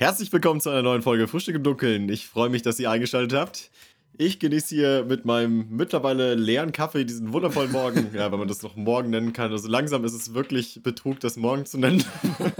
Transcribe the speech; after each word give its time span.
Herzlich 0.00 0.32
willkommen 0.32 0.60
zu 0.60 0.70
einer 0.70 0.82
neuen 0.82 1.02
Folge 1.02 1.26
Frühstück 1.26 1.56
im 1.56 1.64
Dunkeln. 1.64 2.08
Ich 2.08 2.28
freue 2.28 2.50
mich, 2.50 2.62
dass 2.62 2.78
ihr 2.78 2.88
eingeschaltet 2.88 3.36
habt. 3.36 3.68
Ich 4.16 4.38
genieße 4.38 4.72
hier 4.72 5.04
mit 5.04 5.24
meinem 5.24 5.66
mittlerweile 5.70 6.36
leeren 6.36 6.70
Kaffee 6.70 7.04
diesen 7.04 7.32
wundervollen 7.32 7.72
Morgen. 7.72 8.10
Ja, 8.14 8.30
wenn 8.30 8.38
man 8.38 8.46
das 8.46 8.62
noch 8.62 8.76
morgen 8.76 9.10
nennen 9.10 9.32
kann. 9.32 9.50
Also 9.50 9.66
langsam 9.66 10.04
ist 10.04 10.12
es 10.12 10.34
wirklich 10.34 10.80
Betrug, 10.84 11.18
das 11.18 11.36
morgen 11.36 11.66
zu 11.66 11.78
nennen. 11.78 12.04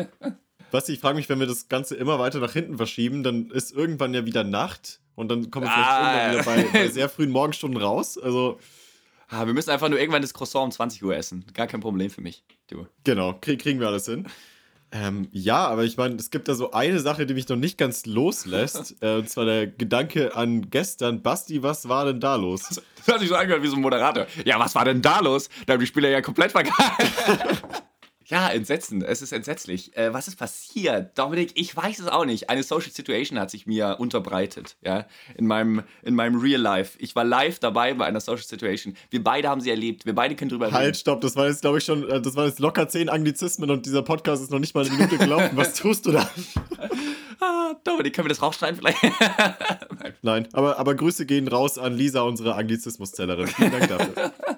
Was 0.72 0.88
ich 0.88 0.98
frage 0.98 1.14
mich, 1.16 1.28
wenn 1.28 1.38
wir 1.38 1.46
das 1.46 1.68
Ganze 1.68 1.94
immer 1.94 2.18
weiter 2.18 2.40
nach 2.40 2.52
hinten 2.54 2.76
verschieben, 2.76 3.22
dann 3.22 3.50
ist 3.52 3.72
irgendwann 3.72 4.14
ja 4.14 4.26
wieder 4.26 4.42
Nacht 4.42 4.98
und 5.14 5.28
dann 5.30 5.52
kommen 5.52 5.66
wir 5.66 5.70
vielleicht 5.72 5.88
Ah. 5.88 6.32
irgendwann 6.32 6.58
wieder 6.58 6.72
bei, 6.72 6.78
bei 6.80 6.88
sehr 6.92 7.08
frühen 7.08 7.30
Morgenstunden 7.30 7.80
raus. 7.80 8.18
Also 8.18 8.58
Ah, 9.28 9.46
wir 9.46 9.52
müssen 9.54 9.70
einfach 9.70 9.88
nur 9.90 10.00
irgendwann 10.00 10.22
das 10.22 10.34
Croissant 10.34 10.64
um 10.64 10.70
20 10.72 11.04
Uhr 11.04 11.14
essen. 11.14 11.44
Gar 11.54 11.66
kein 11.68 11.80
Problem 11.80 12.10
für 12.10 12.20
mich. 12.22 12.42
Du. 12.68 12.86
Genau, 13.04 13.34
krieg, 13.40 13.60
kriegen 13.60 13.78
wir 13.78 13.86
alles 13.86 14.06
hin. 14.06 14.26
Ähm, 14.90 15.28
ja, 15.32 15.66
aber 15.66 15.84
ich 15.84 15.96
meine, 15.96 16.16
es 16.16 16.30
gibt 16.30 16.48
da 16.48 16.54
so 16.54 16.70
eine 16.70 17.00
Sache, 17.00 17.26
die 17.26 17.34
mich 17.34 17.48
noch 17.48 17.56
nicht 17.56 17.76
ganz 17.76 18.06
loslässt. 18.06 18.96
äh, 19.02 19.16
und 19.16 19.28
zwar 19.28 19.44
der 19.44 19.66
Gedanke 19.66 20.34
an 20.34 20.70
gestern. 20.70 21.22
Basti, 21.22 21.62
was 21.62 21.88
war 21.88 22.06
denn 22.06 22.20
da 22.20 22.36
los? 22.36 22.62
Das 22.96 23.14
hat 23.14 23.20
sich 23.20 23.28
so 23.28 23.34
angehört 23.34 23.62
wie 23.62 23.68
so 23.68 23.76
ein 23.76 23.82
Moderator. 23.82 24.26
Ja, 24.44 24.58
was 24.58 24.74
war 24.74 24.84
denn 24.84 25.02
da 25.02 25.20
los? 25.20 25.48
Da 25.66 25.74
haben 25.74 25.80
die 25.80 25.86
Spieler 25.86 26.08
ja 26.08 26.22
komplett 26.22 26.52
verkackt. 26.52 27.02
Ja, 28.30 28.50
entsetzen. 28.50 29.00
Es 29.00 29.22
ist 29.22 29.32
entsetzlich. 29.32 29.96
Äh, 29.96 30.12
was 30.12 30.28
ist 30.28 30.36
passiert? 30.36 31.18
Dominik, 31.18 31.52
ich 31.54 31.74
weiß 31.74 31.98
es 31.98 32.08
auch 32.08 32.26
nicht. 32.26 32.50
Eine 32.50 32.62
Social 32.62 32.90
Situation 32.90 33.38
hat 33.38 33.50
sich 33.50 33.66
mir 33.66 33.96
unterbreitet, 33.98 34.76
ja, 34.84 35.06
in 35.36 35.46
meinem, 35.46 35.82
in 36.02 36.14
meinem 36.14 36.38
Real 36.38 36.60
Life. 36.60 36.98
Ich 37.00 37.16
war 37.16 37.24
live 37.24 37.58
dabei 37.58 37.94
bei 37.94 38.04
einer 38.04 38.20
Social 38.20 38.44
Situation. 38.44 38.94
Wir 39.08 39.24
beide 39.24 39.48
haben 39.48 39.62
sie 39.62 39.70
erlebt. 39.70 40.04
Wir 40.04 40.14
beide 40.14 40.36
können 40.36 40.50
drüber 40.50 40.66
reden. 40.66 40.76
Halt, 40.76 40.98
stopp, 40.98 41.22
das 41.22 41.36
war 41.36 41.48
jetzt, 41.48 41.62
glaube 41.62 41.78
ich, 41.78 41.84
schon, 41.84 42.06
äh, 42.06 42.20
das 42.20 42.36
waren 42.36 42.48
jetzt 42.48 42.58
locker 42.58 42.86
zehn 42.88 43.08
Anglizismen 43.08 43.70
und 43.70 43.86
dieser 43.86 44.02
Podcast 44.02 44.42
ist 44.42 44.50
noch 44.50 44.58
nicht 44.58 44.74
mal 44.74 44.84
eine 44.84 44.94
Minute 44.94 45.16
gelaufen. 45.16 45.56
Was 45.56 45.72
tust 45.74 46.04
du 46.04 46.12
da? 46.12 46.28
Ah, 47.40 47.74
Dominik, 47.84 48.14
können 48.14 48.26
wir 48.26 48.30
das 48.30 48.42
rausschneiden 48.42 48.78
vielleicht? 48.78 48.98
Nein, 50.22 50.48
aber, 50.52 50.76
aber 50.78 50.96
Grüße 50.96 51.24
gehen 51.24 51.46
raus 51.46 51.78
an 51.78 51.94
Lisa, 51.94 52.22
unsere 52.22 52.56
Anglizismuszellerin. 52.56 53.46
Vielen 53.46 53.70
Dank 53.70 53.88
dafür. 53.88 54.32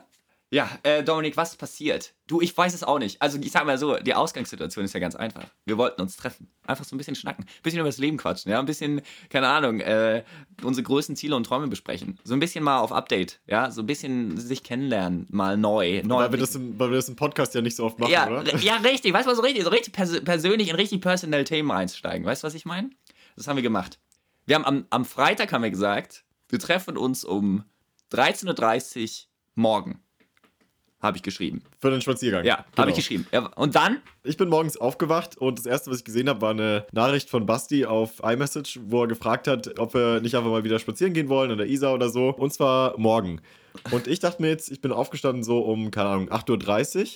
Ja, 0.52 0.68
äh, 0.82 1.04
Dominik, 1.04 1.36
was 1.36 1.52
ist 1.52 1.58
passiert? 1.58 2.12
Du, 2.26 2.40
ich 2.40 2.56
weiß 2.56 2.74
es 2.74 2.82
auch 2.82 2.98
nicht. 2.98 3.22
Also, 3.22 3.38
ich 3.40 3.52
sag 3.52 3.66
mal 3.66 3.78
so, 3.78 3.96
die 3.98 4.14
Ausgangssituation 4.14 4.84
ist 4.84 4.92
ja 4.92 4.98
ganz 4.98 5.14
einfach. 5.14 5.44
Wir 5.64 5.78
wollten 5.78 6.02
uns 6.02 6.16
treffen. 6.16 6.50
Einfach 6.66 6.84
so 6.84 6.96
ein 6.96 6.98
bisschen 6.98 7.14
schnacken. 7.14 7.44
Ein 7.44 7.62
bisschen 7.62 7.78
über 7.78 7.88
das 7.88 7.98
Leben 7.98 8.16
quatschen, 8.16 8.50
ja. 8.50 8.58
Ein 8.58 8.66
bisschen, 8.66 9.00
keine 9.28 9.46
Ahnung, 9.46 9.78
äh, 9.78 10.24
unsere 10.64 10.82
größten 10.82 11.14
Ziele 11.14 11.36
und 11.36 11.44
Träume 11.44 11.68
besprechen. 11.68 12.18
So 12.24 12.34
ein 12.34 12.40
bisschen 12.40 12.64
mal 12.64 12.80
auf 12.80 12.90
Update, 12.90 13.38
ja. 13.46 13.70
So 13.70 13.82
ein 13.82 13.86
bisschen 13.86 14.38
sich 14.38 14.64
kennenlernen, 14.64 15.28
mal 15.30 15.56
neu. 15.56 16.02
neu 16.04 16.24
Weil 16.24 16.32
wir, 16.32 16.38
das 16.40 16.56
im, 16.56 16.76
weil 16.80 16.90
wir 16.90 16.96
das 16.96 17.08
im 17.08 17.14
Podcast 17.14 17.54
ja 17.54 17.60
nicht 17.60 17.76
so 17.76 17.84
oft 17.84 18.00
machen, 18.00 18.10
ja, 18.10 18.28
oder? 18.28 18.56
ja, 18.56 18.76
richtig. 18.78 19.12
Weißt 19.12 19.28
du, 19.28 19.34
so 19.36 19.42
richtig, 19.42 19.62
so 19.62 19.70
richtig 19.70 19.92
pers 19.92 20.20
persönlich 20.24 20.68
in 20.68 20.74
richtig 20.74 21.00
personal 21.00 21.44
Themen 21.44 21.70
einsteigen. 21.70 22.26
Weißt 22.26 22.42
du, 22.42 22.48
was 22.48 22.54
ich 22.54 22.64
meine? 22.64 22.90
Das 23.36 23.46
haben 23.46 23.54
wir 23.54 23.62
gemacht. 23.62 24.00
Wir 24.46 24.56
haben 24.56 24.64
am, 24.64 24.84
am 24.90 25.04
Freitag 25.04 25.52
haben 25.52 25.62
wir 25.62 25.70
gesagt, 25.70 26.24
wir 26.48 26.58
treffen 26.58 26.96
uns 26.96 27.24
um 27.24 27.62
13.30 28.10 29.02
Uhr 29.04 29.26
morgen. 29.54 30.02
Habe 31.00 31.16
ich 31.16 31.22
geschrieben. 31.22 31.62
Für 31.78 31.90
den 31.90 32.02
Spaziergang. 32.02 32.44
Ja, 32.44 32.58
habe 32.58 32.66
Genau. 32.76 32.88
ich 32.88 32.94
geschrieben. 32.96 33.26
Ja, 33.32 33.46
und 33.56 33.74
dann? 33.74 33.98
Ich 34.22 34.36
bin 34.36 34.48
morgens 34.50 34.76
aufgewacht 34.76 35.38
und 35.38 35.58
das 35.58 35.64
erste, 35.64 35.90
was 35.90 35.98
ich 35.98 36.04
gesehen 36.04 36.28
habe, 36.28 36.42
war 36.42 36.50
eine 36.50 36.84
Nachricht 36.92 37.30
von 37.30 37.46
Basti 37.46 37.86
auf 37.86 38.20
iMessage, 38.22 38.78
wo 38.84 39.02
er 39.02 39.08
gefragt 39.08 39.48
hat, 39.48 39.78
ob 39.78 39.94
wir 39.94 40.20
nicht 40.20 40.34
einfach 40.36 40.50
mal 40.50 40.62
wieder 40.62 40.78
spazieren 40.78 41.14
gehen 41.14 41.30
wollen 41.30 41.50
an 41.50 41.56
der 41.58 41.68
Isar 41.68 41.94
oder 41.94 42.10
so. 42.10 42.28
Und 42.28 42.52
zwar 42.52 42.98
morgen. 42.98 43.40
Und 43.92 44.08
ich 44.08 44.18
dachte 44.18 44.42
mir 44.42 44.48
jetzt, 44.48 44.70
ich 44.70 44.80
bin 44.82 44.92
aufgestanden 44.92 45.42
so 45.44 45.60
um, 45.60 45.90
keine 45.90 46.08
Ahnung, 46.10 46.28
8.30 46.28 46.98
Uhr 46.98 47.06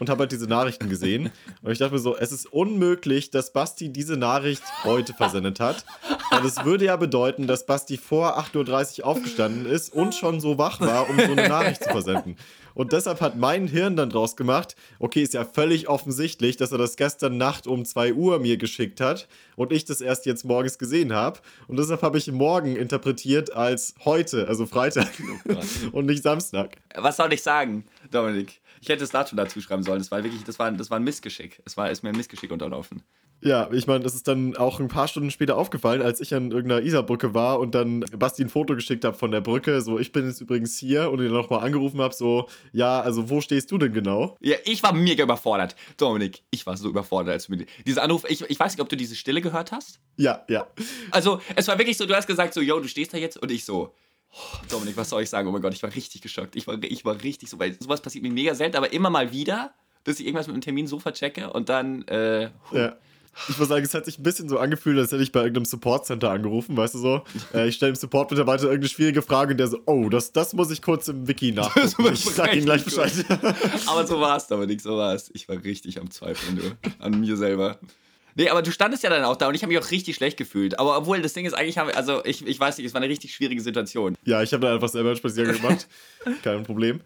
und 0.00 0.10
habe 0.10 0.20
halt 0.20 0.32
diese 0.32 0.46
Nachrichten 0.46 0.88
gesehen. 0.88 1.30
Und 1.62 1.70
ich 1.72 1.78
dachte 1.78 1.92
mir 1.94 1.98
so, 2.00 2.16
es 2.16 2.32
ist 2.32 2.46
unmöglich, 2.52 3.30
dass 3.30 3.52
Basti 3.52 3.92
diese 3.92 4.16
Nachricht 4.16 4.62
heute 4.84 5.12
versendet 5.14 5.60
hat. 5.60 5.84
Und 6.30 6.44
es 6.44 6.64
würde 6.64 6.86
ja 6.86 6.96
bedeuten, 6.96 7.46
dass 7.46 7.64
Basti 7.66 7.96
vor 7.96 8.38
8.30 8.38 9.00
Uhr 9.00 9.06
aufgestanden 9.06 9.66
ist 9.66 9.92
und 9.92 10.14
schon 10.14 10.40
so 10.40 10.58
wach 10.58 10.80
war, 10.80 11.08
um 11.08 11.16
so 11.16 11.32
eine 11.32 11.48
Nachricht 11.48 11.82
zu 11.84 11.90
versenden. 11.90 12.36
Und 12.74 12.92
deshalb 12.92 13.20
hat 13.20 13.36
mein 13.36 13.66
Hirn 13.66 13.96
dann 13.96 14.10
draus 14.10 14.36
gemacht, 14.36 14.76
okay, 14.98 15.22
ist 15.22 15.34
ja 15.34 15.44
völlig 15.44 15.88
offensichtlich, 15.88 16.56
dass 16.56 16.72
er 16.72 16.78
das 16.78 16.96
gestern 16.96 17.36
Nacht 17.36 17.66
um 17.66 17.84
2 17.84 18.14
Uhr 18.14 18.38
mir 18.38 18.56
geschickt 18.56 19.00
hat 19.00 19.28
und 19.56 19.72
ich 19.72 19.84
das 19.84 20.00
erst 20.00 20.26
jetzt 20.26 20.44
morgens 20.44 20.78
gesehen 20.78 21.12
habe. 21.12 21.40
Und 21.68 21.78
deshalb 21.78 22.02
habe 22.02 22.18
ich 22.18 22.30
morgen 22.30 22.76
interpretiert 22.76 23.52
als 23.52 23.94
heute, 24.04 24.48
also 24.48 24.66
Freitag 24.66 25.10
und 25.92 26.06
nicht 26.06 26.22
Samstag. 26.22 26.76
Was 26.94 27.16
soll 27.16 27.32
ich 27.32 27.42
sagen, 27.42 27.84
Dominik? 28.10 28.60
Ich 28.80 28.88
hätte 28.88 29.00
das 29.00 29.10
dazu 29.10 29.36
dazu 29.36 29.60
schreiben 29.60 29.82
sollen. 29.82 29.98
Das 29.98 30.10
war 30.10 30.22
wirklich, 30.24 30.42
das 30.44 30.58
war, 30.58 30.70
das 30.72 30.90
war 30.90 30.98
ein 30.98 31.04
Missgeschick. 31.04 31.60
Es 31.66 31.76
war, 31.76 31.90
ist 31.90 32.02
mir 32.02 32.10
ein 32.10 32.16
Missgeschick 32.16 32.50
unterlaufen. 32.50 33.02
Ja, 33.42 33.70
ich 33.72 33.86
meine, 33.86 34.04
das 34.04 34.14
ist 34.14 34.28
dann 34.28 34.56
auch 34.56 34.80
ein 34.80 34.88
paar 34.88 35.08
Stunden 35.08 35.30
später 35.30 35.56
aufgefallen, 35.56 36.02
als 36.02 36.20
ich 36.20 36.34
an 36.34 36.50
irgendeiner 36.50 36.82
Isarbrücke 36.82 37.32
war 37.32 37.58
und 37.58 37.74
dann 37.74 38.00
Basti 38.18 38.42
ein 38.42 38.50
Foto 38.50 38.74
geschickt 38.74 39.04
habe 39.04 39.16
von 39.16 39.30
der 39.30 39.40
Brücke. 39.40 39.80
So, 39.80 39.98
ich 39.98 40.12
bin 40.12 40.26
jetzt 40.26 40.42
übrigens 40.42 40.76
hier 40.76 41.10
und 41.10 41.20
ihn 41.20 41.32
nochmal 41.32 41.64
angerufen 41.64 42.00
habe, 42.00 42.14
so, 42.14 42.48
ja, 42.72 43.00
also 43.00 43.30
wo 43.30 43.40
stehst 43.40 43.70
du 43.70 43.78
denn 43.78 43.94
genau? 43.94 44.36
Ja, 44.40 44.56
ich 44.64 44.82
war 44.82 44.92
mega 44.92 45.24
überfordert. 45.24 45.74
Dominik, 45.96 46.42
ich 46.50 46.66
war 46.66 46.76
so 46.76 46.88
überfordert, 46.90 47.32
als 47.32 47.46
du 47.46 47.52
mir 47.52 47.64
dieser 47.86 48.02
Anruf, 48.02 48.24
ich, 48.28 48.42
ich 48.42 48.60
weiß 48.60 48.72
nicht, 48.72 48.82
ob 48.82 48.90
du 48.90 48.96
diese 48.96 49.16
Stille 49.16 49.40
gehört 49.40 49.72
hast. 49.72 50.00
Ja, 50.16 50.44
ja. 50.48 50.66
Also, 51.10 51.40
es 51.56 51.66
war 51.66 51.78
wirklich 51.78 51.96
so, 51.96 52.04
du 52.04 52.14
hast 52.14 52.26
gesagt 52.26 52.52
so, 52.52 52.60
yo, 52.60 52.78
du 52.78 52.88
stehst 52.88 53.14
da 53.14 53.18
jetzt 53.18 53.38
und 53.38 53.50
ich 53.50 53.64
so, 53.64 53.94
oh, 54.32 54.56
Dominik, 54.68 54.98
was 54.98 55.08
soll 55.08 55.22
ich 55.22 55.30
sagen? 55.30 55.48
Oh 55.48 55.52
mein 55.52 55.62
Gott, 55.62 55.72
ich 55.72 55.82
war 55.82 55.94
richtig 55.94 56.20
geschockt. 56.20 56.56
Ich 56.56 56.66
war, 56.66 56.76
ich 56.82 57.06
war 57.06 57.22
richtig 57.22 57.48
so, 57.48 57.58
weil 57.58 57.74
sowas 57.80 58.02
passiert 58.02 58.22
mir 58.22 58.30
mega 58.30 58.54
selten, 58.54 58.76
aber 58.76 58.92
immer 58.92 59.08
mal 59.08 59.32
wieder, 59.32 59.72
dass 60.04 60.20
ich 60.20 60.26
irgendwas 60.26 60.46
mit 60.46 60.54
einem 60.54 60.62
Termin 60.62 60.86
so 60.86 60.98
verchecke 60.98 61.50
und 61.50 61.70
dann, 61.70 62.06
äh, 62.08 62.50
Ja. 62.72 62.98
Ich 63.48 63.58
muss 63.58 63.68
sagen, 63.68 63.84
es 63.84 63.94
hat 63.94 64.04
sich 64.04 64.18
ein 64.18 64.22
bisschen 64.22 64.48
so 64.48 64.58
angefühlt, 64.58 64.98
als 64.98 65.12
hätte 65.12 65.22
ich 65.22 65.32
bei 65.32 65.40
irgendeinem 65.40 65.64
Support-Center 65.64 66.30
angerufen, 66.30 66.76
weißt 66.76 66.94
du 66.94 66.98
so? 66.98 67.24
Äh, 67.54 67.68
ich 67.68 67.76
stelle 67.76 67.92
dem 67.92 67.96
Support-Mitarbeiter 67.96 68.64
irgendeine 68.64 68.88
schwierige 68.88 69.22
Frage 69.22 69.52
und 69.52 69.58
der 69.58 69.68
so, 69.68 69.80
oh, 69.86 70.08
das, 70.08 70.32
das 70.32 70.52
muss 70.52 70.70
ich 70.70 70.82
kurz 70.82 71.08
im 71.08 71.26
Wiki 71.26 71.52
nachgucken. 71.52 72.12
Ich 72.12 72.24
sag 72.24 72.54
ihm 72.54 72.64
gleich 72.64 72.84
Bescheid. 72.84 73.12
aber 73.86 74.06
so 74.06 74.20
war 74.20 74.36
es, 74.36 74.46
Dominik, 74.46 74.80
so 74.80 74.96
war 74.96 75.14
es. 75.14 75.30
Ich 75.34 75.48
war 75.48 75.62
richtig 75.62 76.00
am 76.00 76.10
Zweifeln, 76.10 76.56
du, 76.56 76.90
an 76.98 77.20
mir 77.20 77.36
selber. 77.36 77.78
Nee, 78.34 78.48
aber 78.48 78.62
du 78.62 78.70
standest 78.70 79.02
ja 79.02 79.10
dann 79.10 79.24
auch 79.24 79.36
da 79.36 79.48
und 79.48 79.54
ich 79.54 79.62
habe 79.62 79.72
mich 79.72 79.82
auch 79.82 79.90
richtig 79.90 80.16
schlecht 80.16 80.36
gefühlt. 80.36 80.78
Aber 80.78 80.96
obwohl, 80.96 81.20
das 81.20 81.32
Ding 81.32 81.46
ist, 81.46 81.54
eigentlich 81.54 81.78
haben 81.78 81.90
also 81.90 82.24
ich, 82.24 82.46
ich 82.46 82.58
weiß 82.58 82.78
nicht, 82.78 82.86
es 82.86 82.94
war 82.94 83.00
eine 83.00 83.10
richtig 83.10 83.34
schwierige 83.34 83.60
Situation. 83.60 84.16
ja, 84.24 84.42
ich 84.42 84.52
habe 84.52 84.66
da 84.66 84.74
einfach 84.74 84.88
selber 84.88 85.10
einen 85.10 85.18
Spaziergang 85.18 85.56
gemacht. 85.56 85.88
Kein 86.42 86.62
Problem. 86.62 87.00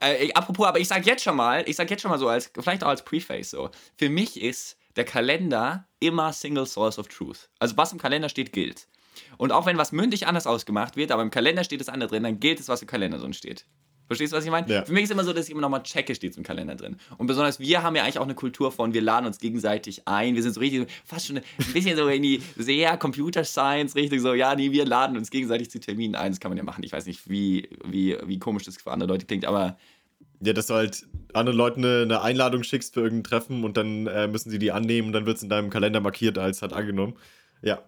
Äh, 0.00 0.32
apropos, 0.32 0.66
aber 0.66 0.80
ich 0.80 0.88
sag 0.88 1.04
jetzt 1.06 1.22
schon 1.22 1.36
mal, 1.36 1.62
ich 1.66 1.76
sag 1.76 1.90
jetzt 1.90 2.00
schon 2.00 2.10
mal 2.10 2.18
so, 2.18 2.28
als, 2.28 2.50
vielleicht 2.58 2.82
auch 2.82 2.88
als 2.88 3.04
Preface 3.04 3.50
so. 3.50 3.70
Für 3.96 4.08
mich 4.08 4.40
ist 4.40 4.78
der 4.96 5.04
Kalender 5.04 5.88
immer 6.00 6.32
Single 6.32 6.66
Source 6.66 6.98
of 6.98 7.08
Truth. 7.08 7.48
Also 7.58 7.76
was 7.76 7.92
im 7.92 7.98
Kalender 7.98 8.28
steht, 8.28 8.52
gilt. 8.52 8.88
Und 9.36 9.52
auch 9.52 9.66
wenn 9.66 9.78
was 9.78 9.92
mündlich 9.92 10.26
anders 10.26 10.46
ausgemacht 10.46 10.96
wird, 10.96 11.12
aber 11.12 11.22
im 11.22 11.30
Kalender 11.30 11.64
steht 11.64 11.80
das 11.80 11.88
andere 11.88 12.08
drin, 12.10 12.22
dann 12.22 12.40
gilt 12.40 12.60
es, 12.60 12.68
was 12.68 12.82
im 12.82 12.88
Kalender 12.88 13.18
drin 13.18 13.32
steht. 13.32 13.66
Verstehst 14.10 14.32
du, 14.32 14.36
was 14.36 14.44
ich 14.44 14.50
meine? 14.50 14.68
Ja. 14.68 14.84
Für 14.84 14.92
mich 14.92 15.04
ist 15.04 15.12
immer 15.12 15.22
so, 15.22 15.32
dass 15.32 15.44
ich 15.44 15.52
immer 15.52 15.60
nochmal 15.60 15.84
checke, 15.84 16.16
steht 16.16 16.32
es 16.32 16.36
im 16.36 16.42
Kalender 16.42 16.74
drin. 16.74 16.96
Und 17.16 17.28
besonders 17.28 17.60
wir 17.60 17.84
haben 17.84 17.94
ja 17.94 18.02
eigentlich 18.02 18.18
auch 18.18 18.24
eine 18.24 18.34
Kultur 18.34 18.72
von, 18.72 18.92
wir 18.92 19.02
laden 19.02 19.24
uns 19.24 19.38
gegenseitig 19.38 20.08
ein. 20.08 20.34
Wir 20.34 20.42
sind 20.42 20.52
so 20.52 20.58
richtig, 20.58 20.90
fast 21.04 21.28
schon 21.28 21.36
ein 21.36 21.44
bisschen 21.72 21.96
so 21.96 22.08
in 22.08 22.22
die 22.22 22.42
sehr 22.56 22.96
Computer 22.96 23.44
Science 23.44 23.94
Richtung, 23.94 24.18
so, 24.18 24.34
ja, 24.34 24.56
nee, 24.56 24.72
wir 24.72 24.84
laden 24.84 25.16
uns 25.16 25.30
gegenseitig 25.30 25.70
zu 25.70 25.78
Terminen 25.78 26.16
ein. 26.16 26.32
Das 26.32 26.40
kann 26.40 26.50
man 26.50 26.58
ja 26.58 26.64
machen. 26.64 26.82
Ich 26.82 26.90
weiß 26.90 27.06
nicht, 27.06 27.30
wie, 27.30 27.68
wie, 27.84 28.16
wie 28.24 28.40
komisch 28.40 28.64
das 28.64 28.78
für 28.78 28.90
andere 28.90 29.08
Leute 29.08 29.26
klingt, 29.26 29.44
aber 29.44 29.78
Ja, 30.42 30.52
dass 30.52 30.68
du 30.68 30.74
halt 30.74 31.06
anderen 31.34 31.58
Leuten 31.58 31.84
eine, 31.84 32.02
eine 32.02 32.22
Einladung 32.22 32.62
schickst 32.62 32.94
für 32.94 33.00
irgendein 33.00 33.24
Treffen 33.24 33.64
und 33.64 33.76
dann 33.76 34.06
äh, 34.06 34.26
müssen 34.26 34.50
sie 34.50 34.58
die 34.58 34.72
annehmen 34.72 35.08
und 35.08 35.12
dann 35.12 35.26
wird 35.26 35.36
es 35.36 35.42
in 35.42 35.48
deinem 35.48 35.70
Kalender 35.70 36.00
markiert 36.00 36.38
als 36.38 36.62
hat 36.62 36.72
angenommen. 36.72 37.16
Ja. 37.62 37.82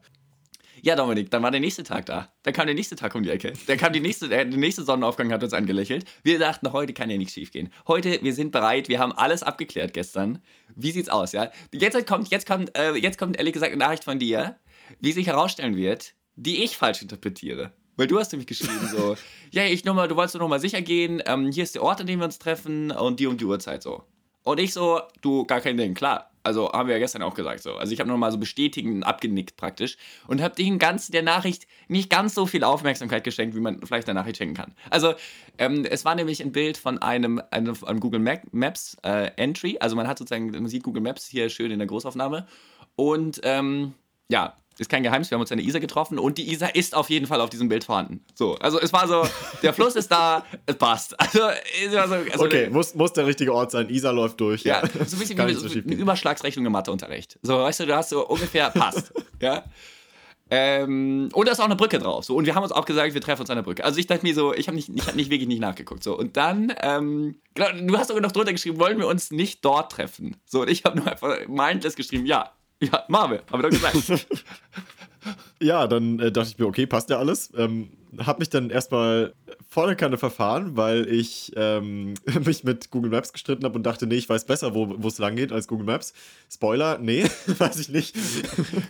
Ja, 0.84 0.96
Dominik, 0.96 1.30
dann 1.30 1.44
war 1.44 1.52
der 1.52 1.60
nächste 1.60 1.84
Tag 1.84 2.06
da. 2.06 2.32
Dann 2.42 2.52
kam 2.52 2.66
der 2.66 2.74
nächste 2.74 2.96
Tag 2.96 3.14
um 3.14 3.22
die 3.22 3.30
Ecke. 3.30 3.52
Dann 3.68 3.78
kam 3.78 3.92
die 3.92 4.00
nächste, 4.00 4.28
der, 4.28 4.44
der 4.44 4.58
nächste 4.58 4.82
Sonnenaufgang 4.82 5.32
hat 5.32 5.42
uns 5.44 5.52
angelächelt. 5.52 6.04
Wir 6.24 6.40
dachten, 6.40 6.72
heute 6.72 6.92
kann 6.92 7.08
ja 7.08 7.16
nichts 7.16 7.34
schiefgehen. 7.34 7.72
Heute, 7.86 8.18
wir 8.20 8.34
sind 8.34 8.50
bereit, 8.50 8.88
wir 8.88 8.98
haben 8.98 9.12
alles 9.12 9.44
abgeklärt 9.44 9.94
gestern. 9.94 10.42
Wie 10.74 10.90
sieht's 10.90 11.08
aus, 11.08 11.30
ja? 11.32 11.52
Jetzt 11.72 12.04
kommt, 12.08 12.28
jetzt 12.32 12.48
kommt, 12.48 12.76
äh, 12.76 12.94
jetzt 12.94 13.16
kommt 13.16 13.36
ehrlich 13.36 13.52
gesagt 13.52 13.70
eine 13.70 13.78
Nachricht 13.78 14.02
von 14.02 14.18
dir, 14.18 14.56
wie 14.98 15.12
sich 15.12 15.28
herausstellen 15.28 15.76
wird, 15.76 16.14
die 16.34 16.64
ich 16.64 16.76
falsch 16.76 17.00
interpretiere. 17.00 17.72
Weil 17.96 18.06
du 18.06 18.18
hast 18.18 18.32
nämlich 18.32 18.46
geschrieben 18.46 18.88
so, 18.90 19.16
ja, 19.50 19.64
ich 19.64 19.84
nur 19.84 19.94
mal, 19.94 20.08
du 20.08 20.16
wolltest 20.16 20.34
nur 20.34 20.42
noch 20.42 20.48
mal 20.48 20.60
sicher 20.60 20.82
gehen, 20.82 21.22
ähm, 21.26 21.50
hier 21.50 21.64
ist 21.64 21.74
der 21.74 21.82
Ort, 21.82 22.00
an 22.00 22.06
dem 22.06 22.20
wir 22.20 22.24
uns 22.24 22.38
treffen 22.38 22.90
und 22.90 23.20
die 23.20 23.26
und 23.26 23.40
die 23.40 23.44
Uhrzeit 23.44 23.82
so. 23.82 24.02
Und 24.44 24.58
ich 24.58 24.72
so, 24.72 25.00
du, 25.20 25.44
gar 25.44 25.60
kein 25.60 25.76
Ding, 25.76 25.94
klar. 25.94 26.32
Also 26.44 26.72
haben 26.72 26.88
wir 26.88 26.96
ja 26.96 26.98
gestern 26.98 27.22
auch 27.22 27.34
gesagt 27.34 27.62
so. 27.62 27.76
Also 27.76 27.92
ich 27.92 28.00
habe 28.00 28.10
nochmal 28.10 28.32
so 28.32 28.38
bestätigend 28.38 29.06
abgenickt 29.06 29.56
praktisch 29.56 29.96
und 30.26 30.42
habe 30.42 30.56
dem 30.56 30.78
Ganzen 30.80 31.12
der 31.12 31.22
Nachricht 31.22 31.68
nicht 31.86 32.10
ganz 32.10 32.34
so 32.34 32.46
viel 32.46 32.64
Aufmerksamkeit 32.64 33.22
geschenkt, 33.22 33.54
wie 33.54 33.60
man 33.60 33.80
vielleicht 33.86 34.08
der 34.08 34.14
Nachricht 34.14 34.38
schenken 34.38 34.54
kann. 34.54 34.74
Also 34.90 35.14
ähm, 35.58 35.84
es 35.84 36.04
war 36.04 36.16
nämlich 36.16 36.42
ein 36.42 36.50
Bild 36.50 36.76
von 36.78 36.98
einem, 36.98 37.40
einem, 37.52 37.76
einem 37.84 38.00
Google 38.00 38.20
Maps 38.50 38.96
äh, 39.04 39.30
Entry. 39.36 39.76
Also 39.78 39.94
man 39.94 40.08
hat 40.08 40.18
sozusagen, 40.18 40.50
man 40.50 40.66
sieht 40.66 40.82
Google 40.82 41.02
Maps 41.02 41.28
hier 41.28 41.48
schön 41.48 41.70
in 41.70 41.78
der 41.78 41.86
Großaufnahme. 41.86 42.46
Und 42.96 43.40
ähm, 43.44 43.94
ja, 44.28 44.56
ist 44.78 44.90
kein 44.90 45.02
Geheimnis, 45.02 45.30
wir 45.30 45.36
haben 45.36 45.42
uns 45.42 45.52
an 45.52 45.58
der 45.58 45.66
Isar 45.66 45.80
getroffen 45.80 46.18
und 46.18 46.38
die 46.38 46.50
Isar 46.52 46.74
ist 46.74 46.94
auf 46.94 47.10
jeden 47.10 47.26
Fall 47.26 47.40
auf 47.40 47.50
diesem 47.50 47.68
Bild 47.68 47.84
vorhanden. 47.84 48.24
So, 48.34 48.54
also 48.56 48.80
es 48.80 48.92
war 48.92 49.06
so, 49.06 49.26
der 49.62 49.72
Fluss 49.72 49.96
ist 49.96 50.10
da, 50.10 50.44
es 50.66 50.76
passt. 50.76 51.18
Also, 51.20 51.40
es 51.84 51.92
war 51.94 52.08
so, 52.08 52.14
also 52.14 52.44
Okay, 52.44 52.68
muss, 52.70 52.94
muss 52.94 53.12
der 53.12 53.26
richtige 53.26 53.52
Ort 53.54 53.70
sein. 53.70 53.88
Isar 53.88 54.12
läuft 54.12 54.40
durch. 54.40 54.62
ja, 54.64 54.80
so 54.86 54.98
ein 54.98 55.18
bisschen 55.20 55.36
Kann 55.36 55.48
wie 55.48 55.54
so 55.54 55.66
eine 55.66 55.82
gehen. 55.82 55.98
Überschlagsrechnung 55.98 56.66
im 56.66 56.72
Matheunterricht. 56.72 57.38
So, 57.42 57.58
weißt 57.58 57.80
du, 57.80 57.86
du 57.86 57.96
hast 57.96 58.10
so 58.10 58.26
ungefähr 58.26 58.70
passt. 58.70 59.12
ja. 59.40 59.64
Ähm, 60.54 61.30
und 61.32 61.48
da 61.48 61.52
ist 61.52 61.60
auch 61.60 61.64
eine 61.64 61.76
Brücke 61.76 61.98
drauf. 61.98 62.26
So, 62.26 62.36
und 62.36 62.44
wir 62.44 62.54
haben 62.54 62.62
uns 62.62 62.72
auch 62.72 62.84
gesagt, 62.84 63.14
wir 63.14 63.20
treffen 63.22 63.40
uns 63.40 63.48
an 63.48 63.56
der 63.56 63.62
Brücke. 63.62 63.84
Also 63.84 63.98
ich 63.98 64.06
dachte 64.06 64.22
mir 64.22 64.34
so, 64.34 64.52
ich 64.52 64.66
habe 64.68 64.76
nicht, 64.76 64.90
ich 64.94 65.06
hab 65.06 65.14
nicht 65.14 65.30
wirklich 65.30 65.48
nicht 65.48 65.60
nachgeguckt. 65.60 66.04
So, 66.04 66.18
und 66.18 66.36
dann, 66.36 66.74
ähm, 66.82 67.36
genau, 67.54 67.68
du 67.72 67.96
hast 67.96 68.08
sogar 68.08 68.20
noch 68.22 68.32
drunter 68.32 68.52
geschrieben, 68.52 68.78
wollen 68.78 68.98
wir 68.98 69.06
uns 69.06 69.30
nicht 69.30 69.64
dort 69.64 69.92
treffen? 69.92 70.36
So, 70.44 70.60
und 70.60 70.68
ich 70.68 70.84
habe 70.84 70.98
nur 70.98 71.10
einfach 71.10 71.48
mindless 71.48 71.96
geschrieben, 71.96 72.26
ja, 72.26 72.52
ja, 72.82 73.04
machen 73.08 73.32
wir, 73.32 73.42
haben 73.50 73.62
wir 73.62 73.70
doch 73.70 73.70
gesagt. 73.70 74.26
Ja, 75.60 75.86
dann 75.86 76.18
äh, 76.18 76.32
dachte 76.32 76.50
ich 76.50 76.58
mir, 76.58 76.66
okay, 76.66 76.86
passt 76.86 77.08
ja 77.08 77.18
alles. 77.18 77.52
Ähm, 77.56 77.90
hab 78.18 78.40
mich 78.40 78.50
dann 78.50 78.70
erstmal 78.70 79.32
volle 79.68 79.94
Kanne 79.96 80.18
verfahren, 80.18 80.76
weil 80.76 81.08
ich 81.08 81.52
ähm, 81.56 82.14
mich 82.44 82.64
mit 82.64 82.90
Google 82.90 83.10
Maps 83.10 83.32
gestritten 83.32 83.64
habe 83.64 83.76
und 83.76 83.84
dachte, 83.84 84.06
nee, 84.06 84.16
ich 84.16 84.28
weiß 84.28 84.44
besser, 84.46 84.74
wo 84.74 85.06
es 85.06 85.18
lang 85.18 85.36
geht 85.36 85.52
als 85.52 85.68
Google 85.68 85.86
Maps. 85.86 86.12
Spoiler, 86.50 86.98
nee, 86.98 87.24
weiß 87.46 87.78
ich 87.78 87.88
nicht. 87.88 88.16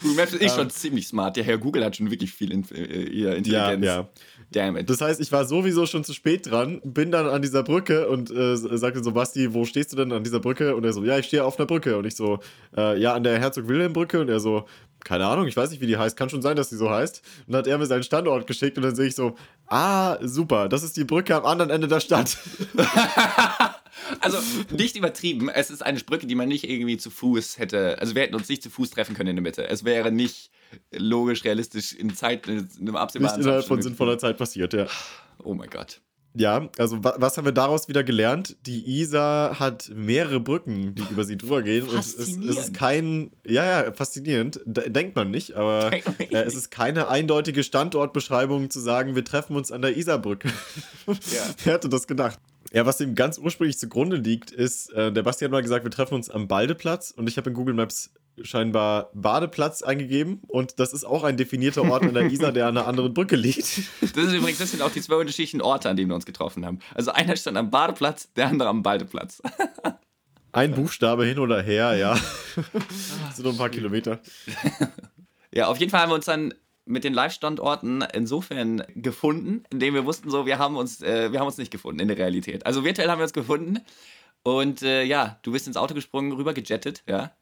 Google 0.01 0.17
Maps 0.17 0.33
ist 0.33 0.57
schon 0.57 0.71
ziemlich 0.71 1.07
smart. 1.07 1.37
Der 1.37 1.45
Herr 1.45 1.59
Google 1.59 1.85
hat 1.85 1.97
schon 1.97 2.11
wirklich 2.11 2.33
viel 2.33 2.51
in, 2.51 2.65
äh, 2.73 3.11
hier 3.11 3.37
Intelligenz. 3.37 3.85
Ja, 3.85 4.01
ja. 4.01 4.09
Damn 4.53 4.77
it. 4.77 4.89
Das 4.89 5.01
heißt, 5.01 5.21
ich 5.21 5.33
war 5.33 5.45
sowieso 5.45 5.87
schon 5.87 6.05
zu 6.05 6.13
spät 6.13 6.51
dran, 6.51 6.81
bin 6.85 7.11
dann 7.11 7.27
an 7.27 7.43
dieser 7.43 7.63
Brücke 7.63 8.09
und 8.09 8.31
äh, 8.31 8.57
sagte 8.57 9.03
so, 9.03 9.13
Basti, 9.13 9.53
wo 9.55 9.65
stehst 9.65 9.93
du 9.93 9.97
denn 9.97 10.13
an 10.13 10.25
dieser 10.25 10.41
Brücke? 10.41 10.77
Und 10.77 10.85
er 10.85 10.93
so, 10.93 11.03
ja, 11.05 11.19
ich 11.19 11.27
stehe 11.27 11.45
auf 11.45 11.59
einer 11.59 11.67
Brücke. 11.67 11.97
Und 11.97 12.05
ich 12.07 12.15
so, 12.15 12.39
äh, 12.77 12.99
ja, 13.01 13.15
an 13.15 13.25
der 13.25 13.39
Herzog-Wilhelm-Brücke. 13.39 14.21
Und 14.21 14.29
er 14.29 14.41
so, 14.41 14.67
keine 15.05 15.27
Ahnung, 15.27 15.47
ich 15.47 15.57
weiß 15.57 15.71
nicht, 15.71 15.81
wie 15.81 15.87
die 15.87 15.97
heißt. 15.97 16.17
Kann 16.17 16.31
schon 16.31 16.43
sein, 16.43 16.57
dass 16.57 16.69
die 16.69 16.77
so 16.77 16.91
heißt. 16.91 17.23
Und 17.47 17.53
dann 17.53 17.61
hat 17.61 17.67
er 17.67 17.79
mir 17.79 17.87
seinen 17.87 18.03
Standort 18.03 18.47
geschickt 18.47 18.77
und 18.77 18.85
dann 18.85 18.95
sehe 18.95 19.07
ich 19.07 19.15
so, 19.15 19.37
ah, 19.67 20.19
super, 20.21 20.69
das 20.69 20.83
ist 20.83 20.97
die 20.97 21.05
Brücke 21.05 21.35
am 21.35 21.45
anderen 21.45 21.71
Ende 21.71 21.89
der 21.89 22.01
Stadt. 22.01 22.37
Also 24.21 24.39
nicht 24.71 24.97
übertrieben. 24.97 25.49
Es 25.49 25.71
ist 25.71 25.85
eine 25.85 25.99
Brücke, 26.01 26.27
die 26.27 26.35
man 26.35 26.49
nicht 26.49 26.69
irgendwie 26.69 26.97
zu 26.97 27.11
Fuß 27.11 27.59
hätte. 27.59 27.99
Also 28.01 28.15
wir 28.15 28.23
hätten 28.23 28.35
uns 28.35 28.49
nicht 28.49 28.63
zu 28.63 28.71
Fuß 28.71 28.91
treffen 28.91 29.15
können 29.15 29.31
in 29.31 29.37
der 29.37 29.43
Mitte. 29.43 29.69
Es 29.69 29.85
wäre 29.85 30.11
nicht 30.11 30.51
logisch, 30.93 31.45
realistisch 31.45 31.93
in 31.93 32.15
Zeit, 32.15 32.47
in 32.49 32.59
einem 32.59 32.69
Nicht 32.81 32.95
absehbaren 32.97 33.41
innerhalb 33.41 33.65
von 33.65 33.83
sinnvoller 33.83 34.19
Zeit 34.19 34.37
passiert, 34.37 34.73
ja. 34.73 34.87
Oh 35.43 35.55
mein 35.55 35.71
Gott. 35.71 36.01
Ja, 36.35 36.71
also 36.79 37.05
wa 37.05 37.15
was 37.19 37.37
haben 37.37 37.45
wir 37.45 37.53
daraus 37.53 37.89
wieder 37.89 38.03
gelernt? 38.05 38.57
Die 38.65 39.01
Isar 39.01 39.59
hat 39.59 39.91
mehrere 39.95 40.41
Brücken, 40.41 40.95
die 40.95 41.03
über 41.11 41.25
sie 41.25 41.37
drüber 41.37 41.63
gehen. 41.63 41.87
Und 41.87 41.99
es, 41.99 42.15
es 42.15 42.37
ist 42.37 42.75
kein, 42.75 43.33
ja, 43.47 43.83
ja, 43.83 43.93
faszinierend. 43.93 44.61
D 44.65 44.89
denkt 44.89 45.15
man 45.15 45.31
nicht, 45.31 45.55
aber 45.55 45.91
äh, 46.19 46.43
es 46.43 46.55
ist 46.55 46.71
keine 46.71 47.09
eindeutige 47.09 47.63
Standortbeschreibung 47.63 48.71
zu 48.71 48.81
sagen, 48.81 49.15
wir 49.15 49.25
treffen 49.25 49.57
uns 49.57 49.71
an 49.71 49.83
der 49.83 49.97
Isarbrücke. 49.97 50.51
Wer 51.65 51.75
hätte 51.75 51.91
das 51.91 52.07
gedacht? 52.07 52.39
Ja, 52.73 52.87
was 52.87 53.01
ihm 53.01 53.15
ganz 53.15 53.37
ursprünglich 53.37 53.79
zugrunde 53.79 54.17
liegt, 54.17 54.51
ist, 54.51 54.91
äh, 54.95 55.13
der 55.13 55.23
Basti 55.23 55.45
hat 55.45 55.53
mal 55.53 55.61
gesagt, 55.61 55.85
wir 55.85 55.91
treffen 55.91 56.15
uns 56.15 56.31
am 56.31 56.49
Baldeplatz 56.49 57.11
und 57.11 57.29
ich 57.29 57.37
habe 57.37 57.51
in 57.51 57.55
Google 57.55 57.75
Maps 57.75 58.11
scheinbar 58.41 59.11
Badeplatz 59.15 59.83
eingegeben 59.83 60.41
und 60.49 60.79
das 60.79 60.93
ist 60.93 61.05
auch 61.05 61.25
ein 61.25 61.37
definierter 61.37 61.83
Ort 61.83 62.03
an 62.03 62.15
der 62.15 62.31
Isar, 62.31 62.53
der 62.53 62.67
an 62.67 62.77
einer 62.77 62.87
anderen 62.87 63.13
Brücke 63.13 63.37
liegt. 63.37 63.83
Das 64.01 64.25
ist 64.25 64.33
übrigens, 64.33 64.59
das 64.59 64.71
sind 64.71 64.83
auch 64.83 64.91
die 64.91 65.01
zwei 65.01 65.17
unterschiedlichen 65.17 65.61
Orte, 65.61 65.89
an 65.89 65.97
denen 65.97 66.11
wir 66.11 66.15
uns 66.15 66.27
getroffen 66.27 66.67
haben. 66.67 66.81
Also 66.95 67.13
einer 67.13 67.37
stand 67.37 67.57
am 67.57 67.71
Badeplatz, 67.71 68.33
der 68.35 68.49
andere 68.49 68.69
am 68.69 68.83
Baldeplatz. 68.83 69.43
Ein 70.53 70.75
Buchstabe 70.75 71.25
hin 71.25 71.39
oder 71.39 71.63
her, 71.63 71.97
ja. 71.97 72.19
Das 72.55 73.37
sind 73.37 73.45
nur 73.45 73.55
ein 73.55 73.59
paar 73.59 73.71
Kilometer. 73.71 74.21
Ja, 75.51 75.69
auf 75.69 75.79
jeden 75.79 75.91
Fall 75.91 76.01
haben 76.01 76.11
wir 76.11 76.15
uns 76.15 76.27
dann 76.27 76.53
mit 76.85 77.05
den 77.05 77.15
Live-Standorten 77.15 78.05
insofern 78.13 78.83
gefunden, 78.95 79.65
indem 79.71 79.95
wir 79.95 80.05
wussten, 80.05 80.31
so, 80.31 80.45
wir 80.45 80.59
haben 80.59 80.77
uns, 80.77 81.01
äh, 81.01 81.33
wir 81.33 81.41
haben 81.41 81.47
uns 81.47 81.57
nicht 81.57 81.71
gefunden 81.71 82.01
in 82.01 82.09
der 82.09 82.19
Realität. 82.19 82.67
Also 82.67 82.85
virtuell 82.85 83.09
haben 83.09 83.19
wir 83.19 83.25
uns 83.25 83.33
gefunden 83.33 83.81
und 84.43 84.83
äh, 84.83 85.05
ja, 85.05 85.39
du 85.43 85.53
bist 85.53 85.67
ins 85.67 85.77
Auto 85.77 85.95
gesprungen, 85.95 86.33
rüber 86.33 86.53
gejettet, 86.53 87.03
ja. 87.09 87.33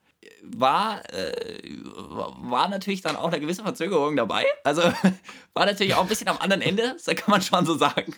War, 0.42 1.02
äh, 1.12 1.62
war 1.94 2.68
natürlich 2.68 3.02
dann 3.02 3.16
auch 3.16 3.28
eine 3.28 3.40
gewisse 3.40 3.62
Verzögerung 3.62 4.16
dabei. 4.16 4.44
Also 4.64 4.82
war 5.54 5.66
natürlich 5.66 5.94
auch 5.94 6.02
ein 6.02 6.08
bisschen 6.08 6.28
am 6.28 6.38
anderen 6.38 6.62
Ende, 6.62 6.96
das 7.04 7.14
kann 7.16 7.30
man 7.30 7.42
schon 7.42 7.66
so 7.66 7.76
sagen. 7.76 8.14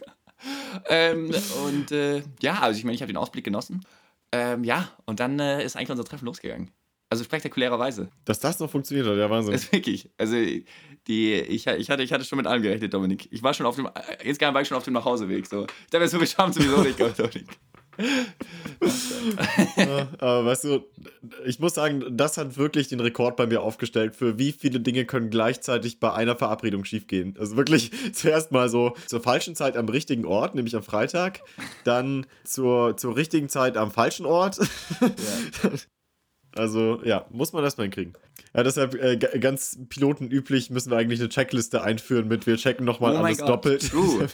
Ähm, 0.88 1.32
und 1.64 1.93
äh, 1.93 2.22
ja, 2.40 2.60
also 2.60 2.78
ich 2.78 2.84
meine, 2.84 2.94
ich 2.94 3.02
habe 3.02 3.12
den 3.12 3.16
Ausblick 3.16 3.44
genossen. 3.44 3.84
Ähm, 4.32 4.64
ja, 4.64 4.90
und 5.04 5.20
dann 5.20 5.38
äh, 5.38 5.64
ist 5.64 5.76
eigentlich 5.76 5.90
unser 5.90 6.04
Treffen 6.04 6.25
losgegangen. 6.25 6.70
Also 7.10 7.25
spektakulärerweise. 7.25 8.08
Dass 8.25 8.40
das 8.40 8.58
noch 8.58 8.70
funktioniert 8.70 9.06
hat, 9.06 9.19
ja, 9.19 9.28
Wahnsinn. 9.28 9.52
Das 9.52 9.64
ist 9.64 9.72
wirklich. 9.72 10.08
Also, 10.16 10.34
die, 10.37 11.34
ich, 11.34 11.66
ich, 11.66 11.90
hatte, 11.90 12.02
ich 12.02 12.12
hatte 12.12 12.25
schon 12.25 12.38
mit 12.38 12.46
allem 12.46 12.62
gerechnet, 12.62 12.94
Dominik. 12.94 13.28
Ich 13.31 13.43
war 13.43 13.52
schon 13.52 13.66
auf 13.66 13.76
dem, 13.76 13.88
jetzt 14.25 14.40
war 14.40 14.60
ich 14.62 14.69
schon 14.69 14.78
auf 14.78 14.84
dem 14.84 14.94
Nachhauseweg. 14.94 15.46
So. 15.46 15.66
Ich 15.66 15.90
dachte, 15.90 16.08
so, 16.08 16.19
wir 16.19 16.26
schaffen 16.26 16.55
sowieso 16.55 16.82
nicht, 16.82 16.98
Dominik. 16.98 17.46
Ja, 19.76 20.08
aber 20.18 20.46
weißt 20.46 20.64
du, 20.64 20.84
ich 21.44 21.58
muss 21.60 21.74
sagen, 21.74 22.04
das 22.16 22.36
hat 22.36 22.56
wirklich 22.56 22.88
den 22.88 23.00
Rekord 23.00 23.36
bei 23.36 23.46
mir 23.46 23.62
aufgestellt, 23.62 24.16
für 24.16 24.38
wie 24.38 24.52
viele 24.52 24.80
Dinge 24.80 25.04
können 25.04 25.30
gleichzeitig 25.30 26.00
bei 26.00 26.12
einer 26.12 26.36
Verabredung 26.36 26.84
schiefgehen. 26.84 27.36
Also 27.38 27.56
wirklich 27.56 27.90
zuerst 28.12 28.50
mal 28.52 28.68
so 28.68 28.94
zur 29.06 29.20
falschen 29.20 29.54
Zeit 29.54 29.76
am 29.76 29.88
richtigen 29.88 30.24
Ort, 30.24 30.54
nämlich 30.54 30.74
am 30.74 30.82
Freitag, 30.82 31.40
dann 31.84 32.26
zur, 32.44 32.96
zur 32.96 33.16
richtigen 33.16 33.48
Zeit 33.48 33.76
am 33.76 33.90
falschen 33.90 34.26
Ort. 34.26 34.58
Also 36.54 37.00
ja, 37.02 37.24
muss 37.30 37.54
man 37.54 37.62
das 37.62 37.78
mal 37.78 37.84
hinkriegen. 37.84 38.12
Ja, 38.54 38.62
deshalb 38.62 38.94
äh, 38.94 39.16
ganz 39.16 39.78
pilotenüblich 39.88 40.68
müssen 40.68 40.90
wir 40.90 40.98
eigentlich 40.98 41.20
eine 41.20 41.30
Checkliste 41.30 41.82
einführen 41.82 42.28
mit 42.28 42.46
wir 42.46 42.56
checken 42.56 42.84
nochmal 42.84 43.16
Oh 43.16 43.20
alles 43.20 43.38
doppelt. 43.38 43.88
true. 43.88 44.28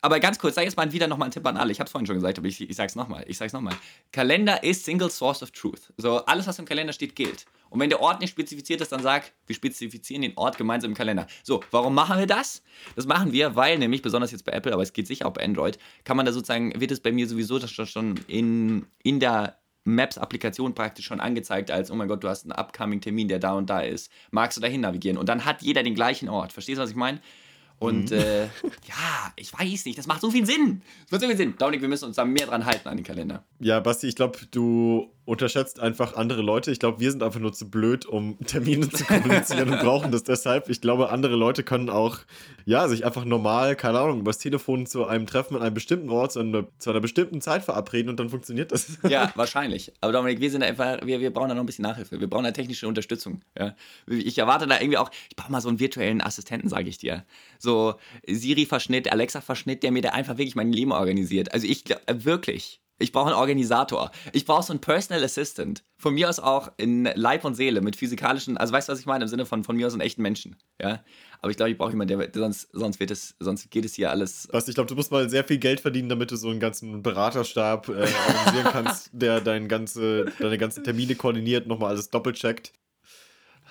Aber 0.00 0.20
ganz 0.20 0.38
kurz, 0.38 0.54
sag 0.54 0.64
jetzt 0.64 0.76
mal 0.76 0.92
wieder 0.92 1.08
nochmal 1.08 1.26
einen 1.26 1.32
Tipp 1.32 1.44
an 1.46 1.56
alle. 1.56 1.72
Ich 1.72 1.80
habe 1.80 1.86
es 1.86 1.92
vorhin 1.92 2.06
schon 2.06 2.14
gesagt, 2.14 2.38
aber 2.38 2.46
ich, 2.46 2.60
ich 2.60 2.76
sag's 2.76 2.94
nochmal. 2.94 3.24
Ich 3.26 3.36
sag's 3.36 3.52
nochmal. 3.52 3.74
Kalender 4.12 4.62
ist 4.62 4.84
Single 4.84 5.10
Source 5.10 5.42
of 5.42 5.50
Truth. 5.50 5.92
So, 5.96 6.24
alles, 6.24 6.46
was 6.46 6.58
im 6.58 6.66
Kalender 6.66 6.92
steht, 6.92 7.16
gilt. 7.16 7.46
Und 7.68 7.80
wenn 7.80 7.90
der 7.90 8.00
Ort 8.00 8.20
nicht 8.20 8.30
spezifiziert 8.30 8.80
ist, 8.80 8.92
dann 8.92 9.02
sag, 9.02 9.32
wir 9.46 9.56
spezifizieren 9.56 10.22
den 10.22 10.36
Ort 10.36 10.56
gemeinsam 10.56 10.92
im 10.92 10.96
Kalender. 10.96 11.26
So, 11.42 11.64
warum 11.72 11.94
machen 11.94 12.18
wir 12.18 12.26
das? 12.26 12.62
Das 12.94 13.06
machen 13.06 13.32
wir, 13.32 13.56
weil 13.56 13.76
nämlich, 13.78 14.00
besonders 14.00 14.30
jetzt 14.30 14.44
bei 14.44 14.52
Apple, 14.52 14.72
aber 14.72 14.82
es 14.82 14.92
geht 14.92 15.08
sicher 15.08 15.26
auch 15.26 15.32
bei 15.32 15.44
Android, 15.44 15.78
kann 16.04 16.16
man 16.16 16.24
da 16.24 16.32
sozusagen, 16.32 16.80
wird 16.80 16.92
es 16.92 17.00
bei 17.00 17.10
mir 17.10 17.26
sowieso 17.26 17.58
schon 17.66 18.20
in, 18.28 18.86
in 19.02 19.18
der 19.18 19.58
Maps-Applikation 19.84 20.74
praktisch 20.74 21.06
schon 21.06 21.20
angezeigt 21.20 21.70
als, 21.70 21.90
oh 21.90 21.94
mein 21.96 22.08
Gott, 22.08 22.22
du 22.22 22.28
hast 22.28 22.44
einen 22.44 22.52
upcoming-Termin, 22.52 23.26
der 23.28 23.40
da 23.40 23.54
und 23.54 23.68
da 23.68 23.80
ist. 23.80 24.12
Magst 24.30 24.56
du 24.56 24.60
dahin 24.60 24.82
navigieren? 24.82 25.18
Und 25.18 25.28
dann 25.28 25.44
hat 25.44 25.62
jeder 25.62 25.82
den 25.82 25.94
gleichen 25.94 26.28
Ort. 26.28 26.52
Verstehst 26.52 26.78
du, 26.78 26.82
was 26.82 26.90
ich 26.90 26.96
meine? 26.96 27.20
Und 27.78 28.10
äh, 28.10 28.44
ja, 28.44 29.32
ich 29.36 29.52
weiß 29.52 29.84
nicht, 29.84 29.98
das 29.98 30.06
macht 30.06 30.20
so 30.20 30.30
viel 30.30 30.44
Sinn. 30.44 30.82
Das 31.04 31.12
macht 31.12 31.20
so 31.22 31.28
viel 31.28 31.36
Sinn. 31.36 31.54
Dominik, 31.58 31.80
wir 31.80 31.88
müssen 31.88 32.06
uns 32.06 32.16
da 32.16 32.24
mehr 32.24 32.46
dran 32.46 32.64
halten 32.66 32.88
an 32.88 32.96
den 32.96 33.04
Kalender. 33.04 33.44
Ja, 33.60 33.78
Basti, 33.80 34.08
ich 34.08 34.16
glaube, 34.16 34.38
du 34.50 35.12
unterschätzt 35.28 35.78
einfach 35.78 36.16
andere 36.16 36.40
Leute. 36.40 36.70
Ich 36.70 36.78
glaube, 36.78 37.00
wir 37.00 37.10
sind 37.10 37.22
einfach 37.22 37.38
nur 37.38 37.52
zu 37.52 37.70
blöd, 37.70 38.06
um 38.06 38.38
Termine 38.46 38.88
zu 38.88 39.04
kommunizieren 39.04 39.68
und 39.68 39.80
brauchen 39.80 40.10
das 40.10 40.24
deshalb. 40.24 40.70
Ich 40.70 40.80
glaube, 40.80 41.10
andere 41.10 41.36
Leute 41.36 41.62
können 41.62 41.90
auch, 41.90 42.20
ja, 42.64 42.88
sich 42.88 43.04
einfach 43.04 43.26
normal, 43.26 43.76
keine 43.76 44.00
Ahnung, 44.00 44.20
übers 44.20 44.38
Telefon 44.38 44.86
zu 44.86 45.06
einem 45.06 45.26
Treffen 45.26 45.54
an 45.54 45.62
einem 45.62 45.74
bestimmten 45.74 46.08
Ort 46.08 46.32
zu 46.32 46.40
einer, 46.40 46.66
zu 46.78 46.88
einer 46.88 47.00
bestimmten 47.00 47.42
Zeit 47.42 47.62
verabreden 47.62 48.08
und 48.08 48.18
dann 48.18 48.30
funktioniert 48.30 48.72
das. 48.72 48.96
Ja, 49.06 49.30
wahrscheinlich. 49.36 49.92
Aber 50.00 50.12
Dominik, 50.12 50.40
wir 50.40 50.50
sind 50.50 50.62
einfach, 50.62 51.04
wir, 51.04 51.20
wir 51.20 51.30
brauchen 51.30 51.50
da 51.50 51.54
noch 51.54 51.62
ein 51.62 51.66
bisschen 51.66 51.82
Nachhilfe. 51.82 52.18
Wir 52.18 52.30
brauchen 52.30 52.44
da 52.44 52.52
technische 52.52 52.88
Unterstützung. 52.88 53.42
Ja. 53.58 53.74
Ich 54.06 54.38
erwarte 54.38 54.66
da 54.66 54.80
irgendwie 54.80 54.96
auch, 54.96 55.10
ich 55.28 55.36
brauche 55.36 55.52
mal 55.52 55.60
so 55.60 55.68
einen 55.68 55.78
virtuellen 55.78 56.22
Assistenten, 56.22 56.70
sage 56.70 56.88
ich 56.88 56.96
dir. 56.96 57.26
So 57.58 57.96
Siri-Verschnitt, 58.26 59.12
Alexa-Verschnitt, 59.12 59.82
der 59.82 59.92
mir 59.92 60.00
da 60.00 60.10
einfach 60.10 60.38
wirklich 60.38 60.56
mein 60.56 60.72
Leben 60.72 60.92
organisiert. 60.92 61.52
Also 61.52 61.66
ich 61.66 61.84
glaub, 61.84 62.00
äh, 62.06 62.24
wirklich. 62.24 62.80
Ich 62.98 63.12
brauche 63.12 63.26
einen 63.26 63.36
Organisator. 63.36 64.10
Ich 64.32 64.44
brauche 64.44 64.64
so 64.64 64.72
einen 64.72 64.80
Personal 64.80 65.22
Assistant. 65.22 65.84
Von 65.96 66.14
mir 66.14 66.28
aus 66.28 66.40
auch 66.40 66.72
in 66.76 67.04
Leib 67.14 67.44
und 67.44 67.54
Seele 67.54 67.80
mit 67.80 67.96
physikalischen, 67.96 68.56
also 68.56 68.72
weißt 68.72 68.88
du, 68.88 68.92
was 68.92 69.00
ich 69.00 69.06
meine? 69.06 69.24
Im 69.24 69.28
Sinne 69.28 69.46
von 69.46 69.64
von 69.64 69.76
mir 69.76 69.86
aus 69.86 69.92
einen 69.92 70.00
echten 70.00 70.22
Menschen. 70.22 70.56
Ja. 70.80 71.04
Aber 71.40 71.50
ich 71.50 71.56
glaube, 71.56 71.70
ich 71.70 71.78
brauche 71.78 71.90
jemanden, 71.90 72.18
der, 72.18 72.30
sonst, 72.34 72.68
sonst 72.72 72.98
wird 72.98 73.12
es, 73.12 73.36
sonst 73.38 73.70
geht 73.70 73.84
es 73.84 73.94
hier 73.94 74.10
alles. 74.10 74.48
Basti, 74.50 74.72
ich 74.72 74.74
glaube, 74.74 74.88
du 74.88 74.96
musst 74.96 75.12
mal 75.12 75.30
sehr 75.30 75.44
viel 75.44 75.58
Geld 75.58 75.80
verdienen, 75.80 76.08
damit 76.08 76.30
du 76.30 76.36
so 76.36 76.50
einen 76.50 76.60
ganzen 76.60 77.02
Beraterstab 77.02 77.88
äh, 77.88 77.92
organisieren 77.92 78.66
kannst, 78.72 79.10
der 79.12 79.40
dein 79.40 79.68
ganze, 79.68 80.26
deine 80.40 80.58
ganzen 80.58 80.82
Termine 80.82 81.14
koordiniert, 81.14 81.66
nochmal 81.66 81.90
alles 81.90 82.10
doppelt 82.10 82.36
checkt. 82.36 82.72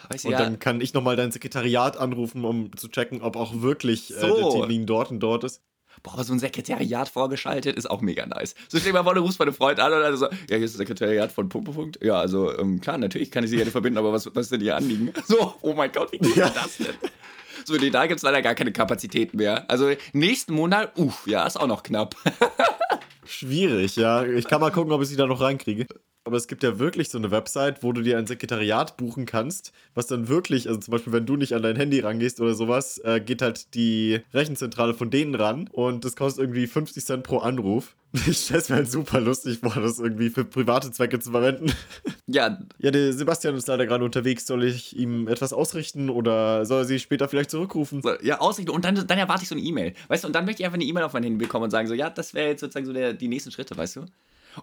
Weißt 0.10 0.26
Und 0.26 0.32
ja, 0.32 0.38
dann 0.38 0.60
kann 0.60 0.80
ich 0.80 0.94
nochmal 0.94 1.16
dein 1.16 1.32
Sekretariat 1.32 1.98
anrufen, 1.98 2.46
um 2.46 2.76
zu 2.78 2.88
checken, 2.88 3.22
ob 3.22 3.36
auch 3.36 3.62
wirklich 3.62 4.12
äh, 4.12 4.20
So. 4.20 4.36
der 4.36 4.62
Termin 4.62 4.86
dort 4.86 5.12
und 5.12 5.20
dort 5.20 5.44
ist. 5.44 5.62
Boah, 6.04 6.24
so 6.24 6.34
ein 6.34 6.40
Sekretariat 6.40 7.10
vorgeschaltet 7.10 7.76
ist 7.76 7.90
auch 7.90 8.02
mega 8.02 8.26
nice. 8.26 8.56
So 8.70 8.78
stell 8.78 8.92
dir 8.92 8.98
mal 9.00 9.04
vor, 9.04 9.16
du 9.16 9.22
rufst 9.22 9.38
bei 9.38 9.44
einem 9.46 9.54
Freund 9.54 9.80
an 9.80 9.92
und 9.94 10.02
dann 10.02 10.16
so, 10.18 10.26
ja, 10.26 10.32
hier 10.50 10.60
ist 10.60 10.74
das 10.74 10.78
Sekretariat 10.78 11.32
von 11.32 11.50
Punkt, 11.50 11.66
Punkt, 11.66 11.80
Punkt. 11.80 12.00
Ja, 12.04 12.20
also 12.20 12.58
ähm, 12.58 12.80
klar, 12.82 12.98
natürlich 12.98 13.32
kann 13.32 13.44
ich 13.44 13.50
sie 13.50 13.58
gerne 13.58 13.72
verbinden, 13.72 13.98
aber 13.98 14.14
was, 14.14 14.26
was 14.36 14.46
ist 14.46 14.52
denn 14.52 14.62
ihr 14.62 14.76
Anliegen? 14.76 15.12
So, 15.28 15.56
oh 15.62 15.74
mein 15.74 15.92
Gott, 15.92 16.12
wie 16.12 16.20
geht 16.20 16.36
Ja. 16.36 16.50
das 16.50 16.78
denn? 16.78 16.96
So, 17.66 17.74
nee, 17.76 17.90
da 17.90 18.06
gibt 18.08 18.18
es 18.20 18.24
leider 18.24 18.42
gar 18.42 18.56
keine 18.56 18.72
Kapazitäten 18.72 19.38
mehr. 19.38 19.70
Also 19.70 19.92
nächsten 20.14 20.54
Monat, 20.54 20.98
uff, 20.98 21.28
ja, 21.28 21.46
ist 21.46 21.60
auch 21.60 21.68
noch 21.68 21.84
knapp. 21.84 22.16
Schwierig, 23.26 23.96
ja. 23.98 24.24
Ich 24.26 24.48
kann 24.48 24.62
mal 24.62 24.72
gucken, 24.72 24.92
ob 24.94 25.02
ich 25.02 25.10
sie 25.10 25.18
da 25.18 25.26
noch 25.28 25.42
reinkriege. 25.42 25.86
Aber 26.28 26.36
es 26.36 26.48
gibt 26.48 26.62
ja 26.62 26.78
wirklich 26.78 27.10
so 27.10 27.18
eine 27.18 27.32
Website, 27.32 27.84
wo 27.84 27.94
du 27.94 28.02
dir 28.02 28.18
ein 28.18 28.28
Sekretariat 28.28 28.98
buchen 28.98 29.26
kannst, 29.26 29.72
was 29.96 30.08
dann 30.08 30.28
wirklich, 30.28 30.68
also 30.68 30.78
zum 30.78 30.92
Beispiel, 30.92 31.14
wenn 31.14 31.26
du 31.26 31.38
nicht 31.38 31.54
an 31.54 31.64
dein 31.64 31.78
Handy 31.78 32.02
rangehst 32.02 32.42
oder 32.42 32.54
sowas, 32.54 32.98
äh, 33.00 33.22
geht 33.22 33.42
halt 33.42 33.74
die 33.76 34.20
Rechenzentrale 34.34 34.94
von 34.94 35.10
denen 35.10 35.36
ran 35.36 35.70
und 35.72 36.04
das 36.04 36.18
kostet 36.18 36.44
irgendwie 36.44 36.68
50 36.68 37.06
Cent 37.06 37.24
pro 37.24 37.38
Anruf. 37.40 37.96
Ich 38.28 38.40
stelle 38.40 38.60
es 38.60 38.70
mir 38.70 38.76
halt 38.78 38.92
super 38.92 39.22
lustig 39.22 39.60
vor, 39.60 39.74
das 39.76 40.00
irgendwie 40.00 40.30
für 40.30 40.44
private 40.44 40.92
Zwecke 40.92 41.20
zu 41.20 41.32
verwenden. 41.32 41.72
Ja, 42.30 42.60
Ja, 42.80 42.92
der 42.92 43.14
Sebastian 43.14 43.56
ist 43.56 43.70
leider 43.70 43.86
gerade 43.86 44.04
unterwegs. 44.04 44.46
Soll 44.46 44.66
ich 44.66 44.98
ihm 44.98 45.30
etwas 45.30 45.54
ausrichten 45.54 46.10
oder 46.10 46.66
soll 46.66 46.82
er 46.82 46.86
sie 46.86 47.00
später 47.00 47.30
vielleicht 47.30 47.52
zurückrufen? 47.52 48.02
so, 48.02 48.12
ja, 48.22 48.42
ausrichten 48.42 48.72
und 48.72 48.84
dann, 48.84 48.96
dann 49.08 49.18
erwarte 49.18 49.44
ich 49.44 49.50
so 49.50 49.56
eine 49.56 49.64
E-Mail. 49.64 49.94
Weißt 50.10 50.26
du, 50.26 50.28
und 50.28 50.34
dann 50.34 50.44
möchte 50.44 50.62
ich 50.62 50.66
einfach 50.66 50.76
eine 50.76 50.84
E-Mail 50.84 51.04
auf 51.04 51.14
mein 51.14 51.24
Handy 51.24 51.38
bekommen 51.46 51.64
und 51.66 51.72
sagen 51.72 51.88
so, 51.88 51.94
ja, 51.94 52.10
das 52.10 52.34
wäre 52.34 52.50
jetzt 52.50 52.60
sozusagen 52.60 52.86
so 52.86 52.92
der, 52.92 53.14
die 53.14 53.30
nächsten 53.30 53.52
Schritte, 53.52 53.78
weißt 53.78 53.96
du? 53.96 54.06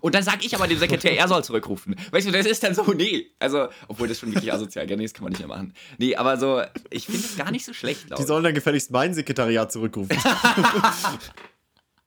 Und 0.00 0.14
dann 0.14 0.22
sage 0.22 0.38
ich 0.42 0.54
aber 0.54 0.66
dem 0.66 0.78
Sekretär, 0.78 1.16
er 1.16 1.28
soll 1.28 1.44
zurückrufen. 1.44 1.96
Weißt 2.10 2.26
du, 2.26 2.32
das 2.32 2.46
ist 2.46 2.62
dann 2.62 2.74
so, 2.74 2.84
nee. 2.92 3.26
Also, 3.38 3.68
obwohl 3.88 4.08
das 4.08 4.18
schon 4.18 4.32
wirklich 4.32 4.52
asozial, 4.52 4.88
ja, 4.88 4.96
nee, 4.96 5.04
das 5.04 5.14
kann 5.14 5.24
man 5.24 5.32
nicht 5.32 5.40
mehr 5.40 5.48
machen. 5.48 5.74
Nee, 5.98 6.16
aber 6.16 6.36
so, 6.36 6.62
ich 6.90 7.06
finde 7.06 7.20
es 7.20 7.36
gar 7.36 7.50
nicht 7.50 7.64
so 7.64 7.72
schlecht, 7.72 8.04
Die 8.04 8.06
glaube 8.08 8.24
sollen 8.24 8.44
dann 8.44 8.54
gefälligst 8.54 8.90
mein 8.90 9.14
Sekretariat 9.14 9.72
zurückrufen. 9.72 10.16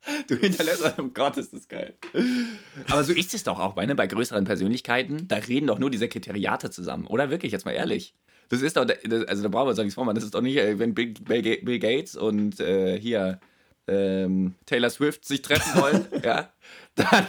Du 0.27 0.35
hinterlässt, 0.35 0.83
oh 0.97 1.09
Gott, 1.13 1.37
ist 1.37 1.53
das 1.53 1.67
geil. 1.67 1.95
Aber 2.89 3.03
so 3.03 3.13
ist 3.13 3.33
es 3.33 3.43
doch 3.43 3.59
auch 3.59 3.73
bei, 3.73 3.85
ne? 3.85 3.95
bei 3.95 4.07
größeren 4.07 4.45
Persönlichkeiten. 4.45 5.27
Da 5.27 5.37
reden 5.37 5.67
doch 5.67 5.79
nur 5.79 5.89
die 5.89 5.97
Sekretariate 5.97 6.69
zusammen. 6.69 7.07
Oder 7.07 7.29
wirklich, 7.29 7.51
jetzt 7.51 7.65
mal 7.65 7.71
ehrlich. 7.71 8.15
Das 8.49 8.61
ist 8.61 8.77
doch, 8.77 8.87
also 9.27 9.43
da 9.43 9.49
brauchen 9.49 9.65
wir 9.65 9.69
uns 9.69 9.77
doch 9.77 9.83
nichts 9.83 9.95
vormachen. 9.95 10.15
Das 10.15 10.23
ist 10.23 10.33
doch 10.33 10.41
nicht, 10.41 10.57
äh, 10.57 10.79
wenn 10.79 10.93
Bill, 10.93 11.13
Bill 11.13 11.79
Gates 11.79 12.15
und 12.15 12.59
äh, 12.59 12.99
hier 12.99 13.39
ähm, 13.87 14.55
Taylor 14.65 14.89
Swift 14.89 15.25
sich 15.25 15.41
treffen 15.41 15.81
wollen, 15.81 16.05
ja, 16.23 16.51
dann, 16.95 17.27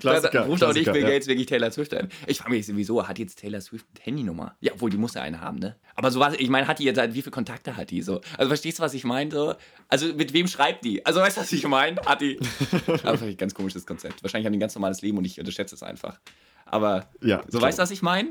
Klassiker, 0.00 0.30
dann 0.32 0.48
ruft 0.48 0.64
auch 0.64 0.72
nicht 0.72 0.90
Bill 0.90 1.02
ja. 1.02 1.08
Gates 1.10 1.26
wirklich 1.26 1.46
Taylor 1.46 1.70
Swift 1.70 1.92
an. 1.94 2.08
Ich 2.26 2.38
frage 2.38 2.52
mich 2.52 2.66
sowieso, 2.66 3.06
hat 3.06 3.18
jetzt 3.18 3.40
Taylor 3.40 3.60
Swift 3.60 3.84
eine 3.94 4.04
Handynummer? 4.04 4.56
Ja, 4.60 4.72
obwohl 4.72 4.90
die 4.90 4.96
muss 4.96 5.14
ja 5.14 5.22
eine 5.22 5.40
haben, 5.40 5.58
ne? 5.58 5.76
Aber 5.94 6.10
so 6.10 6.20
was, 6.20 6.34
ich 6.34 6.48
meine, 6.48 6.66
hat 6.68 6.78
die 6.78 6.84
jetzt 6.84 6.98
halt, 6.98 7.12
wie 7.14 7.20
viele 7.20 7.32
Kontakte 7.32 7.76
hat 7.76 7.90
die 7.90 8.00
so? 8.00 8.20
Also 8.38 8.48
verstehst 8.48 8.78
du, 8.78 8.82
was 8.82 8.94
ich 8.94 9.04
meine? 9.04 9.30
So? 9.30 9.54
Also 9.88 10.06
mit 10.14 10.32
wem 10.32 10.46
schreibt 10.46 10.84
die? 10.84 11.04
Also 11.04 11.20
weißt 11.20 11.36
du, 11.36 11.40
was 11.42 11.52
ich 11.52 11.66
meine? 11.66 12.00
Hat 12.06 12.20
die. 12.20 12.38
Aber 12.86 13.18
vielleicht 13.18 13.22
ein 13.22 13.36
ganz 13.36 13.54
komisches 13.54 13.84
Konzept. 13.84 14.22
Wahrscheinlich 14.22 14.46
haben 14.46 14.52
die 14.52 14.58
ein 14.58 14.60
ganz 14.60 14.74
normales 14.74 15.02
Leben 15.02 15.18
und 15.18 15.24
ich 15.26 15.38
unterschätze 15.38 15.74
es 15.74 15.82
einfach. 15.82 16.18
Aber 16.64 17.10
Ja, 17.20 17.42
so 17.48 17.58
klar. 17.58 17.68
weißt 17.68 17.78
du, 17.78 17.82
was 17.82 17.90
ich 17.90 18.02
meine? 18.02 18.30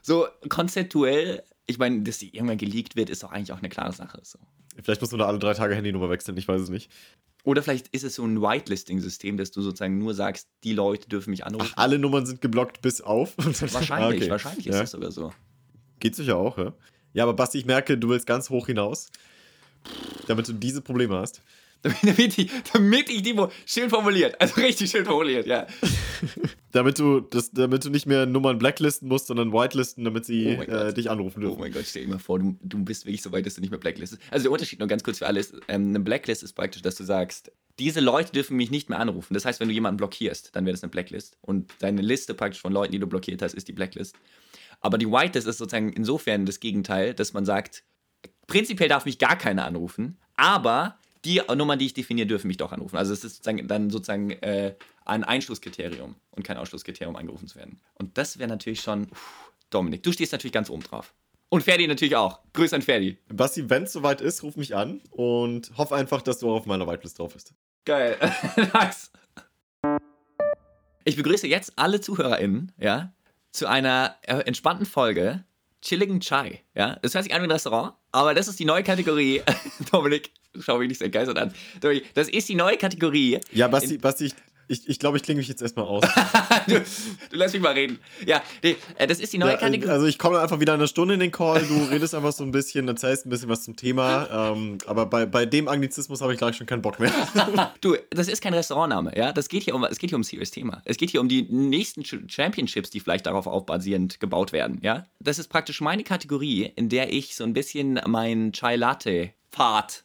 So 0.00 0.26
konzeptuell, 0.48 1.42
ich 1.66 1.78
meine, 1.78 2.02
dass 2.02 2.18
die 2.18 2.34
irgendwann 2.34 2.58
geleakt 2.58 2.96
wird, 2.96 3.10
ist 3.10 3.22
doch 3.22 3.32
eigentlich 3.32 3.52
auch 3.52 3.58
eine 3.58 3.68
klare 3.68 3.92
Sache. 3.92 4.20
So. 4.22 4.38
Vielleicht 4.82 5.00
muss 5.00 5.10
man 5.12 5.20
da 5.20 5.26
alle 5.26 5.38
drei 5.38 5.54
Tage 5.54 5.74
Handynummer 5.74 6.10
wechseln, 6.10 6.36
ich 6.36 6.48
weiß 6.48 6.60
es 6.60 6.68
nicht. 6.68 6.90
Oder 7.44 7.62
vielleicht 7.62 7.88
ist 7.88 8.04
es 8.04 8.14
so 8.14 8.24
ein 8.24 8.40
Whitelisting-System, 8.40 9.36
dass 9.36 9.50
du 9.50 9.60
sozusagen 9.60 9.98
nur 9.98 10.14
sagst, 10.14 10.48
die 10.64 10.72
Leute 10.72 11.08
dürfen 11.08 11.30
mich 11.30 11.44
anrufen. 11.44 11.70
Ach, 11.74 11.82
alle 11.82 11.98
Nummern 11.98 12.24
sind 12.24 12.40
geblockt 12.40 12.80
bis 12.80 13.00
auf. 13.02 13.34
wahrscheinlich, 13.36 13.90
Ah, 13.90 14.08
okay. 14.08 14.30
wahrscheinlich 14.30 14.66
ist 14.66 14.74
ja. 14.74 14.80
das 14.80 14.90
sogar 14.92 15.12
so. 15.12 15.32
Geht 16.00 16.16
sicher 16.16 16.36
auch, 16.36 16.56
ja. 16.58 16.72
Ja, 17.12 17.22
aber 17.24 17.34
Basti, 17.34 17.58
ich 17.58 17.66
merke, 17.66 17.96
du 17.98 18.08
willst 18.08 18.26
ganz 18.26 18.50
hoch 18.50 18.66
hinaus, 18.66 19.10
damit 20.26 20.48
du 20.48 20.52
diese 20.54 20.80
Probleme 20.80 21.16
hast. 21.18 21.42
Damit, 22.02 22.38
ich, 22.38 22.50
damit 22.72 23.10
ich 23.10 23.22
die 23.22 23.36
schön 23.66 23.90
formuliert, 23.90 24.40
also 24.40 24.60
richtig 24.60 24.90
schön 24.90 25.04
formuliert, 25.04 25.46
ja. 25.46 25.66
Damit 26.72 26.98
du, 26.98 27.20
das, 27.20 27.52
damit 27.52 27.84
du 27.84 27.90
nicht 27.90 28.06
mehr 28.06 28.26
Nummern 28.26 28.58
blacklisten 28.58 29.06
musst, 29.06 29.28
sondern 29.28 29.52
whitelisten, 29.52 30.04
damit 30.04 30.24
sie 30.24 30.56
Oh 30.58 30.62
äh, 30.62 30.92
dich 30.92 31.08
anrufen 31.08 31.38
Oh 31.38 31.46
dürfen. 31.46 31.60
mein 31.60 31.72
Gott, 31.72 31.84
stell 31.86 32.02
dir 32.04 32.08
mal 32.10 32.18
vor, 32.18 32.40
du, 32.40 32.58
du 32.62 32.82
bist 32.84 33.06
wirklich 33.06 33.22
so 33.22 33.30
weit, 33.30 33.46
dass 33.46 33.54
du 33.54 33.60
nicht 33.60 33.70
mehr 33.70 33.78
blacklistest. 33.78 34.20
Also 34.32 34.44
der 34.44 34.50
Unterschied 34.52 34.80
nur 34.80 34.88
ganz 34.88 35.04
kurz 35.04 35.18
für 35.18 35.26
alles, 35.28 35.52
ähm, 35.68 35.90
eine 35.90 36.00
Blacklist 36.00 36.42
ist 36.42 36.54
praktisch, 36.54 36.82
dass 36.82 36.96
du 36.96 37.04
sagst, 37.04 37.52
diese 37.78 38.00
Leute 38.00 38.32
dürfen 38.32 38.56
mich 38.56 38.72
nicht 38.72 38.88
mehr 38.88 38.98
anrufen. 38.98 39.34
Das 39.34 39.44
heißt, 39.44 39.60
wenn 39.60 39.68
du 39.68 39.74
jemanden 39.74 39.98
blockierst, 39.98 40.50
dann 40.56 40.64
wäre 40.64 40.72
das 40.74 40.82
eine 40.82 40.90
Blacklist. 40.90 41.36
Und 41.42 41.70
deine 41.78 42.02
Liste 42.02 42.34
praktisch 42.34 42.60
von 42.60 42.72
Leuten, 42.72 42.90
die 42.90 42.98
du 42.98 43.06
blockiert 43.06 43.40
hast, 43.40 43.54
ist 43.54 43.68
die 43.68 43.72
Blacklist. 43.72 44.16
Aber 44.80 44.98
die 44.98 45.06
Whitelist 45.08 45.46
ist 45.46 45.58
sozusagen 45.58 45.92
insofern 45.92 46.44
das 46.44 46.58
Gegenteil, 46.58 47.14
dass 47.14 47.32
man 47.34 47.44
sagt, 47.44 47.84
prinzipiell 48.48 48.88
darf 48.88 49.04
mich 49.04 49.18
gar 49.18 49.36
keiner 49.38 49.64
anrufen, 49.64 50.18
aber 50.36 50.98
die 51.24 51.40
Nummern, 51.54 51.78
die 51.78 51.86
ich 51.86 51.94
definiere, 51.94 52.26
dürfen 52.26 52.48
mich 52.48 52.56
doch 52.56 52.72
anrufen. 52.72 52.96
Also 52.96 53.12
es 53.12 53.24
ist 53.24 53.36
sozusagen 53.36 53.66
dann 53.66 53.90
sozusagen 53.90 54.30
äh, 54.30 54.74
ein 55.04 55.24
Einschlusskriterium 55.24 56.16
und 56.30 56.42
kein 56.42 56.56
Ausschlusskriterium, 56.56 57.16
angerufen 57.16 57.48
zu 57.48 57.56
werden. 57.56 57.80
Und 57.94 58.18
das 58.18 58.38
wäre 58.38 58.48
natürlich 58.48 58.80
schon, 58.80 59.04
uff, 59.10 59.52
Dominik, 59.70 60.02
du 60.02 60.12
stehst 60.12 60.32
natürlich 60.32 60.52
ganz 60.52 60.70
oben 60.70 60.82
drauf. 60.82 61.14
Und 61.48 61.62
Ferdi 61.62 61.86
natürlich 61.86 62.16
auch. 62.16 62.40
Grüß 62.52 62.72
an 62.72 62.82
Ferdi. 62.82 63.18
Basti, 63.28 63.70
wenn 63.70 63.84
es 63.84 63.92
soweit 63.92 64.20
ist, 64.20 64.42
ruf 64.42 64.56
mich 64.56 64.74
an 64.74 65.00
und 65.10 65.70
hoff 65.76 65.92
einfach, 65.92 66.22
dass 66.22 66.38
du 66.38 66.50
auch 66.50 66.56
auf 66.56 66.66
meiner 66.66 66.86
Whitelist 66.86 67.18
drauf 67.18 67.34
bist. 67.34 67.54
Geil. 67.84 68.16
nice. 68.72 69.12
Ich 71.04 71.16
begrüße 71.16 71.46
jetzt 71.46 71.74
alle 71.76 72.00
ZuhörerInnen, 72.00 72.72
ja, 72.78 73.12
zu 73.52 73.66
einer 73.66 74.16
äh, 74.22 74.38
entspannten 74.38 74.86
Folge 74.86 75.44
Chilligen 75.84 76.20
Chai, 76.20 76.62
ja. 76.74 76.96
Das 77.02 77.14
hört 77.14 77.24
sich 77.24 77.34
an 77.34 77.42
wie 77.42 77.44
ein 77.44 77.50
Restaurant, 77.50 77.92
aber 78.10 78.32
das 78.32 78.48
ist 78.48 78.58
die 78.58 78.64
neue 78.64 78.82
Kategorie. 78.82 79.42
Dominik, 79.92 80.32
schau 80.58 80.78
mich 80.78 80.88
nicht 80.88 80.98
so 80.98 81.04
entgeistert 81.04 81.38
an. 81.38 81.52
Dominik, 81.80 82.12
das 82.14 82.30
ist 82.30 82.48
die 82.48 82.54
neue 82.54 82.78
Kategorie. 82.78 83.38
Ja, 83.52 83.68
Basti, 83.68 83.98
Basti, 83.98 84.26
ich, 84.26 84.34
ich, 84.68 84.88
ich 84.88 84.98
glaube, 84.98 85.16
ich 85.16 85.22
klinge 85.22 85.38
mich 85.38 85.48
jetzt 85.48 85.62
erstmal 85.62 85.84
aus. 85.86 86.02
du, 86.66 86.74
du 87.30 87.36
lässt 87.36 87.54
mich 87.54 87.62
mal 87.62 87.72
reden. 87.72 87.98
Ja, 88.26 88.42
nee, 88.62 88.76
äh, 88.96 89.06
das 89.06 89.20
ist 89.20 89.32
die 89.32 89.38
neue 89.38 89.52
Ja, 89.52 89.56
Kategorie. 89.58 89.90
also 89.90 90.06
ich 90.06 90.18
komme 90.18 90.40
einfach 90.40 90.60
wieder 90.60 90.74
eine 90.74 90.88
Stunde 90.88 91.14
in 91.14 91.20
den 91.20 91.30
Call, 91.32 91.64
du 91.66 91.84
redest 91.90 92.14
einfach 92.14 92.32
so 92.32 92.44
ein 92.44 92.50
bisschen, 92.50 92.88
erzählst 92.88 93.26
ein 93.26 93.30
bisschen 93.30 93.48
was 93.48 93.64
zum 93.64 93.76
Thema, 93.76 94.52
ähm, 94.52 94.78
aber 94.86 95.06
bei, 95.06 95.26
bei 95.26 95.46
dem 95.46 95.68
Anglizismus 95.68 96.20
habe 96.20 96.32
ich 96.32 96.38
gleich 96.38 96.56
schon 96.56 96.66
keinen 96.66 96.82
Bock 96.82 96.98
mehr. 97.00 97.12
Du, 97.80 97.96
das 98.10 98.28
ist 98.28 98.42
kein 98.42 98.54
Restaurantname, 98.54 99.16
ja. 99.16 99.32
Das 99.32 99.48
geht 99.48 99.62
hier 99.64 99.74
um, 99.74 99.84
es 99.84 99.98
geht 99.98 100.10
hier 100.10 100.16
um 100.16 100.20
ein 100.20 100.24
serious 100.24 100.50
Thema. 100.50 100.82
Es 100.84 100.96
geht 100.96 101.10
hier 101.10 101.20
um 101.20 101.28
die 101.28 101.42
nächsten 101.42 102.02
Ch- 102.02 102.30
Championships, 102.30 102.90
die 102.90 103.00
vielleicht 103.00 103.26
darauf 103.26 103.46
auch 103.46 103.64
basierend 103.64 104.20
gebaut 104.20 104.52
werden, 104.52 104.78
ja. 104.82 105.06
Das 105.20 105.38
ist 105.38 105.48
praktisch 105.48 105.80
meine 105.80 106.04
Kategorie, 106.04 106.70
in 106.76 106.88
der 106.88 107.12
ich 107.12 107.36
so 107.36 107.44
ein 107.44 107.52
bisschen 107.52 108.00
meinen 108.06 108.52
Chai 108.52 108.76
Latte 108.76 109.30
Pfad 109.50 110.03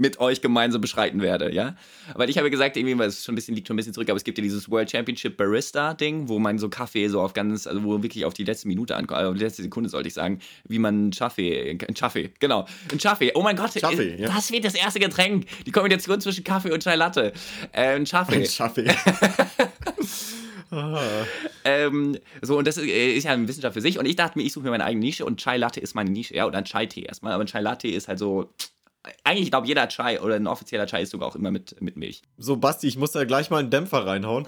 mit 0.00 0.18
euch 0.18 0.40
gemeinsam 0.40 0.80
beschreiten 0.80 1.20
werde, 1.20 1.52
ja. 1.54 1.76
Weil 2.14 2.30
ich 2.30 2.38
habe 2.38 2.50
gesagt, 2.50 2.76
irgendwie, 2.76 2.98
weil 2.98 3.08
es 3.08 3.24
schon 3.24 3.34
ein 3.34 3.36
bisschen 3.36 3.54
liegt 3.54 3.68
schon 3.68 3.74
ein 3.74 3.76
bisschen 3.76 3.92
zurück, 3.92 4.08
aber 4.08 4.16
es 4.16 4.24
gibt 4.24 4.38
ja 4.38 4.42
dieses 4.42 4.70
World 4.70 4.90
Championship 4.90 5.36
Barista 5.36 5.94
Ding, 5.94 6.28
wo 6.28 6.38
man 6.38 6.58
so 6.58 6.68
Kaffee 6.68 7.08
so 7.08 7.20
auf 7.20 7.34
ganz, 7.34 7.66
also 7.66 7.84
wo 7.84 8.02
wirklich 8.02 8.24
auf 8.24 8.34
die 8.34 8.44
letzte 8.44 8.66
Minute 8.66 8.96
ankommt, 8.96 9.18
also 9.18 9.30
auf 9.30 9.36
die 9.36 9.44
letzte 9.44 9.62
Sekunde 9.62 9.90
sollte 9.90 10.08
ich 10.08 10.14
sagen, 10.14 10.40
wie 10.66 10.78
man 10.78 11.10
Kaffee, 11.10 11.70
ein 11.70 11.94
Kaffee, 11.94 12.32
genau, 12.40 12.66
ein 12.90 12.98
Kaffee. 12.98 13.32
Oh 13.34 13.42
mein 13.42 13.56
Gott, 13.56 13.74
Kaffee, 13.74 14.14
äh, 14.14 14.22
ja. 14.22 14.28
das 14.28 14.50
wird 14.50 14.64
das 14.64 14.74
erste 14.74 14.98
Getränk. 14.98 15.46
Die 15.66 15.70
Kombination 15.70 16.20
zwischen 16.20 16.44
Kaffee 16.44 16.72
und 16.72 16.82
Chai 16.82 16.96
Latte. 16.96 17.32
Äh, 17.72 17.96
ein 17.96 18.04
Kaffee. 18.04 18.46
Schaffe 18.46 18.86
ah. 20.70 21.00
Ähm, 21.64 22.16
so, 22.40 22.58
und 22.58 22.66
das 22.66 22.76
ist, 22.76 22.86
äh, 22.86 23.12
ist 23.12 23.24
ja 23.24 23.32
eine 23.32 23.46
Wissenschaft 23.46 23.74
für 23.74 23.80
sich. 23.80 23.98
Und 23.98 24.06
ich 24.06 24.16
dachte 24.16 24.38
mir, 24.38 24.44
ich 24.44 24.52
suche 24.52 24.64
mir 24.64 24.70
meine 24.70 24.84
eigene 24.84 25.04
Nische 25.04 25.24
und 25.24 25.40
Chai 25.40 25.56
Latte 25.56 25.80
ist 25.80 25.94
meine 25.94 26.10
Nische. 26.10 26.34
Ja, 26.34 26.46
oder 26.46 26.58
ein 26.58 26.64
Chai-Tee 26.64 27.02
erstmal. 27.02 27.32
Aber 27.32 27.44
ein 27.44 27.46
Chai 27.46 27.60
Latte 27.60 27.88
ist 27.88 28.08
halt 28.08 28.18
so. 28.18 28.50
Eigentlich, 29.24 29.44
ich 29.44 29.50
glaube, 29.50 29.66
jeder 29.66 29.88
Chai 29.88 30.20
oder 30.20 30.34
ein 30.34 30.46
offizieller 30.46 30.86
Chai 30.86 31.02
ist 31.02 31.10
sogar 31.10 31.28
auch 31.28 31.36
immer 31.36 31.50
mit, 31.50 31.80
mit 31.80 31.96
Milch. 31.96 32.22
So, 32.36 32.56
Basti, 32.56 32.86
ich 32.86 32.98
muss 32.98 33.12
da 33.12 33.24
gleich 33.24 33.48
mal 33.50 33.58
einen 33.58 33.70
Dämpfer 33.70 34.06
reinhauen. 34.06 34.46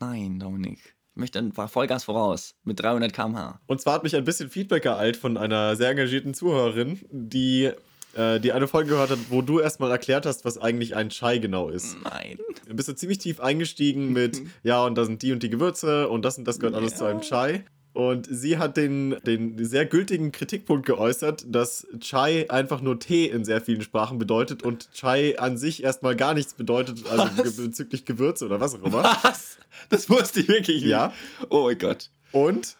Nein, 0.00 0.38
Dominik. 0.38 0.78
Ich 1.14 1.20
möchte 1.20 1.38
ein 1.38 1.52
paar 1.52 1.68
Vollgas 1.68 2.04
voraus. 2.04 2.54
Mit 2.64 2.80
300 2.80 3.12
km/h. 3.12 3.60
Und 3.66 3.80
zwar 3.80 3.94
hat 3.94 4.02
mich 4.02 4.16
ein 4.16 4.24
bisschen 4.24 4.50
Feedback 4.50 4.84
ereilt 4.84 5.16
von 5.16 5.36
einer 5.36 5.76
sehr 5.76 5.90
engagierten 5.90 6.34
Zuhörerin, 6.34 7.00
die, 7.10 7.70
äh, 8.14 8.40
die 8.40 8.52
eine 8.52 8.66
Folge 8.68 8.90
gehört 8.90 9.10
hat, 9.10 9.18
wo 9.30 9.42
du 9.42 9.60
erstmal 9.60 9.90
erklärt 9.90 10.26
hast, 10.26 10.44
was 10.44 10.58
eigentlich 10.58 10.96
ein 10.96 11.10
Chai 11.10 11.38
genau 11.38 11.68
ist. 11.68 11.96
Nein. 12.02 12.38
Du 12.66 12.74
bist 12.74 12.88
du 12.88 12.94
ziemlich 12.94 13.18
tief 13.18 13.40
eingestiegen 13.40 14.12
mit, 14.12 14.40
ja, 14.62 14.84
und 14.84 14.96
da 14.96 15.04
sind 15.04 15.22
die 15.22 15.32
und 15.32 15.42
die 15.42 15.50
Gewürze 15.50 16.08
und 16.08 16.24
das 16.24 16.38
und 16.38 16.44
das 16.46 16.58
gehört 16.58 16.74
alles 16.76 16.92
Ja. 16.92 16.96
zu 16.98 17.04
einem 17.06 17.20
Chai. 17.20 17.64
Und 17.94 18.26
sie 18.30 18.56
hat 18.56 18.78
den, 18.78 19.16
den 19.26 19.62
sehr 19.64 19.84
gültigen 19.84 20.32
Kritikpunkt 20.32 20.86
geäußert, 20.86 21.44
dass 21.46 21.86
Chai 22.00 22.46
einfach 22.50 22.80
nur 22.80 22.98
Tee 22.98 23.26
in 23.26 23.44
sehr 23.44 23.60
vielen 23.60 23.82
Sprachen 23.82 24.18
bedeutet 24.18 24.62
und 24.62 24.90
Chai 24.94 25.38
an 25.38 25.58
sich 25.58 25.82
erstmal 25.82 26.16
gar 26.16 26.32
nichts 26.32 26.54
bedeutet, 26.54 27.04
also 27.10 27.26
ge- 27.42 27.66
bezüglich 27.66 28.06
Gewürze 28.06 28.46
oder 28.46 28.60
was 28.60 28.74
auch 28.74 28.82
immer. 28.82 29.02
Was? 29.22 29.58
Das 29.90 30.08
wusste 30.08 30.40
ich 30.40 30.48
wirklich 30.48 30.82
nicht. 30.82 30.90
Ja. 30.90 31.12
Oh 31.50 31.64
mein 31.64 31.76
Gott. 31.78 32.08
Und, 32.32 32.76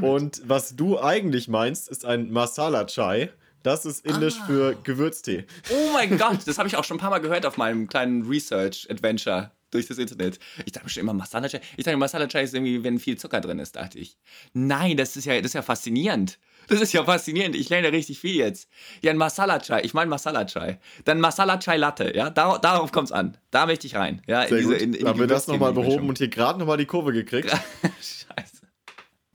und 0.00 0.42
was 0.46 0.76
du 0.76 1.00
eigentlich 1.00 1.48
meinst, 1.48 1.88
ist 1.88 2.04
ein 2.04 2.30
Masala 2.30 2.84
Chai. 2.86 3.30
Das 3.64 3.84
ist 3.84 4.06
indisch 4.06 4.36
Ah. 4.42 4.46
für 4.46 4.76
Gewürztee. 4.84 5.44
Oh 5.70 5.90
mein 5.92 6.18
Gott, 6.18 6.38
das 6.46 6.56
habe 6.58 6.68
ich 6.68 6.76
auch 6.76 6.84
schon 6.84 6.98
ein 6.98 7.00
paar 7.00 7.10
Mal 7.10 7.18
gehört 7.18 7.44
auf 7.46 7.56
meinem 7.56 7.88
kleinen 7.88 8.22
Research-Adventure 8.28 9.50
durch 9.76 9.86
das 9.86 9.98
Internet. 9.98 10.38
Ich 10.64 10.72
dachte 10.72 10.88
schon 10.88 11.02
immer, 11.02 11.14
Masala 11.14 11.48
Chai. 11.48 11.60
Ich 11.76 11.84
dachte, 11.84 11.96
Masala 11.96 12.26
Chai 12.26 12.42
ist 12.42 12.54
irgendwie, 12.54 12.82
wenn 12.82 12.98
viel 12.98 13.16
Zucker 13.16 13.40
drin 13.40 13.58
ist, 13.58 13.76
dachte 13.76 13.98
ich. 13.98 14.16
Nein, 14.52 14.96
das 14.96 15.16
ist 15.16 15.24
ja, 15.24 15.36
das 15.36 15.46
ist 15.46 15.54
ja 15.54 15.62
faszinierend. 15.62 16.38
Das 16.68 16.80
ist 16.80 16.92
ja 16.92 17.04
faszinierend. 17.04 17.54
Ich 17.54 17.68
lerne 17.68 17.92
richtig 17.92 18.18
viel 18.18 18.34
jetzt. 18.34 18.68
Ja, 19.02 19.12
ein 19.12 19.16
Masala 19.16 19.60
Chai. 19.60 19.82
Ich 19.84 19.94
meine 19.94 20.10
Masala 20.10 20.44
Chai. 20.46 20.78
Dann 21.04 21.20
Masala 21.20 21.58
Chai 21.58 21.76
Latte. 21.76 22.14
Ja, 22.14 22.30
Dar 22.30 22.58
darauf 22.58 22.90
kommt 22.90 23.08
es 23.08 23.12
an. 23.12 23.36
Da 23.50 23.66
möchte 23.66 23.86
ich 23.86 23.94
rein. 23.94 24.22
Ja, 24.26 24.42
in 24.42 24.48
Sehr 24.48 24.58
diese, 24.58 24.74
in, 24.76 24.94
in 24.94 25.06
haben 25.06 25.20
wir 25.20 25.26
das 25.26 25.46
nochmal 25.46 25.72
behoben 25.72 26.08
und 26.08 26.18
hier 26.18 26.28
gerade 26.28 26.58
nochmal 26.58 26.76
die 26.76 26.86
Kurve 26.86 27.12
gekriegt. 27.12 27.50
Scheiße. 28.00 28.55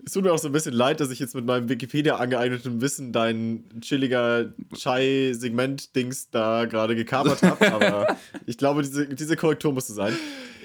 Es 0.06 0.14
tut 0.14 0.24
mir 0.24 0.34
auch 0.34 0.40
so 0.40 0.48
ein 0.48 0.52
bisschen 0.52 0.74
leid, 0.74 1.00
dass 1.00 1.12
ich 1.12 1.20
jetzt 1.20 1.36
mit 1.36 1.46
meinem 1.46 1.70
Wikipedia 1.70 2.16
angeeigneten 2.16 2.82
Wissen 2.82 3.12
dein 3.12 3.66
chilliger 3.82 4.54
Chai-Segment-Dings 4.74 6.32
da 6.32 6.66
gerade 6.66 6.96
gekapert 6.96 7.44
habe, 7.44 7.72
aber 7.74 8.18
ich 8.46 8.58
glaube, 8.58 8.82
diese, 8.82 9.08
diese 9.08 9.36
Korrektur 9.36 9.74
musste 9.74 9.94
sein. 9.94 10.18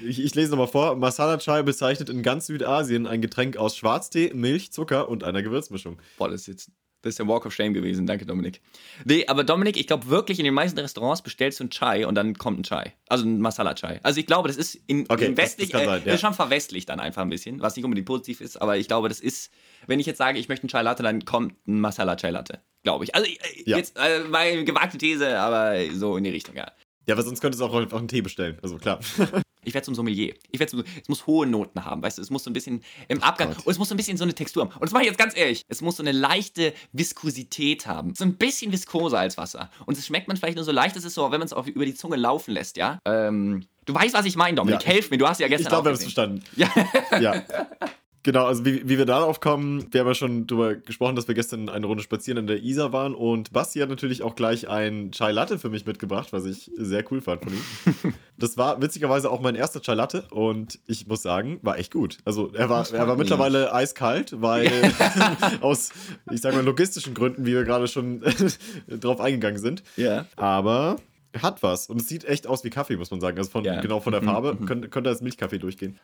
Ich, 0.05 0.23
ich 0.23 0.35
lese 0.35 0.51
nochmal 0.51 0.69
vor. 0.69 0.97
Masala 0.97 1.39
Chai 1.39 1.63
bezeichnet 1.63 2.11
in 2.11 2.23
ganz 2.23 2.47
Südasien 2.47 3.07
ein 3.07 3.21
Getränk 3.21 3.57
aus 3.57 3.77
Schwarztee, 3.77 4.33
Milch, 4.35 4.73
Zucker 4.73 5.09
und 5.09 5.25
einer 5.25 5.43
Gewürzmischung. 5.43 5.99
Boah, 6.19 6.29
das 6.29 6.43
ist 6.43 6.47
jetzt. 6.47 6.71
Das 7.07 7.13
ist 7.13 7.19
der 7.21 7.29
Walk 7.29 7.47
of 7.47 7.55
Shame 7.55 7.73
gewesen. 7.73 8.05
Danke, 8.07 8.27
Dominik. 8.27 8.61
Nee, 9.05 9.25
aber 9.29 9.45
Dominik, 9.45 9.77
ich 9.77 9.87
glaube 9.87 10.09
wirklich, 10.09 10.39
in 10.41 10.45
den 10.45 10.55
meisten 10.55 10.79
Restaurants 10.79 11.23
bestellst 11.23 11.61
du 11.61 11.65
einen 11.65 11.71
Chai 11.71 12.07
und 12.07 12.17
dann 12.17 12.37
kommt 12.37 12.59
ein 12.59 12.63
Chai. 12.65 12.93
Also 13.09 13.25
ein 13.25 13.41
Masala-Chai. 13.41 14.01
Also 14.03 14.19
ich 14.21 14.27
glaube, 14.27 14.49
das 14.49 14.57
ist 14.57 14.75
in, 14.89 15.07
Okay, 15.09 15.27
in 15.27 15.35
das- 15.37 15.45
westlich, 15.47 15.71
das 15.71 15.81
kann 15.81 15.89
sein, 15.89 16.03
äh, 16.03 16.09
ja. 16.09 16.15
ist 16.15 16.21
schon 16.21 16.35
verwestlicht 16.35 16.89
dann 16.89 16.99
einfach 17.01 17.23
ein 17.23 17.31
bisschen, 17.31 17.61
was 17.61 17.77
nicht 17.77 17.85
unbedingt 17.85 18.07
positiv 18.07 18.41
ist, 18.41 18.61
aber 18.61 18.77
ich 18.77 18.89
glaube, 18.89 19.09
das 19.09 19.21
ist, 19.21 19.53
wenn 19.87 20.01
ich 20.01 20.07
jetzt 20.07 20.19
sage, 20.19 20.39
ich 20.39 20.49
möchte 20.49 20.65
einen 20.65 20.71
Chai 20.71 20.83
Latte, 20.83 21.03
dann 21.03 21.25
kommt 21.25 21.55
ein 21.69 21.81
Masala 21.81 22.17
Chai 22.17 22.31
Latte. 22.31 22.61
Glaube 22.83 23.05
ich. 23.05 23.15
Also 23.15 23.27
äh, 23.29 23.37
Ja. 23.65 23.77
jetzt 23.77 23.97
äh, 23.97 24.21
meine 24.29 24.65
gewagte 24.65 24.99
These, 24.99 25.39
aber 25.39 25.77
so 25.95 26.17
in 26.17 26.25
die 26.25 26.31
Richtung, 26.31 26.57
ja. 26.57 26.71
Ja, 27.07 27.15
aber 27.15 27.23
sonst 27.23 27.41
könntest 27.41 27.61
du 27.61 27.67
auch 27.67 27.75
einfach 27.75 27.99
einen 27.99 28.09
Tee 28.09 28.21
bestellen. 28.21 28.59
Also 28.63 28.79
klar. 28.79 28.99
Ich 29.67 29.75
werde 29.75 29.85
zum 29.85 29.95
Sommelier. 29.95 30.33
Ich 30.53 30.61
werde 30.61 30.71
zum, 30.71 30.81
es 31.03 31.09
muss 31.09 31.27
hohe 31.27 31.47
Noten 31.47 31.85
haben, 31.85 32.01
weißt 32.03 32.19
du, 32.19 32.23
es 32.23 32.31
muss 32.31 32.45
so 32.45 32.51
ein 32.51 32.53
bisschen 32.53 32.83
im 33.09 33.23
Abgang 33.23 33.49
Gott. 33.55 33.67
und 33.67 33.71
es 33.73 33.79
muss 33.79 33.89
so 33.89 33.95
ein 33.95 33.97
bisschen 33.97 34.17
so 34.17 34.25
eine 34.25 34.33
Textur 34.35 34.63
haben. 34.65 34.73
Und 34.75 34.83
das 34.85 34.93
mache 34.93 35.03
ich 35.03 35.09
jetzt 35.09 35.19
ganz 35.19 35.37
ehrlich, 35.37 35.65
es 35.69 35.81
muss 35.83 35.97
so 35.97 36.03
eine 36.03 36.13
leichte 36.13 36.73
Viskosität 36.93 37.87
haben. 37.87 38.15
So 38.15 38.25
ein 38.25 38.35
bisschen 38.37 38.73
viskoser 38.73 39.19
als 39.19 39.37
Wasser. 39.37 39.71
Und 39.87 39.99
das 39.99 40.07
schmeckt 40.07 40.29
man 40.29 40.37
vielleicht 40.37 40.57
nur 40.57 40.65
so 40.65 40.73
leicht, 40.73 40.97
das 40.97 41.05
ist 41.05 41.15
so, 41.15 41.25
wenn 41.33 41.41
man 41.41 41.47
es 41.47 41.53
auf- 41.53 41.67
über 41.67 41.85
die 41.85 41.95
Zunge 41.95 42.17
laufen 42.17 42.53
lässt, 42.53 42.77
ja. 42.77 42.99
Ähm, 43.05 43.67
du 43.85 43.95
weißt, 43.95 44.15
was 44.15 44.25
ich 44.25 44.37
meine, 44.37 44.57
Dominik. 44.57 44.83
Ja, 44.83 44.87
Helf 44.87 45.11
mir, 45.11 45.19
du 45.19 45.27
hast 45.29 45.41
ja 45.41 45.49
gestern 45.49 45.65
Ich 45.67 45.69
glaube, 45.69 45.85
wir 45.87 45.91
auch 45.91 45.95
haben 45.95 45.99
es 45.99 46.03
verstanden. 46.03 46.43
Ja. 46.57 47.21
Ja. 47.21 47.45
Genau, 48.27 48.45
also 48.45 48.65
wie, 48.65 48.89
wie 48.89 48.99
wir 48.99 49.07
darauf 49.07 49.39
kommen, 49.39 49.87
wir 49.93 50.01
haben 50.01 50.09
ja 50.09 50.15
schon 50.17 50.49
darüber 50.49 50.75
gesprochen, 50.75 51.15
dass 51.15 51.29
wir 51.29 51.37
gestern 51.37 51.69
eine 51.69 51.87
Runde 51.87 52.03
spazieren 52.03 52.39
an 52.39 52.49
der 52.49 52.61
Isar 52.61 52.93
waren 52.93 53.15
und 53.15 53.53
Basti 53.53 53.79
hat 53.79 53.89
natürlich 53.89 54.25
auch 54.25 54.35
gleich 54.35 54.69
ein 54.69 55.13
Chai 55.13 55.31
Latte 55.31 55.61
für 55.61 55.69
mich 55.71 55.87
mitgebracht, 55.87 56.33
was 56.33 56.45
ich 56.45 56.69
sehr 56.77 57.05
cool 57.13 57.21
fand 57.21 57.45
von 57.45 57.53
ihm. 57.53 58.15
Das 58.39 58.59
war 58.59 58.83
witzigerweise 58.83 59.31
auch 59.31 59.41
mein 59.41 59.55
erster 59.55 59.81
Chai 59.81 59.95
Latte 59.95 60.25
und 60.31 60.81
ich 60.89 61.07
muss 61.07 61.23
sagen, 61.23 61.59
war 61.63 61.79
echt 61.79 61.93
gut. 61.93 62.19
Also 62.25 62.51
er 62.53 62.69
war, 62.69 62.87
er 62.93 63.07
war 63.09 63.17
mittlerweile 63.17 63.73
eiskalt, 63.73 64.35
weil 64.43 64.93
aus, 65.63 65.91
ich 66.33 66.41
sag 66.43 66.53
mal, 66.53 66.65
logistischen 66.65 67.15
Gründen, 67.15 67.47
wie 67.47 67.53
wir 67.55 67.63
gerade 67.65 67.87
schon 67.87 68.23
drauf 68.89 69.21
eingegangen 69.21 69.59
sind. 69.61 69.85
ja. 69.97 70.27
Aber 70.37 70.97
hat 71.41 71.63
was 71.63 71.89
und 71.89 72.01
es 72.01 72.09
sieht 72.09 72.25
echt 72.25 72.47
aus 72.47 72.65
wie 72.65 72.71
Kaffee, 72.71 72.97
muss 72.97 73.11
man 73.11 73.21
sagen. 73.21 73.37
Also 73.39 73.51
von, 73.51 73.63
Ja. 73.65 73.81
genau 73.81 74.01
von 74.01 74.13
der 74.13 74.23
Mhm, 74.23 74.27
Farbe 74.27 74.57
mhm. 74.59 74.67
könnte, 74.67 74.89
könnte 74.89 75.11
als 75.11 75.21
Milchkaffee 75.21 75.59
durchgehen. 75.59 75.99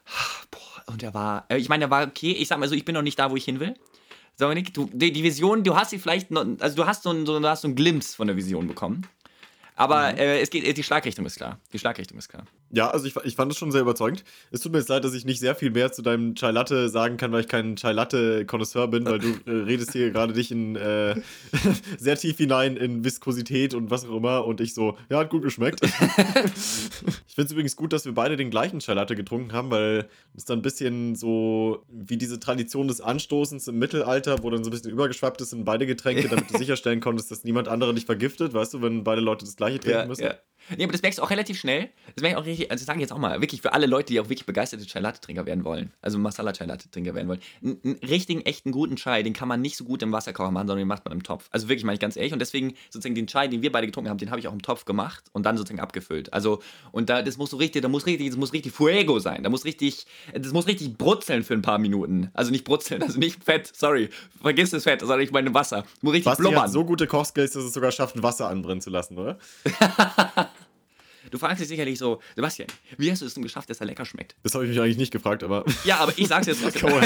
Boah, 0.51 0.72
und 0.87 1.03
er 1.03 1.15
war, 1.15 1.47
äh, 1.49 1.59
ich 1.59 1.69
meine, 1.69 1.85
er 1.85 1.91
war 1.91 2.07
okay. 2.07 2.33
Ich 2.33 2.49
sag 2.49 2.59
mal 2.59 2.69
so, 2.69 2.75
ich 2.75 2.85
bin 2.85 2.95
noch 2.95 3.03
nicht 3.03 3.19
da, 3.19 3.31
wo 3.31 3.37
ich 3.37 3.45
hin 3.45 3.61
will. 3.61 3.75
Dominik, 4.39 4.73
du, 4.75 4.89
die, 4.93 5.13
die 5.13 5.23
Vision, 5.23 5.63
du 5.63 5.77
hast 5.77 5.91
sie 5.91 5.99
vielleicht, 5.99 6.31
noch, 6.31 6.47
also 6.59 6.77
du 6.77 6.87
hast 6.87 7.03
so 7.03 7.11
einen, 7.11 7.27
so, 7.27 7.39
du 7.39 7.49
hast 7.49 7.63
so 7.63 7.69
einen 7.69 7.77
Glimpse 7.77 8.17
von 8.17 8.27
der 8.27 8.37
Vision 8.37 8.67
bekommen. 8.67 9.07
Aber 9.77 10.17
äh, 10.19 10.41
es 10.41 10.51
geht, 10.51 10.77
die 10.77 10.83
Schlagrichtung 10.83 11.25
ist 11.27 11.37
klar. 11.37 11.59
Die 11.73 11.79
Schlagrichtung 11.79 12.19
ist 12.19 12.29
klar. 12.29 12.45
Ja, 12.75 12.91
also 12.91 13.07
ich, 13.07 13.15
ich 13.25 13.37
fand 13.37 13.53
es 13.53 13.59
schon 13.59 13.71
sehr 13.71 13.83
überzeugend. 13.83 14.25
Es 14.51 14.61
tut 14.61 14.73
mir 14.73 14.79
jetzt 14.79 14.89
leid, 14.89 15.05
dass 15.05 15.13
ich 15.13 15.27
nicht 15.27 15.41
sehr 15.41 15.55
viel 15.55 15.71
mehr 15.71 15.93
zu 15.93 16.01
deinem 16.01 16.35
Chai 16.35 16.53
Latte 16.53 16.89
sagen 16.89 17.19
kann, 17.19 17.31
weil 17.31 17.43
ich 17.43 17.49
kein 17.49 17.77
Chai 17.77 17.93
Latte 17.93 18.47
Connoisseur 18.47 18.89
bin, 18.89 19.05
weil 19.05 19.19
du 19.19 19.29
äh, 19.45 19.65
redest 19.65 19.93
hier 19.93 20.11
gerade 20.13 20.33
dich 20.33 20.51
in 20.51 20.77
äh, 20.77 21.17
sehr 21.99 22.17
tief 22.17 22.39
hinein 22.39 22.79
in 22.79 23.05
Viskosität 23.05 23.75
und 23.75 23.91
was 23.91 24.07
auch 24.07 24.17
immer 24.17 24.47
und 24.47 24.63
ich 24.63 24.73
so, 24.73 24.97
ja, 25.11 25.19
hat 25.19 25.29
gut 25.29 25.43
geschmeckt. 25.43 25.83
ich 25.85 25.91
finde 27.35 27.47
es 27.47 27.53
übrigens 27.53 27.77
gut, 27.77 27.93
dass 27.93 28.07
wir 28.07 28.15
beide 28.15 28.39
den 28.39 28.49
gleichen 28.49 28.81
Chai 28.81 28.95
Latte 28.95 29.17
getrunken 29.17 29.53
haben, 29.53 29.71
weil 29.71 30.09
es 30.35 30.47
dann 30.47 30.61
ein 30.61 30.63
bisschen 30.63 31.15
so 31.15 31.85
wie 31.91 32.17
diese 32.17 32.41
Tradition 32.41 32.89
des 32.89 33.03
Anstoßens 33.03 33.69
im 33.69 33.79
Mittelalter, 33.79 34.43
wo 34.43 34.49
dann 34.49 34.65
so 34.65 34.71
ein 34.71 34.73
bisschen 34.73 34.91
übergeschwappt 34.91 35.43
ist 35.43 35.53
in 35.53 35.67
beide 35.67 35.87
Getränke, 35.87 36.27
damit 36.27 36.51
du 36.51 36.57
sicherstellen 36.57 37.01
konntest, 37.01 37.31
dass 37.31 37.45
niemand 37.45 37.69
andere 37.69 37.93
dich 37.93 38.07
vergiftet, 38.07 38.55
weißt 38.55 38.73
du, 38.73 38.81
wenn 38.81 39.05
beide 39.05 39.21
Leute 39.21 39.45
das 39.45 39.57
gleiche 39.57 39.79
trinken 39.79 40.09
müssen. 40.09 40.23
Nee, 40.77 40.85
aber 40.85 40.93
das 40.93 41.03
merkst 41.03 41.19
du 41.19 41.23
auch 41.23 41.31
relativ 41.31 41.59
schnell. 41.59 41.91
Das 42.15 42.23
merke 42.23 42.37
ich 42.37 42.43
auch 42.43 42.47
richtig, 42.47 42.71
also 42.71 42.85
sage 42.85 42.99
ich 42.99 43.03
jetzt 43.03 43.13
auch 43.13 43.19
mal, 43.19 43.41
wirklich 43.41 43.63
für 43.63 43.73
alle 43.73 43.87
Leute, 43.87 44.13
die 44.13 44.21
auch 44.21 44.25
wirklich 44.25 44.47
begeisterte 44.47 44.87
Chai 44.87 45.01
Latte 45.01 45.21
Trinker 45.21 45.47
werden 45.47 45.65
wollen, 45.65 45.93
also 46.01 46.19
Masala 46.19 46.53
Chai 46.53 46.67
Latte 46.67 46.91
Trinker 46.91 47.15
werden 47.15 47.29
wollen. 47.29 47.41
Einen, 47.63 47.81
einen 47.85 47.95
richtigen, 47.97 48.43
echten, 48.43 48.73
guten 48.73 48.97
Chai, 48.97 49.23
den 49.23 49.33
kann 49.33 49.49
man 49.49 49.61
nicht 49.61 49.77
so 49.77 49.85
gut 49.85 50.03
im 50.03 50.13
Wasserkocher 50.13 50.51
machen, 50.51 50.67
sondern 50.67 50.83
den 50.83 50.89
macht 50.89 51.05
man 51.05 51.13
im 51.13 51.23
Topf. 51.23 51.49
Also 51.51 51.69
wirklich, 51.69 51.85
meine 51.85 51.95
ich 51.95 52.01
ganz 52.01 52.17
ehrlich. 52.17 52.33
Und 52.33 52.39
deswegen 52.39 52.75
sozusagen 52.91 53.15
den 53.15 53.27
Chai, 53.27 53.49
den 53.49 53.63
wir 53.63 53.73
beide 53.73 53.87
getrunken 53.87 54.11
haben, 54.11 54.19
den 54.19 54.31
habe 54.31 54.41
ich 54.41 54.49
auch 54.49 54.53
im 54.53 54.63
Topf 54.63 54.85
gemacht 54.85 55.25
und 55.33 55.45
dann 55.45 55.57
sozusagen 55.57 55.81
abgefüllt. 55.81 56.33
Also, 56.33 56.63
und 56.93 57.09
da, 57.09 57.23
das 57.23 57.37
muss 57.37 57.51
so 57.51 57.57
richtig, 57.57 57.83
da 57.83 57.89
muss 57.89 58.07
richtig, 58.07 58.29
das 58.29 58.37
muss 58.37 58.53
richtig 58.53 58.73
Fuego 58.73 59.19
sein. 59.19 59.43
Da 59.43 59.51
muss 59.51 59.65
richtig, 59.65 60.07
das 60.33 60.53
muss 60.53 60.67
richtig 60.67 60.97
brutzeln 60.97 61.43
für 61.43 61.55
ein 61.55 61.63
paar 61.63 61.79
Minuten. 61.79 62.31
Also 62.35 62.51
nicht 62.51 62.65
brutzeln, 62.65 63.03
also 63.03 63.19
nicht 63.19 63.43
Fett, 63.45 63.71
sorry. 63.75 64.09
Vergiss 64.41 64.71
das 64.71 64.85
Fett, 64.85 65.01
sondern 65.01 65.21
ich 65.21 65.33
meine 65.33 65.53
Wasser. 65.55 65.85
Muss 66.01 66.15
richtig 66.15 66.27
Basti 66.27 66.43
blubbern. 66.43 66.63
hat 66.63 66.71
so 66.71 66.85
gute 66.85 67.07
Kochskills, 67.07 67.53
dass 67.53 67.65
es 67.65 67.73
sogar 67.73 67.93
schafft, 67.93 68.23
Wasser 68.23 68.49
anbrennen 68.49 68.81
zu 68.81 68.91
lassen, 68.91 69.19
oder? 69.19 69.39
Du 71.33 71.39
fragst 71.39 71.63
dich 71.63 71.69
sicherlich 71.69 71.99
so, 71.99 72.21
Sebastian, 72.37 72.69
wie 72.99 73.11
hast 73.11 73.23
du 73.23 73.27
es 73.27 73.33
denn 73.33 73.43
geschafft, 73.43 73.71
dass 73.71 73.81
er 73.81 73.87
lecker 73.87 74.05
schmeckt? 74.05 74.37
Das 74.43 74.55
habe 74.55 74.65
ich 74.65 74.71
mich 74.71 74.79
eigentlich 74.79 74.99
nicht 74.99 75.13
gefragt, 75.13 75.43
aber 75.43 75.65
Ja, 75.85 75.97
aber 75.97 76.13
ich 76.17 76.29
sag's 76.29 76.47
jetzt 76.47 76.63
trotzdem. 76.63 76.93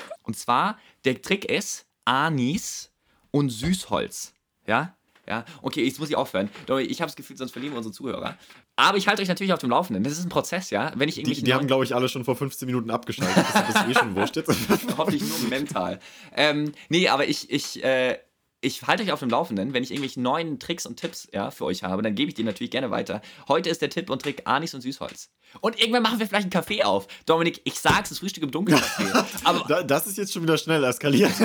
Und 0.24 0.36
zwar, 0.36 0.76
der 1.04 1.22
Trick 1.22 1.44
ist 1.44 1.86
Anis 2.04 2.90
und 3.30 3.50
Süßholz. 3.50 4.34
Ja? 4.66 4.96
Ja, 5.28 5.44
okay, 5.62 5.84
jetzt 5.84 6.00
muss 6.00 6.10
ich 6.10 6.16
aufhören. 6.16 6.50
Ich 6.88 7.00
habe 7.00 7.08
das 7.08 7.14
Gefühl, 7.14 7.36
sonst 7.36 7.52
verlieren 7.52 7.74
wir 7.74 7.78
unsere 7.78 7.94
Zuhörer. 7.94 8.36
Aber 8.74 8.98
ich 8.98 9.06
halte 9.06 9.22
euch 9.22 9.28
natürlich 9.28 9.52
auf 9.52 9.60
dem 9.60 9.70
Laufenden. 9.70 10.02
Das 10.02 10.14
ist 10.14 10.24
ein 10.24 10.28
Prozess, 10.28 10.70
ja. 10.70 10.90
Wenn 10.96 11.08
ich 11.08 11.14
die, 11.14 11.20
irgendwelche 11.20 11.44
die 11.44 11.54
haben, 11.54 11.68
glaube 11.68 11.84
ich, 11.84 11.94
alle 11.94 12.08
schon 12.08 12.24
vor 12.24 12.34
15 12.34 12.66
Minuten 12.66 12.90
abgeschaltet. 12.90 13.44
Das 13.54 13.84
ist 13.84 13.88
eh 13.88 13.94
schon 13.94 14.16
wurscht 14.16 14.34
jetzt. 14.34 14.50
Hoffentlich 14.98 15.22
nur 15.22 15.48
mental. 15.48 16.00
Ähm, 16.34 16.72
nee, 16.88 17.08
aber 17.08 17.28
ich, 17.28 17.48
ich, 17.48 17.84
äh, 17.84 18.18
ich 18.62 18.82
halte 18.86 19.02
euch 19.02 19.12
auf 19.12 19.20
dem 19.20 19.30
Laufenden. 19.30 19.72
Wenn 19.72 19.82
ich 19.82 19.90
irgendwelche 19.90 20.20
neuen 20.20 20.58
Tricks 20.58 20.84
und 20.86 20.96
Tipps 20.96 21.28
ja, 21.32 21.50
für 21.50 21.64
euch 21.64 21.82
habe, 21.82 22.02
dann 22.02 22.14
gebe 22.14 22.28
ich 22.28 22.34
die 22.34 22.44
natürlich 22.44 22.70
gerne 22.70 22.90
weiter. 22.90 23.22
Heute 23.48 23.70
ist 23.70 23.80
der 23.80 23.90
Tipp 23.90 24.10
und 24.10 24.22
Trick 24.22 24.42
Anis 24.44 24.74
und 24.74 24.82
Süßholz. 24.82 25.30
Und 25.60 25.80
irgendwann 25.80 26.02
machen 26.02 26.20
wir 26.20 26.26
vielleicht 26.26 26.44
einen 26.44 26.50
Kaffee 26.50 26.84
auf. 26.84 27.08
Dominik, 27.26 27.60
ich 27.64 27.80
sag's, 27.80 28.10
das 28.10 28.18
Frühstück 28.18 28.44
im 28.44 28.50
Dunkeln. 28.50 28.80
Aber, 29.44 29.64
Da, 29.66 29.82
das 29.82 30.06
ist 30.06 30.18
jetzt 30.18 30.32
schon 30.32 30.42
wieder 30.42 30.58
schnell 30.58 30.84
eskaliert. 30.84 31.32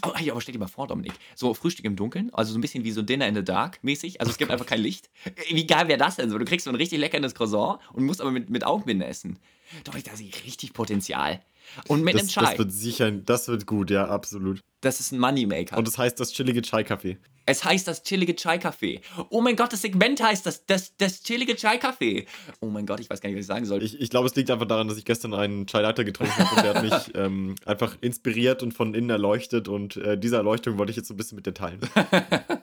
aber, 0.00 0.16
aber 0.16 0.40
stell 0.40 0.52
dir 0.52 0.58
mal 0.58 0.68
vor, 0.68 0.86
Dominik, 0.86 1.12
so 1.34 1.52
Frühstück 1.54 1.84
im 1.84 1.96
Dunkeln, 1.96 2.32
also 2.32 2.52
so 2.52 2.58
ein 2.58 2.62
bisschen 2.62 2.84
wie 2.84 2.92
so 2.92 3.02
Dinner 3.02 3.26
in 3.26 3.34
the 3.34 3.44
Dark 3.44 3.82
mäßig. 3.82 4.20
Also 4.20 4.30
es 4.30 4.38
gibt 4.38 4.50
einfach 4.50 4.66
kein 4.66 4.80
Licht. 4.80 5.10
Wie 5.50 5.66
geil 5.66 5.88
wäre 5.88 5.98
das 5.98 6.16
denn 6.16 6.30
so? 6.30 6.38
Du 6.38 6.44
kriegst 6.44 6.64
so 6.64 6.70
ein 6.70 6.76
richtig 6.76 7.00
leckeres 7.00 7.34
Croissant 7.34 7.80
und 7.92 8.04
musst 8.04 8.20
aber 8.20 8.30
mit, 8.30 8.48
mit 8.48 8.64
Augenbinde 8.64 9.06
essen. 9.06 9.38
Dominik, 9.84 10.06
da 10.06 10.16
sehe 10.16 10.28
ich 10.28 10.44
richtig 10.44 10.72
Potenzial. 10.72 11.42
Und 11.86 12.02
mit 12.02 12.14
einem 12.14 12.26
Das, 12.26 12.34
Chai. 12.34 12.42
das 12.42 12.58
wird 12.58 12.72
sicher, 12.72 13.10
das 13.10 13.48
wird 13.48 13.66
gut, 13.66 13.90
ja, 13.90 14.08
absolut. 14.08 14.60
Das 14.80 15.00
ist 15.00 15.12
ein 15.12 15.18
Moneymaker. 15.18 15.76
Und 15.76 15.86
das 15.88 15.98
heißt 15.98 16.18
das 16.20 16.32
chillige 16.32 16.62
Chai-Kaffee. 16.62 17.18
Es 17.46 17.64
heißt 17.64 17.88
das 17.88 18.02
chillige 18.02 18.34
Chai-Café. 18.34 19.00
Oh 19.30 19.40
mein 19.40 19.56
Gott, 19.56 19.72
das 19.72 19.80
Segment 19.80 20.22
heißt 20.22 20.44
das, 20.44 20.66
das, 20.66 20.94
das 20.98 21.22
chillige 21.22 21.54
Chai-Café. 21.54 22.26
Oh 22.60 22.66
mein 22.66 22.84
Gott, 22.84 23.00
ich 23.00 23.08
weiß 23.08 23.22
gar 23.22 23.30
nicht, 23.30 23.38
was 23.38 23.44
ich 23.44 23.46
sagen 23.46 23.64
soll. 23.64 23.82
Ich, 23.82 23.98
ich 23.98 24.10
glaube, 24.10 24.28
es 24.28 24.34
liegt 24.34 24.50
einfach 24.50 24.66
daran, 24.66 24.86
dass 24.86 24.98
ich 24.98 25.06
gestern 25.06 25.32
einen 25.32 25.66
Chai 25.66 25.80
Latte 25.80 26.04
getrunken 26.04 26.36
habe 26.36 26.56
und 26.56 26.62
der 26.62 26.74
hat 26.74 26.82
mich 26.82 27.14
ähm, 27.14 27.54
einfach 27.64 27.96
inspiriert 28.02 28.62
und 28.62 28.72
von 28.74 28.92
innen 28.92 29.08
erleuchtet 29.08 29.66
und 29.66 29.96
äh, 29.96 30.18
diese 30.18 30.36
Erleuchtung 30.36 30.76
wollte 30.76 30.90
ich 30.90 30.96
jetzt 30.96 31.08
so 31.08 31.14
ein 31.14 31.16
bisschen 31.16 31.36
mit 31.36 31.46
dir 31.46 31.54
teilen. 31.54 31.80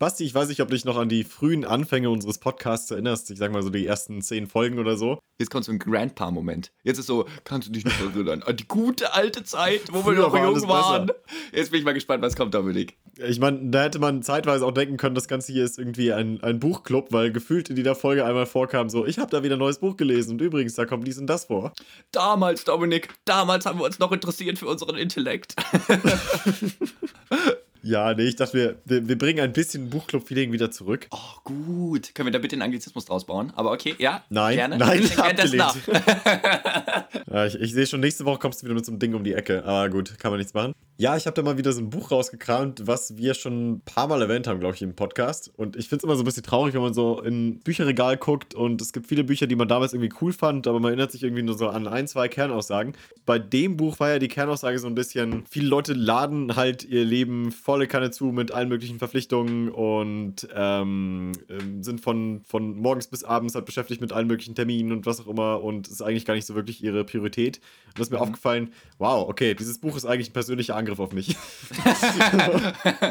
Basti, 0.00 0.24
ich 0.24 0.34
weiß 0.34 0.48
nicht, 0.48 0.62
ob 0.62 0.68
du 0.68 0.74
dich 0.74 0.86
noch 0.86 0.96
an 0.96 1.10
die 1.10 1.24
frühen 1.24 1.66
Anfänge 1.66 2.08
unseres 2.08 2.38
Podcasts 2.38 2.90
erinnerst. 2.90 3.30
Ich 3.30 3.38
sag 3.38 3.52
mal 3.52 3.62
so 3.62 3.68
die 3.68 3.86
ersten 3.86 4.22
zehn 4.22 4.46
Folgen 4.46 4.78
oder 4.78 4.96
so. 4.96 5.18
Jetzt 5.38 5.50
kommt 5.50 5.66
so 5.66 5.72
ein 5.72 5.78
Grandpa-Moment. 5.78 6.72
Jetzt 6.84 6.96
ist 6.96 7.06
so, 7.06 7.26
kannst 7.44 7.68
du 7.68 7.72
dich 7.72 7.84
noch 7.84 8.00
erinnern 8.00 8.42
an 8.42 8.56
die 8.56 8.66
gute 8.66 9.12
alte 9.12 9.44
Zeit, 9.44 9.92
wo 9.92 9.96
wir 9.96 10.02
Früher 10.04 10.22
noch 10.22 10.32
war 10.32 10.42
jung 10.42 10.68
waren? 10.70 11.08
besser. 11.08 11.18
Jetzt 11.52 11.70
bin 11.70 11.80
ich 11.80 11.84
mal 11.84 11.92
gespannt, 11.92 12.22
was 12.22 12.34
kommt, 12.34 12.54
Dominik. 12.54 12.96
Ich 13.28 13.40
meine, 13.40 13.70
da 13.70 13.82
hätte 13.82 13.98
man 13.98 14.22
zeitweise 14.22 14.64
auch 14.64 14.72
denken 14.72 14.96
können, 14.96 15.14
das 15.14 15.28
Ganze 15.28 15.52
hier 15.52 15.66
ist 15.66 15.78
irgendwie 15.78 16.14
ein, 16.14 16.42
ein 16.42 16.60
Buchclub, 16.60 17.12
weil 17.12 17.30
gefühlt 17.30 17.68
in 17.68 17.76
jeder 17.76 17.94
Folge 17.94 18.24
einmal 18.24 18.46
vorkam 18.46 18.88
so, 18.88 19.04
ich 19.04 19.18
habe 19.18 19.30
da 19.30 19.42
wieder 19.42 19.56
ein 19.56 19.58
neues 19.58 19.80
Buch 19.80 19.98
gelesen 19.98 20.32
und 20.32 20.40
übrigens, 20.40 20.76
da 20.76 20.86
kommt 20.86 21.06
dies 21.06 21.18
und 21.18 21.26
das 21.26 21.44
vor. 21.44 21.74
Damals, 22.10 22.64
Dominik, 22.64 23.10
damals 23.26 23.66
haben 23.66 23.78
wir 23.78 23.84
uns 23.84 23.98
noch 23.98 24.12
interessiert 24.12 24.58
für 24.58 24.66
unseren 24.66 24.96
Intellekt. 24.96 25.56
Ja, 27.82 28.14
nee, 28.14 28.24
ich 28.24 28.36
dachte, 28.36 28.54
wir, 28.54 28.76
wir, 28.84 29.08
wir 29.08 29.18
bringen 29.18 29.40
ein 29.40 29.52
bisschen 29.52 29.88
Buchclub-Feeling 29.90 30.52
wieder 30.52 30.70
zurück. 30.70 31.06
Oh, 31.10 31.40
gut. 31.44 32.14
Können 32.14 32.26
wir 32.26 32.32
da 32.32 32.38
bitte 32.38 32.54
einen 32.54 32.62
Anglizismus 32.62 33.06
draus 33.06 33.24
bauen? 33.24 33.52
Aber 33.56 33.72
okay, 33.72 33.94
ja. 33.98 34.22
Nein, 34.28 34.56
gerne. 34.56 34.78
nein, 34.78 35.10
abgelehnt. 35.16 35.74
Ja, 37.32 37.46
ich, 37.46 37.54
ich 37.54 37.72
sehe 37.72 37.86
schon, 37.86 38.00
nächste 38.00 38.24
Woche 38.24 38.38
kommst 38.38 38.60
du 38.60 38.66
wieder 38.66 38.74
mit 38.74 38.84
so 38.84 38.92
einem 38.92 38.98
Ding 38.98 39.14
um 39.14 39.22
die 39.22 39.34
Ecke. 39.34 39.64
Aber 39.64 39.88
gut, 39.88 40.18
kann 40.18 40.32
man 40.32 40.38
nichts 40.38 40.52
machen. 40.52 40.74
Ja, 41.00 41.16
ich 41.16 41.24
habe 41.24 41.34
da 41.34 41.40
mal 41.40 41.56
wieder 41.56 41.72
so 41.72 41.80
ein 41.80 41.88
Buch 41.88 42.10
rausgekramt, 42.10 42.86
was 42.86 43.16
wir 43.16 43.32
schon 43.32 43.70
ein 43.70 43.80
paar 43.80 44.06
Mal 44.06 44.20
erwähnt 44.20 44.46
haben, 44.46 44.60
glaube 44.60 44.74
ich, 44.74 44.82
im 44.82 44.94
Podcast. 44.94 45.50
Und 45.56 45.74
ich 45.76 45.88
finde 45.88 46.00
es 46.00 46.04
immer 46.04 46.14
so 46.14 46.20
ein 46.20 46.26
bisschen 46.26 46.42
traurig, 46.42 46.74
wenn 46.74 46.82
man 46.82 46.92
so 46.92 47.22
in 47.22 47.46
ein 47.46 47.60
Bücherregal 47.60 48.18
guckt 48.18 48.54
und 48.54 48.82
es 48.82 48.92
gibt 48.92 49.06
viele 49.06 49.24
Bücher, 49.24 49.46
die 49.46 49.56
man 49.56 49.66
damals 49.66 49.94
irgendwie 49.94 50.12
cool 50.20 50.34
fand, 50.34 50.66
aber 50.66 50.78
man 50.78 50.90
erinnert 50.90 51.10
sich 51.10 51.22
irgendwie 51.22 51.42
nur 51.42 51.56
so 51.56 51.70
an 51.70 51.88
ein, 51.88 52.06
zwei 52.06 52.28
Kernaussagen. 52.28 52.92
Bei 53.24 53.38
dem 53.38 53.78
Buch 53.78 53.98
war 53.98 54.10
ja 54.10 54.18
die 54.18 54.28
Kernaussage 54.28 54.78
so 54.78 54.88
ein 54.88 54.94
bisschen, 54.94 55.44
viele 55.48 55.68
Leute 55.68 55.94
laden 55.94 56.54
halt 56.54 56.84
ihr 56.84 57.06
Leben 57.06 57.50
volle 57.50 57.86
Kanne 57.86 58.10
zu 58.10 58.26
mit 58.26 58.52
allen 58.52 58.68
möglichen 58.68 58.98
Verpflichtungen 58.98 59.70
und 59.70 60.48
ähm, 60.54 61.32
ähm, 61.48 61.82
sind 61.82 62.02
von, 62.02 62.42
von 62.44 62.76
morgens 62.76 63.06
bis 63.06 63.24
abends 63.24 63.54
halt 63.54 63.64
beschäftigt 63.64 64.02
mit 64.02 64.12
allen 64.12 64.26
möglichen 64.26 64.54
Terminen 64.54 64.92
und 64.92 65.06
was 65.06 65.18
auch 65.18 65.28
immer 65.28 65.62
und 65.64 65.88
ist 65.88 66.02
eigentlich 66.02 66.26
gar 66.26 66.34
nicht 66.34 66.46
so 66.46 66.54
wirklich 66.54 66.84
ihre 66.84 67.04
Priorität. 67.04 67.56
Und 67.86 67.98
das 67.98 68.08
ist 68.08 68.12
mir 68.12 68.20
aufgefallen, 68.20 68.74
wow, 68.98 69.26
okay, 69.26 69.54
dieses 69.54 69.78
Buch 69.78 69.96
ist 69.96 70.04
eigentlich 70.04 70.28
ein 70.28 70.34
persönlicher 70.34 70.76
Angriff 70.76 70.89
auf 70.98 71.12
mich. 71.12 71.36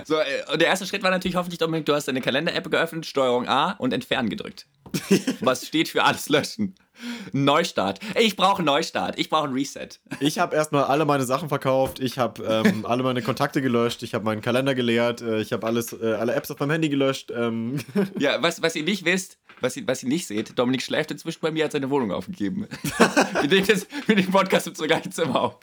So, 0.06 0.16
äh, 0.16 0.52
und 0.52 0.62
der 0.62 0.70
erste 0.70 0.86
Schritt 0.86 1.04
war 1.04 1.12
natürlich 1.12 1.36
hoffentlich, 1.36 1.60
Dominik, 1.60 1.86
du 1.86 1.94
hast 1.94 2.08
deine 2.08 2.22
Kalender-App 2.22 2.70
geöffnet, 2.72 3.06
Steuerung 3.06 3.48
A 3.48 3.74
und 3.74 3.94
Entfernen 3.94 4.30
gedrückt. 4.30 4.66
Was 5.42 5.68
steht 5.68 5.90
für 5.90 6.04
alles 6.04 6.30
löschen? 6.30 6.76
Neustart. 7.32 8.00
Ich 8.18 8.36
brauche 8.36 8.58
einen 8.58 8.66
Neustart. 8.66 9.18
Ich 9.18 9.30
brauche 9.30 9.46
einen 9.46 9.54
Reset. 9.54 9.90
Ich 10.20 10.40
habe 10.40 10.56
erstmal 10.56 10.86
alle 10.86 11.06
meine 11.06 11.24
Sachen 11.24 11.48
verkauft. 11.48 12.00
Ich 12.00 12.18
habe 12.18 12.44
ähm, 12.44 12.86
alle 12.88 13.04
meine 13.04 13.22
Kontakte 13.22 13.62
gelöscht. 13.62 14.04
Ich 14.04 14.14
habe 14.14 14.26
meinen 14.26 14.42
Kalender 14.42 14.76
geleert. 14.76 15.22
Äh, 15.22 15.40
ich 15.40 15.54
habe 15.54 15.66
alles, 15.66 15.94
äh, 15.94 16.14
alle 16.14 16.34
Apps 16.34 16.52
auf 16.52 16.60
meinem 16.60 16.72
Handy 16.72 16.90
gelöscht. 16.90 17.32
Ähm. 17.36 17.80
Ja, 18.18 18.42
was, 18.42 18.62
was 18.62 18.76
ihr 18.76 18.84
nicht 18.84 19.06
wisst, 19.06 19.38
was 19.62 19.78
ihr, 19.78 19.88
was 19.88 20.04
ihr 20.04 20.10
nicht 20.10 20.28
seht, 20.28 20.58
Dominik 20.58 20.82
schläft 20.82 21.12
inzwischen 21.12 21.40
bei 21.42 21.52
mir, 21.52 21.66
hat 21.66 21.72
seine 21.72 21.90
Wohnung 21.90 22.12
aufgegeben. 22.12 22.68
wir 23.42 23.50
nehmen 23.50 23.68
das 23.68 23.88
für 24.06 24.16
den 24.16 24.30
Podcast 24.32 24.68
im 24.68 24.74
gleichen 24.74 25.12
Zimmer 25.12 25.42
auf. 25.42 25.58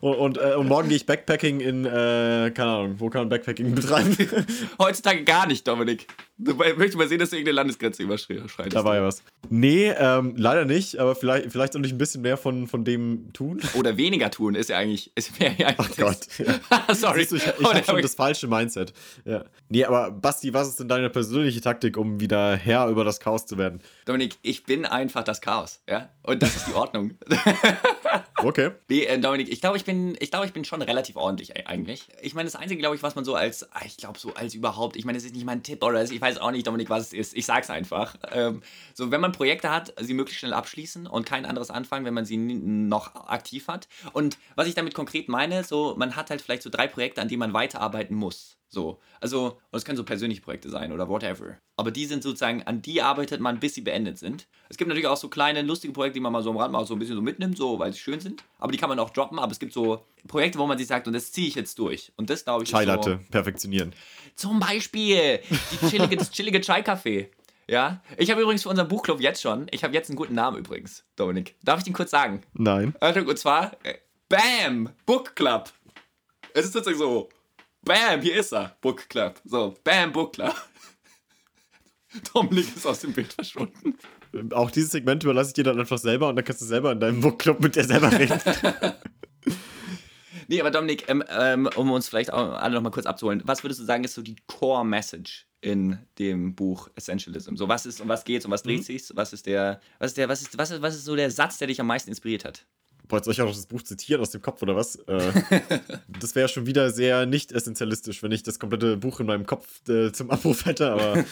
und, 0.00 0.14
und, 0.14 0.38
äh, 0.38 0.54
und, 0.54 0.68
morgen 0.68 0.88
gehe 0.88 0.96
ich 0.96 1.06
Backpacking 1.06 1.60
in, 1.60 1.84
äh, 1.84 2.50
keine 2.54 2.70
Ahnung, 2.70 2.94
wo 2.98 3.10
kann 3.10 3.22
man 3.22 3.28
Backpacking 3.28 3.74
betreiben? 3.74 4.16
Heutzutage 4.78 5.24
gar 5.24 5.46
nicht, 5.46 5.66
Dominik. 5.66 6.06
Ich 6.38 6.76
möchte 6.76 6.96
mal 6.96 7.08
sehen, 7.08 7.18
dass 7.18 7.30
du 7.30 7.36
irgendeine 7.36 7.56
Landesgrenze 7.56 8.02
überschreitest. 8.02 8.74
Da 8.74 8.84
war 8.84 8.96
ja 8.96 9.04
was. 9.04 9.22
Nee, 9.48 9.90
ähm, 9.90 10.34
leider 10.36 10.64
nicht, 10.64 10.98
aber 10.98 11.14
vielleicht, 11.14 11.52
vielleicht 11.52 11.74
soll 11.74 11.84
ich 11.84 11.92
ein 11.92 11.98
bisschen 11.98 12.22
mehr 12.22 12.36
von, 12.36 12.66
von 12.66 12.84
dem 12.84 13.32
tun. 13.32 13.60
Oder 13.74 13.96
weniger 13.96 14.30
tun, 14.30 14.54
ist 14.54 14.70
ja 14.70 14.78
eigentlich. 14.78 15.12
Ist 15.14 15.38
mehr 15.38 15.52
ja 15.56 15.74
Ach 15.76 15.90
Gott. 15.96 16.26
Ja. 16.38 16.94
Sorry. 16.94 17.26
Du, 17.26 17.36
ich, 17.36 17.46
ich 17.46 17.64
habe 17.64 17.84
schon 17.84 18.02
das 18.02 18.14
falsche 18.14 18.48
Mindset. 18.48 18.92
Ja. 19.24 19.44
Nee, 19.68 19.84
aber 19.84 20.10
Basti, 20.10 20.52
was 20.52 20.68
ist 20.68 20.80
denn 20.80 20.88
deine 20.88 21.10
persönliche 21.10 21.60
Taktik, 21.60 21.96
um 21.96 22.20
wieder 22.20 22.51
Herr 22.56 22.88
über 22.88 23.04
das 23.04 23.20
Chaos 23.20 23.46
zu 23.46 23.58
werden? 23.58 23.80
Dominik, 24.04 24.36
ich 24.42 24.64
bin 24.64 24.86
einfach 24.86 25.24
das 25.24 25.40
Chaos, 25.40 25.82
ja? 25.88 26.10
Und 26.22 26.42
das 26.42 26.56
ist 26.56 26.68
die 26.68 26.74
Ordnung. 26.74 27.18
okay. 28.44 28.70
Nee, 28.88 29.04
äh, 29.04 29.18
Dominik, 29.18 29.50
ich 29.50 29.60
glaube, 29.60 29.76
ich 29.76 29.84
bin, 29.84 30.16
ich 30.20 30.30
glaube, 30.30 30.46
ich 30.46 30.52
bin 30.52 30.64
schon 30.64 30.82
relativ 30.82 31.16
ordentlich 31.16 31.66
eigentlich. 31.66 32.06
Ich 32.20 32.34
meine, 32.34 32.46
das 32.46 32.56
Einzige, 32.56 32.80
glaube 32.80 32.96
ich, 32.96 33.02
was 33.02 33.14
man 33.14 33.24
so 33.24 33.34
als, 33.34 33.70
ah, 33.72 33.82
ich 33.84 33.96
glaube, 33.96 34.18
so 34.18 34.34
als 34.34 34.54
überhaupt, 34.54 34.96
ich 34.96 35.04
meine, 35.04 35.18
es 35.18 35.24
ist 35.24 35.34
nicht 35.34 35.44
mein 35.44 35.62
Tipp 35.62 35.82
oder 35.82 36.02
ich 36.02 36.20
weiß 36.20 36.38
auch 36.38 36.50
nicht, 36.50 36.66
Dominik, 36.66 36.90
was 36.90 37.06
es 37.06 37.12
ist. 37.12 37.36
Ich 37.36 37.46
sag's 37.46 37.70
einfach. 37.70 38.16
Ähm, 38.30 38.62
so, 38.94 39.10
wenn 39.10 39.20
man 39.20 39.32
Projekte 39.32 39.70
hat, 39.70 39.94
sie 40.00 40.14
möglichst 40.14 40.40
schnell 40.40 40.52
abschließen 40.52 41.06
und 41.06 41.26
kein 41.26 41.46
anderes 41.46 41.70
anfangen, 41.70 42.04
wenn 42.04 42.14
man 42.14 42.24
sie 42.24 42.36
noch 42.36 43.14
aktiv 43.14 43.68
hat. 43.68 43.88
Und 44.12 44.38
was 44.56 44.68
ich 44.68 44.74
damit 44.74 44.94
konkret 44.94 45.28
meine, 45.28 45.64
so, 45.64 45.94
man 45.96 46.16
hat 46.16 46.30
halt 46.30 46.40
vielleicht 46.40 46.62
so 46.62 46.70
drei 46.70 46.86
Projekte, 46.86 47.20
an 47.20 47.28
denen 47.28 47.40
man 47.40 47.52
weiterarbeiten 47.54 48.16
muss. 48.16 48.56
So, 48.72 49.00
also, 49.20 49.58
und 49.70 49.76
es 49.76 49.84
können 49.84 49.98
so 49.98 50.04
persönliche 50.04 50.40
Projekte 50.40 50.70
sein 50.70 50.92
oder 50.92 51.06
whatever. 51.06 51.58
Aber 51.76 51.90
die 51.90 52.06
sind 52.06 52.22
sozusagen, 52.22 52.62
an 52.62 52.80
die 52.80 53.02
arbeitet 53.02 53.38
man, 53.38 53.60
bis 53.60 53.74
sie 53.74 53.82
beendet 53.82 54.16
sind. 54.16 54.48
Es 54.70 54.78
gibt 54.78 54.88
natürlich 54.88 55.08
auch 55.08 55.18
so 55.18 55.28
kleine, 55.28 55.60
lustige 55.60 55.92
Projekte, 55.92 56.14
die 56.14 56.20
man 56.20 56.32
mal 56.32 56.42
so 56.42 56.48
am 56.48 56.56
Rand 56.56 56.72
mal 56.72 56.86
so 56.86 56.94
ein 56.94 56.98
bisschen 56.98 57.16
so 57.16 57.20
mitnimmt, 57.20 57.58
so, 57.58 57.78
weil 57.78 57.92
sie 57.92 57.98
schön 57.98 58.20
sind. 58.20 58.31
Aber 58.58 58.72
die 58.72 58.78
kann 58.78 58.88
man 58.88 58.98
auch 58.98 59.10
droppen. 59.10 59.38
Aber 59.38 59.52
es 59.52 59.58
gibt 59.58 59.72
so 59.72 60.04
Projekte, 60.28 60.58
wo 60.58 60.66
man 60.66 60.78
sich 60.78 60.86
sagt, 60.86 61.06
und 61.06 61.12
das 61.12 61.32
ziehe 61.32 61.48
ich 61.48 61.54
jetzt 61.54 61.78
durch. 61.78 62.12
Und 62.16 62.30
das, 62.30 62.44
glaube 62.44 62.64
ich, 62.64 62.70
Chai 62.70 62.84
Latte 62.84 63.20
so, 63.22 63.30
perfektionieren. 63.30 63.94
Zum 64.34 64.60
Beispiel 64.60 65.40
die 65.72 65.88
chillige, 65.88 66.16
das 66.16 66.30
chillige 66.30 66.60
Chai-Café. 66.60 67.28
Ja, 67.68 68.02
ich 68.16 68.30
habe 68.30 68.42
übrigens 68.42 68.64
für 68.64 68.68
unseren 68.68 68.88
Buchclub 68.88 69.20
jetzt 69.20 69.40
schon, 69.40 69.66
ich 69.70 69.84
habe 69.84 69.94
jetzt 69.94 70.10
einen 70.10 70.16
guten 70.16 70.34
Namen 70.34 70.58
übrigens, 70.58 71.04
Dominik. 71.16 71.54
Darf 71.62 71.78
ich 71.78 71.84
den 71.84 71.92
kurz 71.92 72.10
sagen? 72.10 72.42
Nein. 72.54 72.94
Und 73.00 73.38
zwar, 73.38 73.72
äh, 73.84 73.94
BAM, 74.28 74.90
Book 75.06 75.36
Club. 75.36 75.70
Es 76.54 76.66
ist 76.66 76.72
sozusagen 76.72 76.98
so, 76.98 77.28
Bam, 77.84 78.20
hier 78.20 78.36
ist 78.36 78.52
er. 78.52 78.76
Book 78.80 79.08
Club. 79.08 79.40
So, 79.44 79.74
Bam, 79.82 80.12
Book 80.12 80.34
Club. 80.34 80.54
Dominik 82.32 82.76
ist 82.76 82.86
aus 82.86 83.00
dem 83.00 83.12
Bild 83.12 83.32
verschwunden. 83.32 83.98
Auch 84.52 84.70
dieses 84.70 84.92
Segment 84.92 85.22
überlasse 85.24 85.48
ich 85.48 85.54
dir 85.54 85.64
dann 85.64 85.78
einfach 85.78 85.98
selber 85.98 86.28
und 86.28 86.36
dann 86.36 86.44
kannst 86.44 86.62
du 86.62 86.66
selber 86.66 86.92
in 86.92 87.00
deinem 87.00 87.20
Book 87.20 87.38
Club 87.38 87.60
mit 87.60 87.76
dir 87.76 87.84
selber 87.84 88.10
reden. 88.12 88.40
nee, 90.48 90.60
aber 90.60 90.70
Dominik, 90.70 91.08
ähm, 91.08 91.22
ähm, 91.28 91.68
um 91.76 91.90
uns 91.90 92.08
vielleicht 92.08 92.32
auch 92.32 92.52
alle 92.52 92.74
nochmal 92.74 92.92
kurz 92.92 93.06
abzuholen, 93.06 93.42
was 93.44 93.62
würdest 93.62 93.80
du 93.80 93.84
sagen, 93.84 94.04
ist 94.04 94.14
so 94.14 94.22
die 94.22 94.36
Core 94.46 94.84
Message 94.84 95.46
in 95.60 95.98
dem 96.18 96.54
Buch 96.54 96.88
Essentialism? 96.94 97.56
So, 97.56 97.68
was 97.68 97.86
ist, 97.86 98.00
um 98.00 98.08
was 98.08 98.24
geht's, 98.24 98.44
um 98.44 98.52
was 98.52 98.62
dreht 98.62 98.80
mhm. 98.80 98.84
sich's? 98.84 99.12
Was 99.14 99.32
ist 99.32 99.46
der, 99.46 99.80
was 99.98 100.12
ist 100.12 100.18
der, 100.18 100.28
was 100.28 100.42
ist, 100.42 100.58
was 100.58 100.70
ist, 100.70 100.82
was 100.82 100.94
ist 100.94 101.04
so 101.04 101.16
der 101.16 101.30
Satz, 101.30 101.58
der 101.58 101.68
dich 101.68 101.80
am 101.80 101.86
meisten 101.86 102.10
inspiriert 102.10 102.44
hat? 102.44 102.66
Boah, 103.08 103.22
soll 103.22 103.32
ich 103.32 103.42
auch 103.42 103.46
noch 103.46 103.54
das 103.54 103.66
Buch 103.66 103.82
zitieren 103.82 104.20
aus 104.20 104.30
dem 104.30 104.40
Kopf 104.40 104.62
oder 104.62 104.76
was? 104.76 104.96
Äh, 104.96 105.32
das 106.20 106.34
wäre 106.34 106.48
schon 106.48 106.66
wieder 106.66 106.90
sehr 106.90 107.26
nicht 107.26 107.52
essentialistisch, 107.52 108.22
wenn 108.22 108.32
ich 108.32 108.42
das 108.42 108.58
komplette 108.58 108.96
Buch 108.96 109.20
in 109.20 109.26
meinem 109.26 109.44
Kopf 109.44 109.86
äh, 109.88 110.12
zum 110.12 110.30
Abruf 110.30 110.64
hätte, 110.64 110.90
aber 110.90 111.24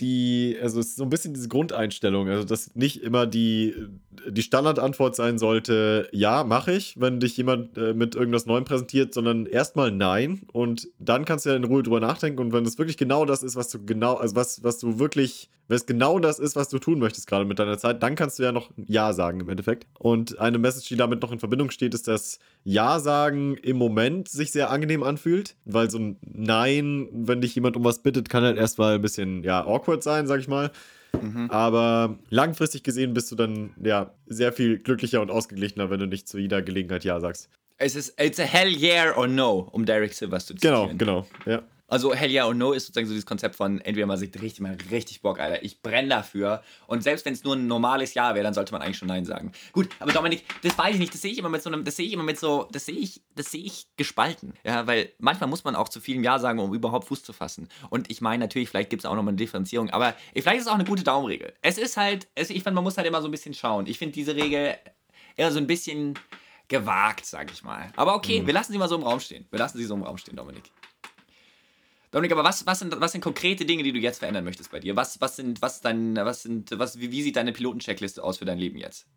die, 0.00 0.56
also 0.60 0.80
es 0.80 0.88
ist 0.88 0.96
so 0.96 1.04
ein 1.04 1.10
bisschen 1.10 1.34
diese 1.34 1.48
Grundeinstellung, 1.48 2.28
also 2.28 2.44
dass 2.44 2.74
nicht 2.74 3.02
immer 3.02 3.26
die, 3.26 3.74
die 4.28 4.42
Standardantwort 4.42 5.14
sein 5.14 5.38
sollte, 5.38 6.08
ja, 6.12 6.44
mache 6.44 6.72
ich, 6.72 7.00
wenn 7.00 7.20
dich 7.20 7.36
jemand 7.36 7.76
äh, 7.78 7.94
mit 7.94 8.14
irgendwas 8.14 8.46
Neuem 8.46 8.64
präsentiert, 8.64 9.14
sondern 9.14 9.46
erstmal 9.46 9.90
nein 9.90 10.42
und 10.52 10.88
dann 10.98 11.24
kannst 11.24 11.46
du 11.46 11.50
ja 11.50 11.56
in 11.56 11.64
Ruhe 11.64 11.82
drüber 11.82 12.00
nachdenken 12.00 12.40
und 12.40 12.52
wenn 12.52 12.64
es 12.64 12.78
wirklich 12.78 12.96
genau 12.96 13.24
das 13.24 13.42
ist, 13.42 13.56
was 13.56 13.68
du 13.68 13.84
genau, 13.84 14.14
also 14.14 14.34
was, 14.34 14.64
was 14.64 14.78
du 14.78 14.98
wirklich, 14.98 15.48
wenn 15.68 15.76
es 15.76 15.86
genau 15.86 16.18
das 16.18 16.38
ist, 16.38 16.56
was 16.56 16.68
du 16.68 16.78
tun 16.78 16.98
möchtest 16.98 17.26
gerade 17.26 17.44
mit 17.44 17.58
deiner 17.58 17.78
Zeit, 17.78 18.02
dann 18.02 18.16
kannst 18.16 18.38
du 18.38 18.42
ja 18.42 18.52
noch 18.52 18.70
Ja 18.76 19.12
sagen 19.12 19.40
im 19.40 19.48
Endeffekt. 19.48 19.86
Und 19.98 20.38
eine 20.38 20.58
Message, 20.58 20.88
die 20.88 20.96
damit 20.96 21.22
noch 21.22 21.32
in 21.32 21.38
Verbindung 21.38 21.70
steht, 21.70 21.94
ist, 21.94 22.06
dass 22.06 22.38
Ja 22.64 23.00
sagen 23.00 23.56
im 23.62 23.78
Moment 23.78 24.28
sich 24.28 24.52
sehr 24.52 24.70
angenehm 24.70 25.02
anfühlt, 25.02 25.56
weil 25.64 25.90
so 25.90 25.98
ein 25.98 26.18
Nein, 26.22 27.08
wenn 27.12 27.40
dich 27.40 27.54
jemand 27.54 27.76
um 27.76 27.84
was 27.84 28.02
bittet, 28.02 28.28
kann 28.28 28.44
halt 28.44 28.58
erstmal 28.58 28.96
ein 28.96 29.02
bisschen, 29.02 29.42
ja, 29.42 29.64
awkward 29.64 29.83
awkward 29.84 30.02
sein, 30.02 30.26
sag 30.26 30.40
ich 30.40 30.48
mal. 30.48 30.70
Mhm. 31.20 31.50
Aber 31.50 32.18
langfristig 32.30 32.82
gesehen 32.82 33.14
bist 33.14 33.30
du 33.30 33.36
dann 33.36 33.70
ja 33.82 34.12
sehr 34.26 34.52
viel 34.52 34.78
glücklicher 34.78 35.20
und 35.20 35.30
ausgeglichener, 35.30 35.90
wenn 35.90 36.00
du 36.00 36.06
nicht 36.06 36.28
zu 36.28 36.38
jeder 36.38 36.62
Gelegenheit 36.62 37.04
Ja 37.04 37.20
sagst. 37.20 37.48
Es 37.76 37.96
ist 37.96 38.20
it's 38.20 38.40
a 38.40 38.44
hell 38.44 38.68
yeah 38.68 39.16
or 39.16 39.26
no, 39.26 39.68
um 39.72 39.84
Derek 39.84 40.12
Silvers 40.12 40.46
zu 40.46 40.54
zitieren. 40.54 40.96
Genau, 40.98 41.24
genau, 41.24 41.26
ja. 41.46 41.62
Also 41.86 42.14
Hell 42.14 42.30
yeah 42.30 42.46
or 42.46 42.54
no 42.54 42.72
ist 42.72 42.86
sozusagen 42.86 43.06
so 43.06 43.12
dieses 43.12 43.26
Konzept 43.26 43.56
von 43.56 43.80
entweder 43.82 44.06
man 44.06 44.16
sagt 44.16 44.40
richtig, 44.40 44.60
man 44.60 44.76
richtig 44.90 45.20
Bock, 45.20 45.38
Alter, 45.38 45.62
ich 45.62 45.82
brenne 45.82 46.08
dafür. 46.08 46.62
Und 46.86 47.02
selbst 47.02 47.26
wenn 47.26 47.34
es 47.34 47.44
nur 47.44 47.56
ein 47.56 47.66
normales 47.66 48.14
Ja 48.14 48.34
wäre, 48.34 48.42
dann 48.42 48.54
sollte 48.54 48.72
man 48.72 48.80
eigentlich 48.80 48.96
schon 48.96 49.08
Nein 49.08 49.24
sagen. 49.24 49.52
Gut, 49.72 49.88
aber 49.98 50.12
Dominik, 50.12 50.44
das 50.62 50.76
weiß 50.78 50.94
ich 50.94 51.00
nicht, 51.00 51.12
das 51.12 51.20
sehe 51.20 51.32
ich 51.32 51.38
immer 51.38 51.50
mit 51.50 51.62
so 51.62 51.70
einem, 51.70 51.84
das 51.84 51.96
sehe 51.96 52.06
ich 52.06 52.12
immer 52.12 52.22
mit 52.22 52.38
so, 52.38 52.68
das 52.72 52.86
sehe 52.86 52.96
ich, 52.96 53.22
das 53.34 53.50
sehe 53.50 53.64
ich 53.64 53.86
gespalten. 53.96 54.54
Ja, 54.64 54.86
weil 54.86 55.12
manchmal 55.18 55.48
muss 55.48 55.64
man 55.64 55.76
auch 55.76 55.88
zu 55.88 56.00
vielem 56.00 56.24
Ja 56.24 56.38
sagen, 56.38 56.58
um 56.58 56.74
überhaupt 56.74 57.08
Fuß 57.08 57.22
zu 57.22 57.32
fassen. 57.32 57.68
Und 57.90 58.10
ich 58.10 58.20
meine 58.20 58.44
natürlich, 58.44 58.70
vielleicht 58.70 58.90
gibt 58.90 59.02
es 59.02 59.06
auch 59.06 59.14
nochmal 59.14 59.32
eine 59.32 59.38
Differenzierung, 59.38 59.90
aber 59.90 60.14
vielleicht 60.32 60.58
ist 60.58 60.62
es 60.62 60.68
auch 60.68 60.74
eine 60.74 60.84
gute 60.84 61.04
Daumenregel. 61.04 61.52
Es 61.60 61.76
ist 61.76 61.96
halt, 61.96 62.28
es, 62.34 62.48
ich 62.48 62.62
finde, 62.62 62.72
man 62.72 62.84
muss 62.84 62.96
halt 62.96 63.06
immer 63.06 63.20
so 63.20 63.28
ein 63.28 63.30
bisschen 63.30 63.54
schauen. 63.54 63.86
Ich 63.86 63.98
finde 63.98 64.14
diese 64.14 64.34
Regel 64.34 64.74
eher 65.36 65.52
so 65.52 65.58
ein 65.58 65.66
bisschen 65.66 66.18
gewagt, 66.68 67.26
sag 67.26 67.52
ich 67.52 67.62
mal. 67.62 67.92
Aber 67.96 68.14
okay, 68.14 68.40
mhm. 68.40 68.46
wir 68.46 68.54
lassen 68.54 68.72
sie 68.72 68.78
mal 68.78 68.88
so 68.88 68.96
im 68.96 69.02
Raum 69.02 69.20
stehen. 69.20 69.46
Wir 69.50 69.58
lassen 69.58 69.78
sie 69.78 69.84
so 69.84 69.94
im 69.94 70.02
Raum 70.02 70.16
stehen, 70.16 70.36
Dominik. 70.36 70.70
Dominik, 72.14 72.30
aber 72.30 72.44
was, 72.44 72.64
was, 72.64 72.78
sind, 72.78 73.00
was 73.00 73.10
sind 73.10 73.22
konkrete 73.22 73.64
Dinge, 73.64 73.82
die 73.82 73.90
du 73.90 73.98
jetzt 73.98 74.20
verändern 74.20 74.44
möchtest 74.44 74.70
bei 74.70 74.78
dir? 74.78 74.94
Was, 74.94 75.20
was 75.20 75.34
sind, 75.34 75.60
was 75.60 75.80
dein, 75.80 76.14
was 76.14 76.44
sind, 76.44 76.70
was, 76.78 77.00
wie, 77.00 77.10
wie 77.10 77.22
sieht 77.22 77.34
deine 77.34 77.52
Pilotencheckliste 77.52 78.22
aus 78.22 78.38
für 78.38 78.44
dein 78.44 78.58
Leben 78.58 78.78
jetzt? 78.78 79.08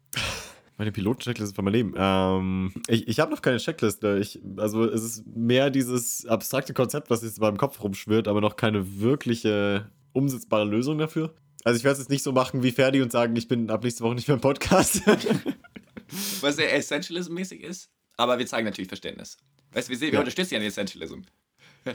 Meine 0.78 0.92
Pilotencheckliste 0.92 1.54
für 1.54 1.62
mein 1.62 1.74
Leben. 1.74 1.94
Ähm, 1.96 2.74
ich 2.88 3.08
ich 3.08 3.20
habe 3.20 3.30
noch 3.30 3.44
keine 3.44 3.58
Checkliste. 3.58 4.18
Ich, 4.20 4.40
also 4.58 4.84
es 4.86 5.04
ist 5.04 5.28
mehr 5.28 5.70
dieses 5.70 6.26
abstrakte 6.26 6.74
Konzept, 6.74 7.12
was 7.12 7.22
jetzt 7.22 7.38
in 7.38 7.42
meinem 7.42 7.58
Kopf 7.58 7.84
rumschwirrt, 7.84 8.28
aber 8.28 8.42
noch 8.42 8.56
keine 8.56 9.00
wirkliche 9.00 9.92
umsetzbare 10.14 10.66
Lösung 10.66 10.98
dafür. 10.98 11.36
Also 11.64 11.78
ich 11.78 11.84
werde 11.84 11.94
es 11.94 12.00
jetzt 12.00 12.10
nicht 12.10 12.24
so 12.24 12.32
machen 12.32 12.64
wie 12.64 12.72
Ferdi 12.72 13.04
und 13.04 13.12
sagen, 13.12 13.36
ich 13.36 13.48
bin 13.48 13.70
ab 13.70 13.84
nächste 13.84 14.04
Woche 14.04 14.16
nicht 14.16 14.28
mehr 14.28 14.36
im 14.36 14.42
Podcast. 14.42 15.02
was 16.42 16.56
sehr 16.56 16.76
Essentialism-mäßig 16.76 17.62
ist, 17.62 17.92
aber 18.16 18.40
wir 18.40 18.48
zeigen 18.48 18.66
natürlich 18.66 18.88
Verständnis. 18.88 19.38
Weißt 19.74 19.90
du, 19.90 19.94
wir, 19.94 20.02
wir 20.02 20.14
ja. 20.14 20.20
unterstützen 20.20 20.56
ja 20.56 20.60
den 20.60 20.70
Essentialism. 20.70 21.22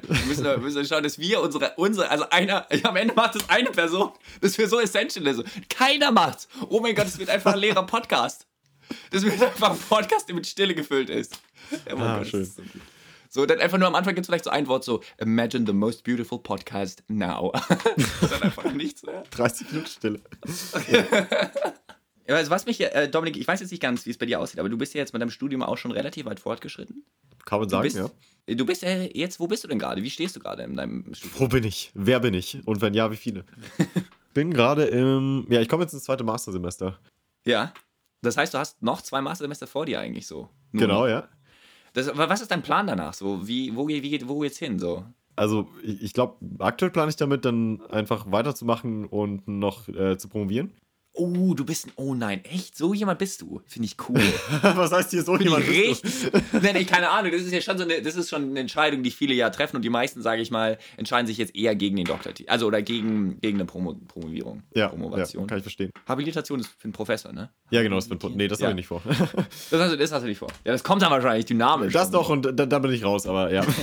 Wir 0.01 0.27
müssen, 0.27 0.45
wir 0.45 0.59
müssen 0.59 0.85
schauen, 0.85 1.03
dass 1.03 1.19
wir 1.19 1.41
unsere, 1.41 1.73
unsere, 1.77 2.11
also 2.11 2.29
einer, 2.31 2.67
am 2.85 2.97
Ende 2.97 3.15
macht 3.15 3.37
es 3.37 3.49
eine 3.49 3.71
Person, 3.71 4.13
das 4.41 4.57
wir 4.59 4.69
so 4.69 4.81
essential 4.81 5.35
sind. 5.35 5.49
Keiner 5.69 6.11
macht's. 6.11 6.49
Oh 6.69 6.81
mein 6.81 6.95
Gott, 6.95 7.07
es 7.07 7.19
wird 7.19 7.31
einfach 7.31 7.55
ein 7.55 7.59
leerer 7.59 7.85
Podcast. 7.85 8.47
Das 9.11 9.23
wird 9.23 9.43
einfach 9.43 9.71
ein 9.71 9.79
Podcast, 9.79 10.29
der 10.29 10.35
mit 10.35 10.47
Stille 10.47 10.75
gefüllt 10.75 11.11
ist. 11.11 11.39
Ja, 11.87 11.97
ah, 11.97 12.19
Gott, 12.19 12.27
schön. 12.29 12.45
So, 12.45 12.63
so, 13.29 13.47
dann 13.47 13.61
einfach 13.61 13.79
nur 13.79 13.89
am 13.89 13.95
Anfang 13.95 14.15
gibt 14.15 14.25
es 14.25 14.29
vielleicht 14.29 14.45
so 14.45 14.51
ein 14.51 14.67
Wort 14.67 14.85
so, 14.85 15.03
Imagine 15.19 15.65
the 15.67 15.73
most 15.73 16.05
beautiful 16.05 16.39
podcast 16.39 17.03
now. 17.09 17.53
dann 18.21 18.43
einfach 18.43 18.71
nichts 18.73 19.03
mehr. 19.05 19.23
30 19.31 19.71
Minuten 19.71 19.89
Stille. 19.89 20.21
Ja, 22.29 22.37
also 22.37 22.51
was 22.51 22.67
mich, 22.67 22.81
äh, 22.81 23.09
Dominik, 23.09 23.37
ich 23.37 23.49
weiß 23.49 23.61
jetzt 23.61 23.71
nicht 23.71 23.83
ganz, 23.83 24.07
wie 24.07 24.11
es 24.11 24.19
bei 24.19 24.27
dir 24.27 24.41
aussieht, 24.41 24.61
aber 24.61 24.69
du 24.69 24.79
bist 24.79 24.95
ja 24.95 25.01
jetzt 25.01 25.13
mit 25.13 25.21
deinem 25.21 25.31
Studium 25.31 25.63
auch 25.63 25.77
schon 25.77 25.91
relativ 25.91 26.25
weit 26.25 26.41
fortgeschritten. 26.41 27.05
Kann 27.45 27.61
man 27.61 27.69
sagen, 27.69 27.83
bist, 27.85 27.97
ja. 27.97 28.09
Du 28.55 28.67
bist 28.67 28.83
äh, 28.83 29.11
jetzt, 29.17 29.39
wo 29.39 29.47
bist 29.47 29.63
du 29.65 29.69
denn 29.69 29.79
gerade? 29.79 30.03
Wie 30.03 30.11
stehst 30.11 30.35
du 30.35 30.41
gerade 30.41 30.63
in 30.65 30.75
deinem 30.75 31.15
Studium? 31.15 31.41
Wo 31.41 31.49
bin 31.49 31.65
ich? 31.65 31.93
Wer 31.95 32.21
bin 32.21 32.35
ich? 32.35 32.59
Und 32.67 32.81
wenn 32.81 32.95
ja, 32.95 33.11
wie 33.11 33.17
viele? 33.17 33.45
bin 34.35 34.53
gerade 34.53 34.85
im, 34.85 35.47
ja, 35.49 35.61
ich 35.61 35.69
komme 35.69 35.85
jetzt 35.85 35.93
ins 35.93 36.05
zweite 36.05 36.25
Mastersemester. 36.25 36.99
Ja. 37.45 37.73
Das 38.23 38.37
heißt, 38.37 38.55
du 38.55 38.59
hast 38.59 38.83
noch 38.83 39.01
zwei 39.03 39.21
Mastersemester 39.21 39.67
vor 39.67 39.87
dir 39.87 40.01
eigentlich 40.01 40.27
so. 40.27 40.49
Nun. 40.73 40.81
Genau, 40.81 41.07
ja. 41.07 41.29
Das, 41.93 42.09
aber 42.09 42.29
was 42.29 42.41
ist 42.41 42.51
dein 42.51 42.63
Plan 42.63 42.87
danach? 42.87 43.15
So, 43.15 43.47
wie, 43.47 43.75
wo, 43.77 43.87
wie, 43.89 44.29
wo 44.29 44.41
geht's 44.41 44.59
hin? 44.59 44.79
So? 44.79 45.05
Also, 45.37 45.69
ich, 45.83 46.03
ich 46.03 46.13
glaube, 46.13 46.37
aktuell 46.59 46.91
plane 46.91 47.11
ich 47.11 47.17
damit, 47.17 47.45
dann 47.45 47.81
einfach 47.91 48.31
weiterzumachen 48.31 49.07
und 49.07 49.47
noch 49.49 49.89
äh, 49.89 50.17
zu 50.17 50.29
promovieren. 50.29 50.73
Oh, 51.15 51.53
du 51.55 51.65
bist 51.65 51.87
ein. 51.87 51.93
Oh 51.97 52.15
nein, 52.15 52.43
echt? 52.45 52.77
So 52.77 52.95
jemand 52.95 53.19
bist 53.19 53.43
du. 53.43 53.61
Finde 53.67 53.87
ich 53.87 53.97
cool. 54.09 54.21
Was 54.63 54.93
heißt 54.93 55.11
hier 55.11 55.23
so 55.23 55.37
jemand? 55.37 55.67
bist 55.67 56.05
Richtig. 56.05 56.33
nee, 56.63 56.73
nee, 56.73 56.85
keine 56.85 57.11
Ahnung. 57.11 57.31
Das 57.33 57.43
ist 57.43 57.53
ja 57.53 57.61
schon 57.61 57.77
so 57.77 57.85
eine, 57.85 58.01
das 58.01 58.17
ist 58.17 58.31
schon 58.31 58.43
eine 58.51 58.61
Entscheidung, 58.61 59.03
die 59.03 59.11
viele 59.11 59.35
ja 59.35 59.51
treffen 59.51 59.77
und 59.77 59.83
die 59.83 59.91
meisten, 59.91 60.23
sage 60.23 60.41
ich 60.41 60.51
mal, 60.51 60.79
entscheiden 60.97 61.27
sich 61.27 61.37
jetzt 61.37 61.55
eher 61.55 61.75
gegen 61.75 61.97
den 61.97 62.07
Doktortitel. 62.07 62.49
Also 62.51 62.67
oder 62.67 62.81
gegen, 62.81 63.39
gegen 63.41 63.59
eine 63.59 63.67
Promo 63.67 63.93
Promovierung. 64.09 64.63
du? 64.73 64.79
Ja, 64.81 64.87
ja, 64.87 64.89
Promovation. 64.89 65.47
kann 65.47 65.59
ich 65.59 65.65
verstehen. 65.65 65.91
Habilitation 66.09 66.61
ist 66.61 66.69
für 66.79 66.85
einen 66.85 66.93
Professor, 66.95 67.33
ne? 67.33 67.51
Ja, 67.71 67.83
genau, 67.83 67.97
das 67.97 68.09
wird. 68.09 68.23
Nee, 68.35 68.49
das 68.49 68.61
Ja. 68.61 68.67
habe 68.69 68.73
ich 68.73 68.77
nicht 68.77 68.87
vor. 68.87 69.03
Das 69.71 69.81
hast, 69.81 69.93
du, 69.93 69.97
das 69.99 70.13
hast 70.13 70.23
du 70.23 70.29
nicht 70.29 70.39
vor. 70.39 70.49
Ja, 70.65 70.73
das 70.73 70.83
kommt 70.83 71.03
dann 71.03 71.11
wahrscheinlich 71.11 71.45
dynamisch. 71.45 71.93
Das 71.93 72.11
doch 72.11 72.31
und 72.31 72.45
da, 72.59 72.67
da 72.67 72.79
bin 72.79 72.91
ich 72.93 73.05
raus, 73.05 73.27
aber 73.27 73.53
ja. 73.53 73.65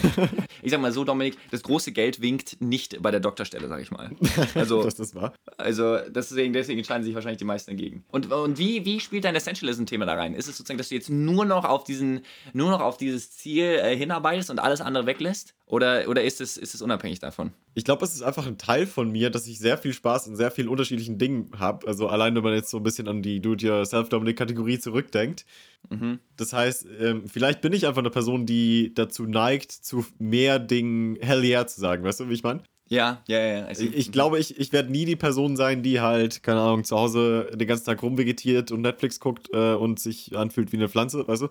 Ich 0.62 0.72
sag 0.72 0.82
mal 0.82 0.92
so, 0.92 1.06
Dominik, 1.06 1.38
das 1.52 1.64
große 1.64 1.94
Geld 1.94 2.22
winkt 2.22 2.58
nicht 2.60 3.02
bei 3.02 3.12
der 3.12 3.22
Doktorstelle, 3.22 3.68
sag 3.70 3.82
ich 3.82 3.92
mal. 3.92 4.10
Also, 4.56 4.84
das 4.84 5.16
war. 5.16 5.34
also 5.58 5.98
deswegen, 6.10 6.52
deswegen 6.54 6.80
entscheiden 6.80 7.04
sich 7.04 7.16
wahrscheinlich 7.20 7.38
die 7.38 7.46
meisten 7.46 7.72
dagegen. 7.72 8.04
Und, 8.10 8.32
und 8.32 8.58
wie, 8.58 8.86
wie 8.86 9.00
spielt 9.00 9.24
dein 9.24 9.36
Essentialism-Thema 9.36 10.06
da 10.06 10.16
rein? 10.16 10.34
Ist 10.34 10.48
es 10.48 10.58
sozusagen, 10.58 10.78
dass 10.78 10.90
du 10.90 10.96
jetzt 10.96 11.10
nur 11.10 11.46
noch 11.46 11.66
auf 11.66 11.84
diesen, 11.84 12.22
nur 12.54 12.72
noch 12.72 12.82
auf 12.82 12.98
dieses 12.98 13.32
Ziel 13.32 13.66
äh, 13.66 13.96
hinarbeitest 13.96 14.50
und 14.50 14.60
alles 14.60 14.82
andere 14.82 15.06
weglässt? 15.06 15.56
Oder, 15.66 16.08
oder 16.08 16.24
ist, 16.24 16.42
es, 16.42 16.58
ist 16.58 16.74
es 16.74 16.82
unabhängig 16.82 17.20
davon? 17.20 17.52
Ich 17.76 17.84
glaube, 17.84 18.04
es 18.04 18.16
ist 18.16 18.24
einfach 18.24 18.48
ein 18.48 18.58
Teil 18.58 18.88
von 18.88 19.12
mir, 19.12 19.30
dass 19.30 19.46
ich 19.46 19.60
sehr 19.60 19.78
viel 19.78 19.94
Spaß 19.94 20.26
in 20.28 20.36
sehr 20.36 20.50
vielen 20.50 20.68
unterschiedlichen 20.68 21.20
Dingen 21.20 21.52
habe. 21.60 21.88
Also 21.88 22.08
allein, 22.08 22.36
wenn 22.36 22.44
man 22.44 22.54
jetzt 22.54 22.72
so 22.72 22.78
ein 22.78 22.84
bisschen 22.84 23.08
an 23.08 23.22
die 23.22 23.40
Do-it-yourself-Dominik-Kategorie 23.40 24.80
zurückdenkt. 24.80 25.46
Mhm. 25.90 26.20
Das 26.38 26.54
heißt, 26.54 26.88
ähm, 27.00 27.28
vielleicht 27.28 27.62
bin 27.62 27.74
ich 27.74 27.86
einfach 27.86 28.02
eine 28.02 28.10
Person, 28.10 28.46
die 28.46 28.94
dazu 28.96 29.28
neigt, 29.28 29.72
zu 29.72 30.06
mehr 30.18 30.58
Dingen 30.58 31.18
hell 31.22 31.44
yeah 31.44 31.68
zu 31.68 31.80
sagen. 31.80 32.04
Weißt 32.04 32.20
du, 32.20 32.30
wie 32.30 32.34
ich 32.34 32.44
meine? 32.44 32.64
Ja, 32.90 33.22
ja, 33.28 33.40
ja. 33.40 33.66
Also, 33.66 33.84
Ich, 33.84 34.12
glaube, 34.12 34.40
ich, 34.40 34.60
ich 34.60 34.74
werde 34.74 34.92
nie 34.92 35.06
die 35.06 35.16
Person 35.16 35.56
sein, 35.56 35.84
die 35.84 36.02
halt, 36.02 36.42
keine 36.42 36.60
Ahnung, 36.60 36.84
zu 36.84 36.98
Hause 36.98 37.52
den 37.54 37.68
ganzen 37.68 37.86
Tag 37.86 38.02
rumvegetiert 38.02 38.72
und 38.72 38.82
Netflix 38.82 39.20
guckt 39.20 39.48
äh, 39.54 39.74
und 39.74 40.00
sich 40.00 40.36
anfühlt 40.36 40.72
wie 40.72 40.78
eine 40.78 40.90
Pflanze, 40.90 41.28
weißt 41.28 41.44
du? 41.44 41.48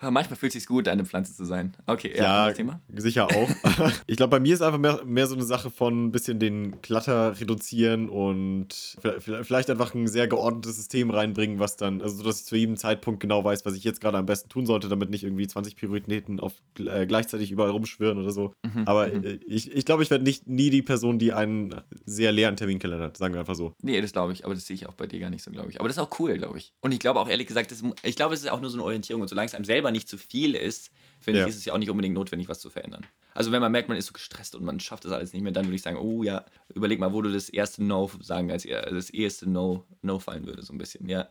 Manchmal 0.00 0.36
fühlt 0.36 0.50
es 0.54 0.60
sich 0.62 0.66
gut, 0.66 0.86
eine 0.86 1.04
Pflanze 1.04 1.34
zu 1.34 1.44
sein. 1.44 1.74
Okay, 1.86 2.12
ja, 2.16 2.48
Ja, 2.48 2.54
sicher 2.96 3.26
auch. 3.26 3.48
ich 4.06 4.16
glaube, 4.16 4.30
bei 4.30 4.40
mir 4.40 4.54
ist 4.54 4.62
einfach 4.62 4.78
mehr, 4.78 5.00
mehr 5.04 5.26
so 5.26 5.34
eine 5.34 5.44
Sache 5.44 5.70
von 5.70 6.06
ein 6.06 6.12
bisschen 6.12 6.38
den 6.38 6.80
Klatter 6.82 7.38
reduzieren 7.40 8.08
und 8.08 8.68
vi- 9.02 9.42
vielleicht 9.42 9.70
einfach 9.70 9.94
ein 9.94 10.06
sehr 10.06 10.28
geordnetes 10.28 10.76
System 10.76 11.10
reinbringen, 11.10 11.58
was 11.58 11.76
dann, 11.76 12.00
also 12.00 12.16
so, 12.16 12.22
dass 12.24 12.40
ich 12.40 12.46
zu 12.46 12.54
jedem 12.56 12.76
Zeitpunkt 12.76 13.20
genau 13.20 13.42
weiß, 13.42 13.66
was 13.66 13.74
ich 13.74 13.82
jetzt 13.84 14.00
gerade 14.00 14.18
am 14.18 14.26
besten 14.26 14.48
tun 14.48 14.66
sollte, 14.66 14.88
damit 14.88 15.10
nicht 15.10 15.24
irgendwie 15.24 15.46
20 15.48 15.74
Prioritäten 15.76 16.38
auf, 16.40 16.54
äh, 16.78 17.06
gleichzeitig 17.06 17.50
überall 17.50 17.70
rumschwirren 17.70 18.18
oder 18.18 18.30
so. 18.30 18.52
Mhm, 18.62 18.84
Aber 18.86 19.12
äh, 19.12 19.40
ich, 19.46 19.72
ich 19.72 19.84
glaube, 19.84 20.02
ich 20.04 20.10
werde 20.10 20.22
nicht 20.24 20.46
nie 20.46 20.70
die 20.70 20.82
Person, 20.82 21.18
die 21.18 21.32
einen 21.32 21.74
sehr 22.06 22.30
leeren 22.32 22.56
Terminkalender 22.56 23.06
hat, 23.06 23.16
sagen 23.16 23.34
wir 23.34 23.40
einfach 23.40 23.56
so. 23.56 23.72
Nee, 23.82 24.00
das 24.00 24.12
glaube 24.12 24.32
ich, 24.32 24.44
aber 24.44 24.54
das 24.54 24.66
sehe 24.66 24.74
ich 24.74 24.86
auch 24.88 24.94
bei 24.94 25.06
dir 25.08 25.18
gar 25.20 25.30
nicht 25.30 25.42
so, 25.42 25.50
glaube 25.50 25.70
ich. 25.70 25.80
Aber 25.80 25.88
das 25.88 25.96
ist 25.96 26.02
auch 26.02 26.20
cool, 26.20 26.38
glaube 26.38 26.58
ich. 26.58 26.72
Und 26.80 26.92
ich 26.92 27.00
glaube 27.00 27.18
auch 27.20 27.28
ehrlich 27.28 27.46
gesagt, 27.48 27.72
das, 27.72 27.82
ich 28.04 28.14
glaube, 28.16 28.34
es 28.34 28.40
ist 28.42 28.50
auch 28.50 28.60
nur 28.60 28.70
so 28.70 28.76
eine 28.76 28.84
Orientierung. 28.84 29.22
Und 29.22 29.28
solange 29.28 29.46
es 29.46 29.54
einem 29.54 29.64
selber 29.64 29.87
nicht 29.90 30.08
zu 30.08 30.16
viel 30.18 30.54
ist, 30.54 30.90
finde 31.20 31.40
Ja. 31.40 31.46
ich, 31.46 31.50
ist 31.50 31.58
es 31.58 31.64
ja 31.64 31.72
auch 31.72 31.78
nicht 31.78 31.90
unbedingt 31.90 32.14
notwendig, 32.14 32.48
was 32.48 32.60
zu 32.60 32.70
verändern. 32.70 33.04
Also 33.34 33.52
wenn 33.52 33.60
man 33.60 33.70
merkt, 33.72 33.88
man 33.88 33.98
ist 33.98 34.06
so 34.06 34.12
gestresst 34.12 34.54
und 34.54 34.64
man 34.64 34.80
schafft 34.80 35.04
das 35.04 35.12
alles 35.12 35.32
nicht 35.32 35.42
mehr, 35.42 35.52
dann 35.52 35.66
würde 35.66 35.76
ich 35.76 35.82
sagen, 35.82 35.96
oh 35.98 36.22
ja, 36.22 36.44
überleg 36.74 36.98
mal, 36.98 37.12
wo 37.12 37.22
du 37.22 37.30
das 37.32 37.48
erste 37.48 37.84
No 37.84 38.10
sagen, 38.20 38.50
als 38.50 38.64
das 38.64 39.10
erste 39.10 39.48
No, 39.48 39.84
no 40.02 40.18
fallen 40.18 40.46
würde, 40.46 40.62
so 40.62 40.72
ein 40.72 40.78
bisschen, 40.78 41.08
ja. 41.08 41.28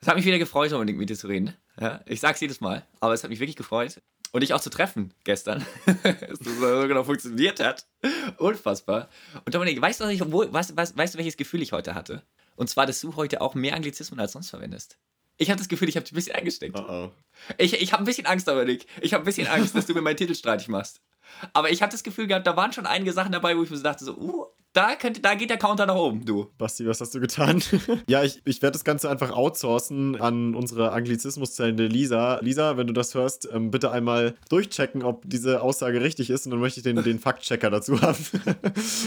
Es 0.00 0.06
hat 0.06 0.16
mich 0.16 0.24
wieder 0.24 0.38
gefreut, 0.38 0.72
unbedingt 0.72 0.98
mit 0.98 1.10
dir 1.10 1.16
zu 1.16 1.26
reden. 1.26 1.54
Ja, 1.80 2.00
ich 2.06 2.20
sag's 2.20 2.40
jedes 2.40 2.60
Mal, 2.60 2.86
aber 3.00 3.14
es 3.14 3.22
hat 3.22 3.30
mich 3.30 3.40
wirklich 3.40 3.56
gefreut. 3.56 4.00
Und 4.30 4.42
dich 4.42 4.52
auch 4.52 4.60
zu 4.60 4.68
treffen 4.68 5.14
gestern. 5.24 5.64
Dass 6.02 6.20
das 6.20 6.58
so 6.60 6.86
genau 6.86 7.02
funktioniert 7.02 7.60
hat. 7.60 7.86
Unfassbar. 8.36 9.08
Und 9.46 9.54
Dominik, 9.54 9.80
weißt 9.80 10.00
du, 10.00 10.04
was 10.04 10.12
ich, 10.12 10.20
wo, 10.30 10.44
was, 10.52 10.76
was, 10.76 10.94
weißt 10.96 11.14
du, 11.14 11.18
welches 11.18 11.38
Gefühl 11.38 11.62
ich 11.62 11.72
heute 11.72 11.94
hatte? 11.94 12.22
Und 12.54 12.68
zwar, 12.68 12.84
dass 12.84 13.00
du 13.00 13.16
heute 13.16 13.40
auch 13.40 13.54
mehr 13.54 13.74
Anglizismen 13.74 14.20
als 14.20 14.32
sonst 14.32 14.50
verwendest. 14.50 14.98
Ich 15.40 15.50
habe 15.50 15.58
das 15.58 15.68
Gefühl, 15.68 15.88
ich 15.88 15.96
habe 15.96 16.04
dich 16.04 16.12
ein 16.12 16.16
bisschen 16.16 16.34
eingesteckt. 16.34 16.76
Oh 16.76 16.84
oh. 16.88 17.10
Ich, 17.58 17.80
ich 17.80 17.92
habe 17.92 18.02
ein 18.02 18.06
bisschen 18.06 18.26
Angst, 18.26 18.48
Dominik. 18.48 18.86
Ich 19.00 19.14
habe 19.14 19.22
ein 19.22 19.26
bisschen 19.26 19.46
Angst, 19.46 19.74
dass 19.74 19.86
du 19.86 19.94
mir 19.94 20.02
meinen 20.02 20.16
Titel 20.16 20.34
streitig 20.34 20.68
machst. 20.68 21.00
Aber 21.52 21.70
ich 21.70 21.80
habe 21.80 21.92
das 21.92 22.02
Gefühl 22.02 22.26
gehabt, 22.26 22.46
da 22.46 22.56
waren 22.56 22.72
schon 22.72 22.86
einige 22.86 23.12
Sachen 23.12 23.30
dabei, 23.30 23.56
wo 23.56 23.62
ich 23.62 23.70
mir 23.70 23.76
so 23.76 23.82
dachte, 23.84 24.04
so, 24.04 24.16
uh, 24.16 24.46
da, 24.72 24.96
könnte, 24.96 25.20
da 25.20 25.34
geht 25.34 25.50
der 25.50 25.56
Counter 25.56 25.86
nach 25.86 25.94
oben, 25.94 26.24
du. 26.24 26.50
Basti, 26.58 26.86
was 26.86 27.00
hast 27.00 27.14
du 27.14 27.20
getan? 27.20 27.62
ja, 28.08 28.24
ich, 28.24 28.40
ich 28.44 28.60
werde 28.62 28.72
das 28.72 28.84
Ganze 28.84 29.08
einfach 29.10 29.30
outsourcen 29.30 30.20
an 30.20 30.56
unsere 30.56 30.90
Anglizismuszellende 30.92 31.86
Lisa. 31.86 32.40
Lisa, 32.40 32.76
wenn 32.76 32.88
du 32.88 32.92
das 32.92 33.14
hörst, 33.14 33.48
ähm, 33.52 33.70
bitte 33.70 33.92
einmal 33.92 34.34
durchchecken, 34.48 35.04
ob 35.04 35.22
diese 35.26 35.62
Aussage 35.62 36.00
richtig 36.00 36.30
ist 36.30 36.46
und 36.46 36.50
dann 36.50 36.60
möchte 36.60 36.80
ich 36.80 36.84
den, 36.84 37.02
den 37.02 37.20
Faktchecker 37.20 37.70
dazu 37.70 38.00
haben. 38.00 38.18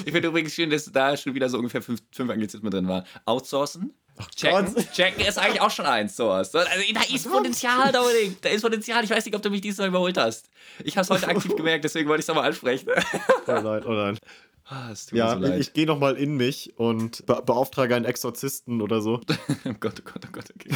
Ich 0.05 0.11
finde 0.11 0.29
übrigens 0.29 0.53
schön, 0.53 0.69
dass 0.69 0.91
da 0.91 1.17
schon 1.17 1.35
wieder 1.35 1.49
so 1.49 1.57
ungefähr 1.57 1.81
fünf, 1.81 2.01
fünf 2.11 2.31
Anglizismen 2.31 2.71
drin 2.71 2.87
waren. 2.87 3.03
Outsourcen. 3.25 3.93
Checken. 4.29 4.75
Checken 4.93 5.25
ist 5.25 5.37
eigentlich 5.37 5.61
auch 5.61 5.71
schon 5.71 5.85
eins, 5.85 6.15
sowas. 6.15 6.53
Also, 6.55 6.69
da 6.93 7.01
ist 7.13 7.29
Potenzial, 7.29 7.91
Dominik. 7.91 8.41
Da 8.41 8.49
ist 8.49 8.61
Potenzial. 8.61 9.03
Ich 9.03 9.09
weiß 9.09 9.25
nicht, 9.25 9.35
ob 9.35 9.41
du 9.41 9.49
mich 9.49 9.61
dieses 9.61 9.79
Mal 9.79 9.87
überholt 9.87 10.17
hast. 10.17 10.49
Ich 10.83 10.97
habe 10.97 11.03
es 11.03 11.09
heute 11.09 11.27
aktiv 11.27 11.55
gemerkt, 11.55 11.83
deswegen 11.83 12.07
wollte 12.09 12.19
ich 12.19 12.25
es 12.25 12.27
nochmal 12.27 12.45
ansprechen. 12.45 12.89
oh 13.47 13.51
nein, 13.51 13.83
oh 13.85 13.93
nein. 13.93 14.17
Ah, 14.65 14.89
es 14.91 15.07
tut 15.07 15.17
Ja, 15.17 15.35
mir 15.35 15.47
so 15.47 15.53
ich, 15.53 15.59
ich 15.59 15.73
gehe 15.73 15.85
nochmal 15.85 16.15
in 16.15 16.37
mich 16.37 16.73
und 16.77 17.25
be 17.25 17.41
beauftrage 17.45 17.93
einen 17.93 18.05
Exorzisten 18.05 18.81
oder 18.81 19.01
so. 19.01 19.19
Oh 19.65 19.73
Gott, 19.79 20.01
oh 20.01 20.09
Gott, 20.11 20.23
oh 20.25 20.31
Gott, 20.31 20.45
okay. 20.55 20.73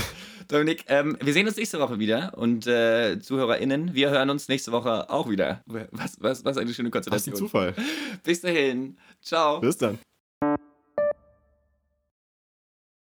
Dominik, 0.49 0.83
ähm, 0.87 1.17
wir 1.21 1.31
sehen 1.33 1.47
uns 1.47 1.55
nächste 1.55 1.79
Woche 1.79 1.97
wieder 1.97 2.33
und 2.37 2.67
äh, 2.67 3.19
ZuhörerInnen, 3.19 3.93
wir 3.93 4.09
hören 4.09 4.29
uns 4.29 4.47
nächste 4.47 4.71
Woche 4.73 5.09
auch 5.09 5.29
wieder. 5.29 5.63
Was, 5.65 6.17
was, 6.19 6.43
was 6.43 6.57
eine 6.57 6.73
schöne 6.73 6.89
Was 6.93 7.07
ein 7.07 7.11
Konstellation. 7.11 7.35
Zufall. 7.35 7.73
Bis 8.23 8.41
dahin. 8.41 8.97
Ciao. 9.21 9.59
Bis 9.61 9.77
dann. 9.77 9.97